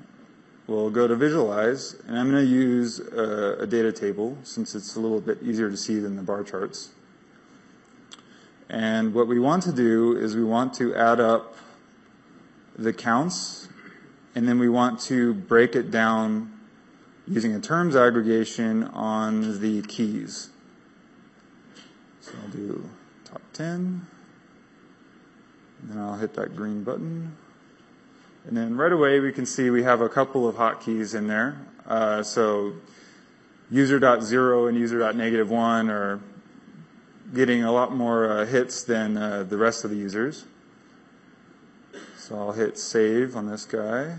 we'll 0.69 0.89
go 0.89 1.09
to 1.09 1.17
visualize, 1.17 1.97
and 2.07 2.17
I'm 2.17 2.31
going 2.31 2.45
to 2.45 2.49
use 2.49 3.01
a, 3.01 3.57
a 3.63 3.67
data 3.67 3.91
table 3.91 4.39
since 4.45 4.77
it's 4.77 4.95
a 4.95 5.01
little 5.01 5.21
bit 5.21 5.43
easier 5.43 5.69
to 5.69 5.77
see 5.77 5.99
than 5.99 6.15
the 6.15 6.23
bar 6.23 6.45
charts. 6.45 6.91
And 8.69 9.13
what 9.13 9.27
we 9.27 9.41
want 9.41 9.65
to 9.65 9.73
do 9.73 10.17
is 10.17 10.37
we 10.37 10.45
want 10.45 10.75
to 10.75 10.95
add 10.95 11.19
up 11.19 11.57
the 12.79 12.93
counts, 12.93 13.69
and 14.37 14.47
then 14.47 14.61
we 14.61 14.69
want 14.69 15.01
to 15.01 15.35
break 15.35 15.75
it 15.75 15.91
down 15.91 16.57
using 17.27 17.53
a 17.53 17.59
terms 17.61 17.97
aggregation 17.97 18.85
on 18.85 19.61
the 19.61 19.83
keys. 19.83 20.51
So 22.21 22.31
I'll 22.41 22.51
do 22.51 22.89
top 23.25 23.43
10, 23.55 24.07
and 25.81 25.91
then 25.91 25.99
I'll 25.99 26.19
hit 26.19 26.35
that 26.35 26.55
green 26.55 26.85
button. 26.85 27.37
And 28.47 28.57
then 28.57 28.77
right 28.77 28.93
away 28.93 29.21
we 29.21 29.33
can 29.33 29.47
see 29.47 29.71
we 29.71 29.85
have 29.85 30.01
a 30.01 30.09
couple 30.09 30.49
of 30.49 30.57
hotkeys 30.57 31.15
in 31.15 31.29
there. 31.29 31.59
Uh, 31.87 32.23
so 32.23 32.75
user.0 33.71 34.69
and 34.69 34.79
user.negative1 34.79 35.91
are 35.91 36.21
getting 37.33 37.63
a 37.65 37.73
lot 37.73 37.95
more 37.95 38.31
uh, 38.31 38.47
hits 38.47 38.83
than 38.83 39.17
uh, 39.17 39.45
the 39.45 39.57
rest 39.57 39.85
of 39.85 39.91
the 39.91 39.97
users. 39.97 40.45
So 42.17 42.39
I'll 42.39 42.53
hit 42.53 42.79
save 42.79 43.37
on 43.37 43.47
this 43.47 43.65
guy. 43.65 44.17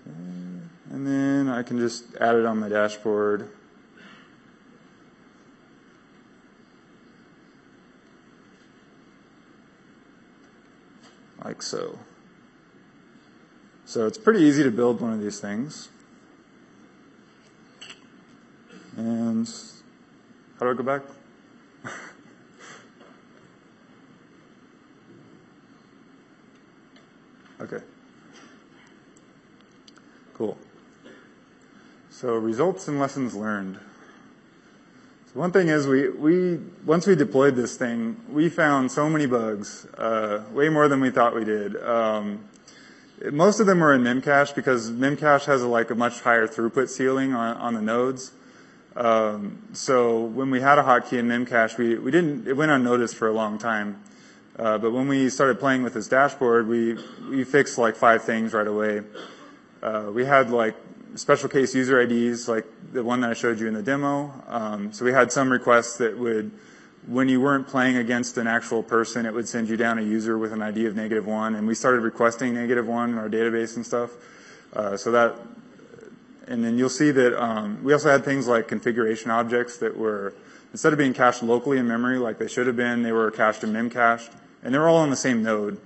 Okay. 0.00 0.16
And 0.90 1.06
then 1.06 1.48
I 1.48 1.62
can 1.62 1.78
just 1.78 2.14
add 2.16 2.34
it 2.34 2.44
on 2.44 2.58
my 2.58 2.68
dashboard. 2.68 3.50
Like 11.44 11.62
so. 11.62 11.98
So 13.84 14.06
it's 14.06 14.18
pretty 14.18 14.40
easy 14.40 14.62
to 14.62 14.70
build 14.70 15.00
one 15.00 15.12
of 15.12 15.20
these 15.20 15.40
things. 15.40 15.88
And 18.96 19.48
how 20.58 20.66
do 20.66 20.72
I 20.72 20.74
go 20.74 20.82
back? 20.82 21.02
okay. 27.60 27.84
Cool. 30.34 30.56
So 32.10 32.34
results 32.36 32.86
and 32.88 33.00
lessons 33.00 33.34
learned. 33.34 33.80
So 35.32 35.40
one 35.40 35.50
thing 35.50 35.68
is 35.68 35.86
we, 35.86 36.10
we, 36.10 36.58
once 36.84 37.06
we 37.06 37.14
deployed 37.14 37.56
this 37.56 37.76
thing, 37.76 38.20
we 38.28 38.50
found 38.50 38.92
so 38.92 39.08
many 39.08 39.24
bugs, 39.24 39.86
uh, 39.96 40.44
way 40.52 40.68
more 40.68 40.88
than 40.88 41.00
we 41.00 41.08
thought 41.08 41.34
we 41.34 41.44
did. 41.44 41.82
Um, 41.82 42.44
most 43.30 43.58
of 43.58 43.66
them 43.66 43.80
were 43.80 43.94
in 43.94 44.02
Memcache 44.02 44.54
because 44.54 44.90
Memcache 44.90 45.46
has 45.46 45.62
a, 45.62 45.68
like 45.68 45.90
a 45.90 45.94
much 45.94 46.20
higher 46.20 46.46
throughput 46.46 46.90
ceiling 46.90 47.32
on, 47.32 47.56
on 47.56 47.72
the 47.72 47.80
nodes. 47.80 48.32
Um, 48.94 49.62
so 49.72 50.20
when 50.20 50.50
we 50.50 50.60
had 50.60 50.78
a 50.78 50.82
hotkey 50.82 51.18
in 51.18 51.28
Memcache, 51.28 51.78
we, 51.78 51.94
we 51.96 52.10
didn't, 52.10 52.46
it 52.46 52.54
went 52.54 52.70
unnoticed 52.70 53.16
for 53.16 53.28
a 53.28 53.32
long 53.32 53.56
time. 53.56 54.02
Uh, 54.58 54.76
but 54.76 54.92
when 54.92 55.08
we 55.08 55.30
started 55.30 55.58
playing 55.58 55.82
with 55.82 55.94
this 55.94 56.08
dashboard, 56.08 56.68
we, 56.68 56.98
we 57.30 57.44
fixed 57.44 57.78
like 57.78 57.96
five 57.96 58.22
things 58.22 58.52
right 58.52 58.66
away. 58.66 59.00
Uh, 59.82 60.10
we 60.12 60.26
had 60.26 60.50
like 60.50 60.76
special 61.16 61.48
case 61.48 61.74
user 61.74 62.00
IDs, 62.00 62.48
like 62.48 62.66
the 62.92 63.04
one 63.04 63.20
that 63.20 63.30
I 63.30 63.34
showed 63.34 63.60
you 63.60 63.66
in 63.68 63.74
the 63.74 63.82
demo. 63.82 64.32
Um, 64.48 64.92
so 64.92 65.04
we 65.04 65.12
had 65.12 65.32
some 65.32 65.50
requests 65.50 65.98
that 65.98 66.16
would, 66.18 66.50
when 67.06 67.28
you 67.28 67.40
weren't 67.40 67.66
playing 67.66 67.96
against 67.96 68.36
an 68.38 68.46
actual 68.46 68.82
person, 68.82 69.26
it 69.26 69.34
would 69.34 69.48
send 69.48 69.68
you 69.68 69.76
down 69.76 69.98
a 69.98 70.02
user 70.02 70.38
with 70.38 70.52
an 70.52 70.62
ID 70.62 70.86
of 70.86 70.96
negative 70.96 71.26
one, 71.26 71.54
and 71.54 71.66
we 71.66 71.74
started 71.74 72.00
requesting 72.00 72.54
negative 72.54 72.86
one 72.86 73.10
in 73.10 73.18
our 73.18 73.28
database 73.28 73.76
and 73.76 73.84
stuff. 73.84 74.10
Uh, 74.72 74.96
so 74.96 75.10
that 75.10 75.34
and 76.46 76.64
then 76.64 76.76
you'll 76.76 76.88
see 76.88 77.10
that 77.10 77.42
um, 77.42 77.82
we 77.82 77.92
also 77.92 78.10
had 78.10 78.24
things 78.24 78.46
like 78.46 78.68
configuration 78.68 79.30
objects 79.30 79.78
that 79.78 79.96
were, 79.96 80.34
instead 80.72 80.92
of 80.92 80.98
being 80.98 81.14
cached 81.14 81.42
locally 81.42 81.78
in 81.78 81.86
memory 81.86 82.18
like 82.18 82.38
they 82.38 82.48
should 82.48 82.66
have 82.66 82.76
been, 82.76 83.02
they 83.02 83.12
were 83.12 83.30
cached 83.30 83.64
in 83.64 83.72
memcached. 83.72 84.30
And 84.62 84.74
they're 84.74 84.88
all 84.88 84.98
on 84.98 85.10
the 85.10 85.16
same 85.16 85.42
node. 85.42 85.80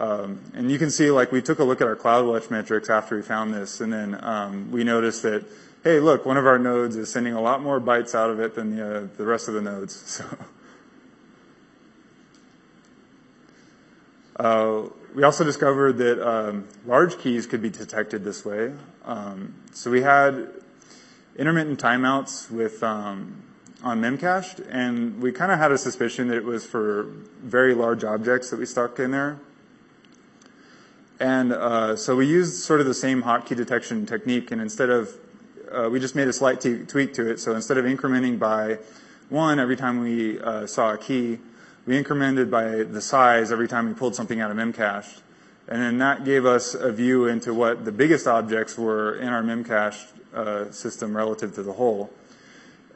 Um, 0.00 0.40
and 0.54 0.70
you 0.70 0.78
can 0.78 0.90
see, 0.90 1.10
like, 1.10 1.30
we 1.30 1.42
took 1.42 1.58
a 1.58 1.64
look 1.64 1.82
at 1.82 1.86
our 1.86 1.94
CloudWatch 1.94 2.50
metrics 2.50 2.88
after 2.88 3.16
we 3.16 3.22
found 3.22 3.52
this, 3.52 3.82
and 3.82 3.92
then 3.92 4.24
um, 4.24 4.72
we 4.72 4.82
noticed 4.82 5.22
that, 5.24 5.44
hey, 5.84 6.00
look, 6.00 6.24
one 6.24 6.38
of 6.38 6.46
our 6.46 6.58
nodes 6.58 6.96
is 6.96 7.12
sending 7.12 7.34
a 7.34 7.40
lot 7.40 7.62
more 7.62 7.78
bytes 7.78 8.14
out 8.14 8.30
of 8.30 8.40
it 8.40 8.54
than 8.54 8.76
the, 8.76 9.10
uh, 9.18 9.24
rest 9.24 9.48
of 9.48 9.54
the 9.54 9.62
nodes. 9.62 10.24
So. 14.38 14.46
Uh, 14.46 14.88
we 15.14 15.22
also 15.22 15.44
discovered 15.44 15.98
that 15.98 16.26
um, 16.26 16.66
large 16.86 17.18
keys 17.18 17.46
could 17.46 17.60
be 17.60 17.68
detected 17.68 18.24
this 18.24 18.42
way. 18.42 18.72
So 19.74 19.90
we 19.90 20.00
had 20.00 20.48
intermittent 21.36 21.78
timeouts 21.78 22.50
with 22.50 22.82
on 22.82 23.42
Memcached, 23.84 24.66
and 24.70 25.20
we 25.20 25.32
kind 25.32 25.52
of 25.52 25.58
had 25.58 25.72
a 25.72 25.78
suspicion 25.78 26.28
that 26.28 26.38
it 26.38 26.44
was 26.44 26.64
for 26.64 27.02
very 27.42 27.74
large 27.74 28.02
objects 28.02 28.48
that 28.48 28.58
we 28.58 28.64
stuck 28.64 28.98
in 28.98 29.10
there. 29.10 29.38
And 31.20 31.52
uh, 31.52 31.96
so 31.96 32.16
we 32.16 32.26
used 32.26 32.54
sort 32.62 32.80
of 32.80 32.86
the 32.86 32.94
same 32.94 33.22
hotkey 33.22 33.54
detection 33.54 34.06
technique, 34.06 34.50
and 34.50 34.60
instead 34.60 34.88
of 34.88 35.14
uh, 35.70 35.88
we 35.90 36.00
just 36.00 36.16
made 36.16 36.28
a 36.28 36.32
slight 36.32 36.62
t- 36.62 36.78
tweak 36.78 37.12
to 37.14 37.30
it. 37.30 37.38
So 37.38 37.54
instead 37.54 37.76
of 37.76 37.84
incrementing 37.84 38.38
by 38.38 38.78
one 39.28 39.60
every 39.60 39.76
time 39.76 40.00
we 40.00 40.40
uh, 40.40 40.66
saw 40.66 40.94
a 40.94 40.98
key, 40.98 41.38
we 41.84 42.02
incremented 42.02 42.50
by 42.50 42.84
the 42.84 43.02
size 43.02 43.52
every 43.52 43.68
time 43.68 43.86
we 43.86 43.92
pulled 43.92 44.14
something 44.16 44.40
out 44.40 44.50
of 44.50 44.56
Memcached. 44.56 45.20
And 45.68 45.80
then 45.82 45.98
that 45.98 46.24
gave 46.24 46.46
us 46.46 46.74
a 46.74 46.90
view 46.90 47.26
into 47.26 47.52
what 47.52 47.84
the 47.84 47.92
biggest 47.92 48.26
objects 48.26 48.78
were 48.78 49.14
in 49.16 49.28
our 49.28 49.42
Memcache 49.42 50.06
uh, 50.34 50.70
system 50.72 51.14
relative 51.14 51.54
to 51.54 51.62
the 51.62 51.74
whole. 51.74 52.10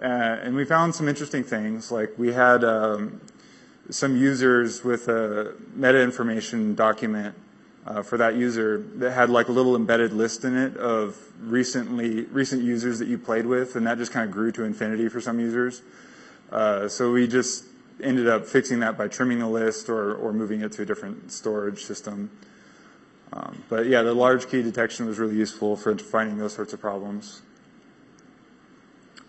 Uh, 0.01 0.07
and 0.07 0.57
we 0.57 0.65
found 0.65 0.95
some 0.95 1.09
interesting 1.09 1.45
things, 1.45 1.93
like 1.93 2.11
we 2.19 2.33
had 2.33 2.65
um, 2.65 3.21
some 3.91 4.17
users 4.17 4.83
with 4.83 5.09
a 5.09 5.55
meta 5.75 6.03
information 6.03 6.75
document 6.75 7.35
uh, 7.87 8.03
for 8.03 8.17
that 8.17 8.37
user 8.37 8.79
that 8.97 9.13
had 9.13 9.31
like 9.31 9.49
a 9.49 9.53
little 9.53 9.77
embedded 9.77 10.13
list 10.13 10.45
in 10.45 10.57
it 10.57 10.77
of 10.77 11.17
recently 11.41 12.23
recent 12.23 12.63
users 12.63 12.99
that 12.99 13.09
you 13.09 13.19
played 13.19 13.47
with, 13.47 13.77
and 13.77 13.87
that 13.87 13.99
just 13.99 14.13
kind 14.13 14.27
of 14.27 14.33
grew 14.33 14.51
to 14.53 14.65
infinity 14.65 15.09
for 15.09 15.21
some 15.21 15.39
users. 15.39 15.83
Uh, 16.51 16.89
so 16.89 17.13
we 17.13 17.27
just 17.27 17.65
ended 18.03 18.29
up 18.29 18.47
fixing 18.47 18.81
that 18.81 18.97
by 18.97 19.09
trimming 19.09 19.39
the 19.39 19.49
list 19.49 19.89
or, 19.89 20.15
or 20.15 20.33
moving 20.33 20.63
it 20.63 20.73
to 20.73 20.83
a 20.83 20.87
different 20.87 21.31
storage 21.31 21.85
system. 21.85 22.31
Um, 23.33 23.63
but 23.69 23.87
yeah, 23.87 24.03
the 24.03 24.15
large 24.15 24.49
key 24.49 24.63
detection 24.63 25.07
was 25.07 25.19
really 25.19 25.37
useful 25.37 25.77
for 25.77 25.97
finding 25.99 26.39
those 26.39 26.55
sorts 26.55 26.73
of 26.73 26.81
problems. 26.81 27.43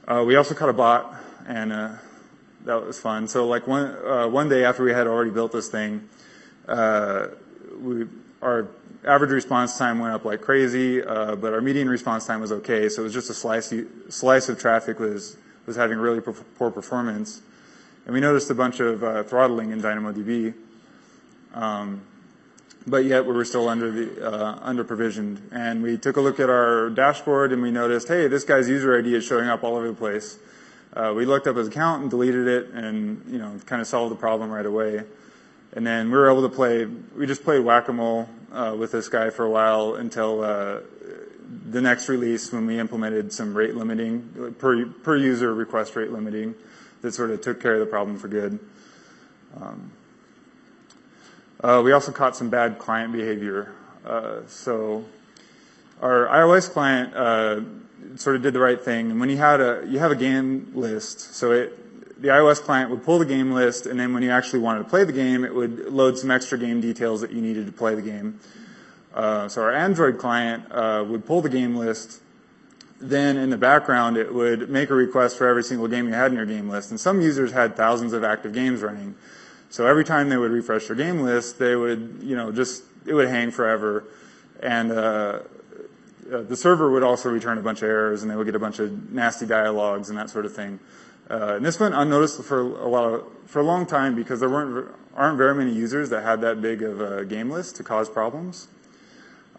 Uh, 0.07 0.23
we 0.25 0.35
also 0.35 0.53
caught 0.53 0.69
a 0.69 0.73
bot, 0.73 1.15
and 1.47 1.73
uh, 1.73 1.93
that 2.65 2.85
was 2.85 2.99
fun. 2.99 3.27
So 3.27 3.47
like 3.47 3.65
one 3.65 3.95
uh, 4.05 4.27
one 4.27 4.47
day 4.49 4.63
after 4.63 4.83
we 4.83 4.91
had 4.91 5.07
already 5.07 5.31
built 5.31 5.51
this 5.51 5.67
thing, 5.67 6.07
uh, 6.67 7.27
we 7.79 8.05
our 8.41 8.67
average 9.05 9.31
response 9.31 9.77
time 9.77 9.99
went 9.99 10.13
up 10.13 10.25
like 10.25 10.41
crazy, 10.41 11.03
uh, 11.03 11.35
but 11.35 11.53
our 11.53 11.61
median 11.61 11.89
response 11.89 12.25
time 12.25 12.41
was 12.41 12.51
okay. 12.51 12.89
So 12.89 13.01
it 13.01 13.05
was 13.05 13.13
just 13.13 13.29
a 13.29 13.33
slice 13.33 13.73
slice 14.09 14.49
of 14.49 14.59
traffic 14.59 14.99
was 14.99 15.37
was 15.65 15.75
having 15.75 15.97
really 15.97 16.21
poor 16.21 16.71
performance, 16.71 17.41
and 18.05 18.13
we 18.13 18.19
noticed 18.19 18.49
a 18.49 18.55
bunch 18.55 18.79
of 18.79 19.03
uh, 19.03 19.23
throttling 19.23 19.71
in 19.71 19.81
DynamoDB. 19.81 20.53
Um, 21.53 22.01
but 22.87 23.05
yet 23.05 23.25
we 23.25 23.33
were 23.33 23.45
still 23.45 23.67
under 23.67 23.91
the 23.91 24.25
uh, 24.25 24.59
under 24.61 24.83
provisioned. 24.83 25.49
And 25.51 25.81
we 25.81 25.97
took 25.97 26.17
a 26.17 26.21
look 26.21 26.39
at 26.39 26.49
our 26.49 26.89
dashboard 26.89 27.51
and 27.51 27.61
we 27.61 27.71
noticed, 27.71 28.07
hey, 28.07 28.27
this 28.27 28.43
guy's 28.43 28.69
user 28.69 28.97
ID 28.97 29.15
is 29.15 29.25
showing 29.25 29.47
up 29.47 29.63
all 29.63 29.75
over 29.75 29.87
the 29.87 29.93
place. 29.93 30.37
Uh, 30.93 31.13
we 31.15 31.25
looked 31.25 31.47
up 31.47 31.57
his 31.57 31.67
account 31.67 32.03
and 32.03 32.09
deleted 32.09 32.47
it, 32.47 32.69
and 32.69 33.21
you 33.27 33.37
know, 33.37 33.51
kind 33.65 33.81
of 33.81 33.87
solved 33.87 34.11
the 34.11 34.15
problem 34.15 34.49
right 34.49 34.65
away. 34.65 35.03
And 35.75 35.85
then 35.85 36.09
we 36.09 36.17
were 36.17 36.29
able 36.29 36.41
to 36.41 36.55
play. 36.55 36.85
We 36.85 37.27
just 37.27 37.43
played 37.43 37.59
whack-a-mole 37.59 38.29
uh, 38.51 38.75
with 38.77 38.93
this 38.93 39.09
guy 39.09 39.29
for 39.29 39.43
a 39.43 39.49
while 39.49 39.95
until 39.95 40.41
uh, 40.41 40.79
the 41.69 41.81
next 41.81 42.09
release 42.09 42.51
when 42.51 42.65
we 42.65 42.79
implemented 42.79 43.33
some 43.33 43.53
rate 43.53 43.75
limiting 43.75 44.55
per 44.57 44.85
per 44.85 45.17
user 45.17 45.53
request 45.53 45.95
rate 45.95 46.11
limiting 46.11 46.55
that 47.01 47.13
sort 47.13 47.29
of 47.29 47.41
took 47.41 47.61
care 47.61 47.73
of 47.73 47.81
the 47.81 47.85
problem 47.85 48.17
for 48.17 48.29
good. 48.29 48.59
Um, 49.59 49.91
uh, 51.61 51.81
we 51.83 51.91
also 51.91 52.11
caught 52.11 52.35
some 52.35 52.49
bad 52.49 52.79
client 52.79 53.11
behavior. 53.13 53.73
Uh, 54.05 54.41
so 54.47 55.05
our 56.01 56.27
iOS 56.27 56.69
client 56.69 57.15
uh, 57.15 57.61
sort 58.17 58.35
of 58.35 58.41
did 58.41 58.53
the 58.53 58.59
right 58.59 58.81
thing. 58.81 59.11
And 59.11 59.19
when 59.19 59.29
you 59.29 59.37
had 59.37 59.59
a 59.59 59.83
you 59.87 59.99
have 59.99 60.11
a 60.11 60.15
game 60.15 60.71
list, 60.73 61.35
so 61.35 61.51
it 61.51 61.77
the 62.17 62.29
iOS 62.29 62.61
client 62.61 62.89
would 62.91 63.03
pull 63.03 63.19
the 63.19 63.25
game 63.25 63.51
list, 63.51 63.85
and 63.85 63.99
then 63.99 64.13
when 64.13 64.23
you 64.23 64.31
actually 64.31 64.59
wanted 64.59 64.83
to 64.83 64.89
play 64.89 65.03
the 65.03 65.13
game, 65.13 65.43
it 65.43 65.53
would 65.53 65.91
load 65.91 66.17
some 66.17 66.31
extra 66.31 66.57
game 66.57 66.79
details 66.79 67.21
that 67.21 67.31
you 67.31 67.41
needed 67.41 67.65
to 67.65 67.71
play 67.71 67.95
the 67.95 68.01
game. 68.01 68.39
Uh, 69.13 69.47
so 69.47 69.61
our 69.61 69.73
Android 69.73 70.17
client 70.17 70.63
uh, 70.71 71.03
would 71.07 71.25
pull 71.25 71.41
the 71.41 71.49
game 71.49 71.75
list. 71.75 72.21
Then 72.99 73.37
in 73.37 73.49
the 73.49 73.57
background, 73.57 74.17
it 74.17 74.33
would 74.33 74.69
make 74.69 74.89
a 74.89 74.93
request 74.93 75.37
for 75.37 75.47
every 75.47 75.63
single 75.63 75.87
game 75.87 76.07
you 76.07 76.13
had 76.13 76.31
in 76.31 76.37
your 76.37 76.45
game 76.45 76.69
list. 76.69 76.91
And 76.91 76.99
some 76.99 77.21
users 77.21 77.51
had 77.51 77.75
thousands 77.75 78.13
of 78.13 78.23
active 78.23 78.53
games 78.53 78.81
running. 78.81 79.15
So 79.69 79.85
every 79.85 80.05
time 80.05 80.29
they 80.29 80.37
would 80.37 80.51
refresh 80.51 80.87
their 80.87 80.95
game 80.95 81.21
list, 81.21 81.59
they 81.59 81.75
would, 81.75 82.19
you 82.21 82.35
know, 82.35 82.51
just, 82.51 82.83
it 83.05 83.13
would 83.13 83.27
hang 83.27 83.51
forever. 83.51 84.05
And, 84.61 84.91
uh, 84.91 85.39
uh, 86.31 86.41
the 86.41 86.55
server 86.55 86.89
would 86.89 87.03
also 87.03 87.29
return 87.29 87.57
a 87.57 87.61
bunch 87.61 87.79
of 87.83 87.89
errors 87.89 88.23
and 88.23 88.31
they 88.31 88.35
would 88.35 88.45
get 88.45 88.55
a 88.55 88.59
bunch 88.59 88.79
of 88.79 89.11
nasty 89.11 89.45
dialogues 89.45 90.09
and 90.09 90.17
that 90.17 90.29
sort 90.29 90.45
of 90.45 90.55
thing. 90.55 90.79
Uh, 91.29 91.55
and 91.55 91.65
this 91.65 91.79
went 91.79 91.95
unnoticed 91.95 92.43
for 92.43 92.61
a 92.61 92.87
lot 92.87 93.13
of, 93.13 93.25
for 93.45 93.59
a 93.59 93.63
long 93.63 93.85
time 93.85 94.15
because 94.15 94.39
there 94.39 94.49
weren't, 94.49 94.89
aren't 95.15 95.37
very 95.37 95.55
many 95.55 95.71
users 95.71 96.09
that 96.09 96.23
had 96.23 96.41
that 96.41 96.61
big 96.61 96.83
of 96.83 97.01
a 97.01 97.25
game 97.25 97.49
list 97.49 97.77
to 97.77 97.83
cause 97.83 98.09
problems. 98.09 98.67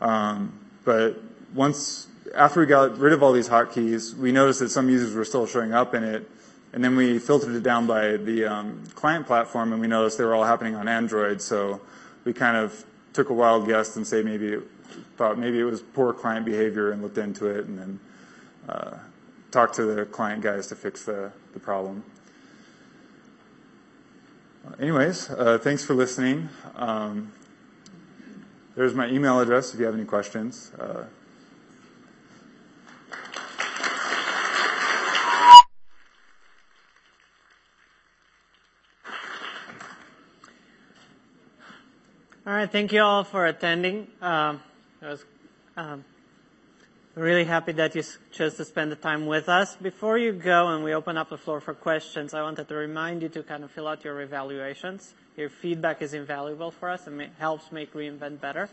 Um, 0.01 0.59
but 0.85 1.21
once, 1.55 2.07
after 2.35 2.61
we 2.61 2.67
got 2.67 2.99
rid 2.99 3.13
of 3.13 3.23
all 3.23 3.33
these 3.33 3.49
hotkeys, 3.49 4.15
we 4.15 4.31
noticed 4.31 4.61
that 4.61 4.69
some 4.69 4.89
users 4.89 5.15
were 5.15 5.25
still 5.25 5.47
showing 5.47 5.73
up 5.73 5.95
in 5.95 6.05
it 6.05 6.31
and 6.77 6.85
then 6.85 6.95
we 6.95 7.19
filtered 7.19 7.55
it 7.55 7.63
down 7.63 7.87
by 7.87 8.19
the 8.19 8.45
um, 8.45 8.85
client 8.95 9.27
platform, 9.27 9.73
and 9.73 9.81
we 9.81 9.87
noticed 9.87 10.19
they 10.19 10.25
were 10.25 10.35
all 10.35 10.45
happening 10.45 10.75
on 10.75 10.89
Android. 10.89 11.41
So 11.41 11.81
we 12.25 12.35
kind 12.35 12.55
of 12.55 12.85
took 13.15 13.31
a 13.31 13.33
wild 13.33 13.67
guess 13.67 13.97
and 13.97 14.07
say 14.07 14.23
maybe 14.23 14.59
thought 15.17 15.39
maybe 15.39 15.59
it 15.59 15.65
was 15.65 15.81
poor 15.81 16.13
client 16.13 16.45
behavior 16.45 16.91
and 16.91 17.03
looked 17.03 17.17
into 17.17 17.47
it, 17.47 17.65
and 17.65 17.79
then 17.79 18.01
uh, 18.69 18.99
talked 19.51 19.75
to 19.77 19.85
the 19.85 20.05
client 20.07 20.43
guys 20.43 20.67
to 20.69 20.77
fix 20.77 21.05
the, 21.05 21.33
the 21.53 21.61
problem. 21.61 22.05
Anyways, 24.81 25.31
uh, 25.31 25.59
thanks 25.59 25.85
for 25.85 25.95
listening. 25.95 26.49
Um, 26.75 27.33
there's 28.75 28.95
my 28.95 29.09
email 29.09 29.41
address 29.41 29.73
if 29.73 29.81
you 29.81 29.87
have 29.87 29.95
any 29.95 30.05
questions. 30.05 30.73
Uh, 30.79 31.05
All 42.47 42.53
right, 42.53 42.71
thank 42.71 42.93
you 42.93 43.03
all 43.03 43.25
for 43.25 43.45
attending. 43.47 44.07
Um, 44.23 44.63
was 45.03 45.25
um, 45.77 46.05
really 47.23 47.45
happy 47.45 47.73
that 47.73 47.95
you 47.95 48.03
chose 48.31 48.55
to 48.55 48.65
spend 48.65 48.93
the 48.93 48.97
time 48.97 49.25
with 49.25 49.49
us. 49.49 49.75
Before 49.77 50.19
you 50.19 50.33
go 50.33 50.69
and 50.69 50.85
we 50.85 50.93
open 50.93 51.17
up 51.17 51.31
the 51.31 51.39
floor 51.39 51.61
for 51.61 51.73
questions, 51.73 52.35
I 52.35 52.43
wanted 52.43 52.69
to 52.69 52.75
remind 52.75 53.23
you 53.23 53.31
to 53.31 53.43
kind 53.43 53.65
of 53.65 53.71
fill 53.71 53.89
out 53.89 54.05
your 54.05 54.21
evaluations. 54.21 55.15
Your 55.35 55.49
feedback 55.49 56.03
is 56.03 56.13
invaluable 56.13 56.71
for 56.71 56.91
us 56.91 57.07
and 57.07 57.23
helps 57.39 57.73
make 57.73 57.95
re:Invent 57.95 58.41
better. 58.41 58.69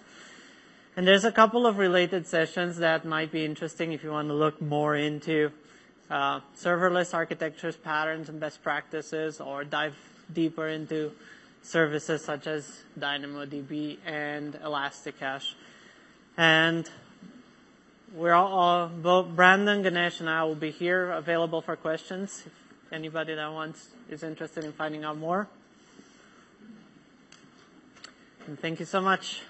And 0.98 1.08
there's 1.08 1.24
a 1.24 1.32
couple 1.32 1.66
of 1.66 1.78
related 1.78 2.28
sessions 2.28 2.78
that 2.78 3.06
might 3.06 3.32
be 3.32 3.46
interesting 3.46 3.94
if 3.94 4.04
you 4.04 4.12
want 4.12 4.28
to 4.28 4.34
look 4.34 4.62
more 4.62 4.96
into 4.96 5.52
uh, 6.12 6.42
serverless 6.56 7.14
architectures, 7.14 7.78
patterns, 7.78 8.28
and 8.28 8.42
best 8.42 8.62
practices, 8.62 9.40
or 9.40 9.64
dive 9.64 9.96
deeper 10.32 10.68
into 10.68 11.14
services 11.62 12.24
such 12.26 12.46
as 12.48 12.84
DynamoDB 13.00 14.00
and 14.06 14.56
ElastiCache. 14.56 15.56
We're 18.16 18.34
all, 18.34 18.90
both 18.90 19.30
Brandon, 19.30 19.82
Ganesh, 19.82 20.20
and 20.20 20.30
I 20.30 20.44
will 20.44 20.54
be 20.54 20.70
here 20.70 21.10
available 21.10 21.62
for 21.62 21.76
questions 21.76 22.44
if 22.46 22.54
anybody 22.94 23.34
that 23.34 23.52
wants 23.52 23.88
is 24.08 24.22
interested 24.22 24.64
in 24.64 24.72
finding 24.72 25.04
out 25.04 25.18
more. 25.18 25.48
And 28.46 28.60
thank 28.60 28.80
you 28.80 28.86
so 28.86 29.02
much. 29.02 29.42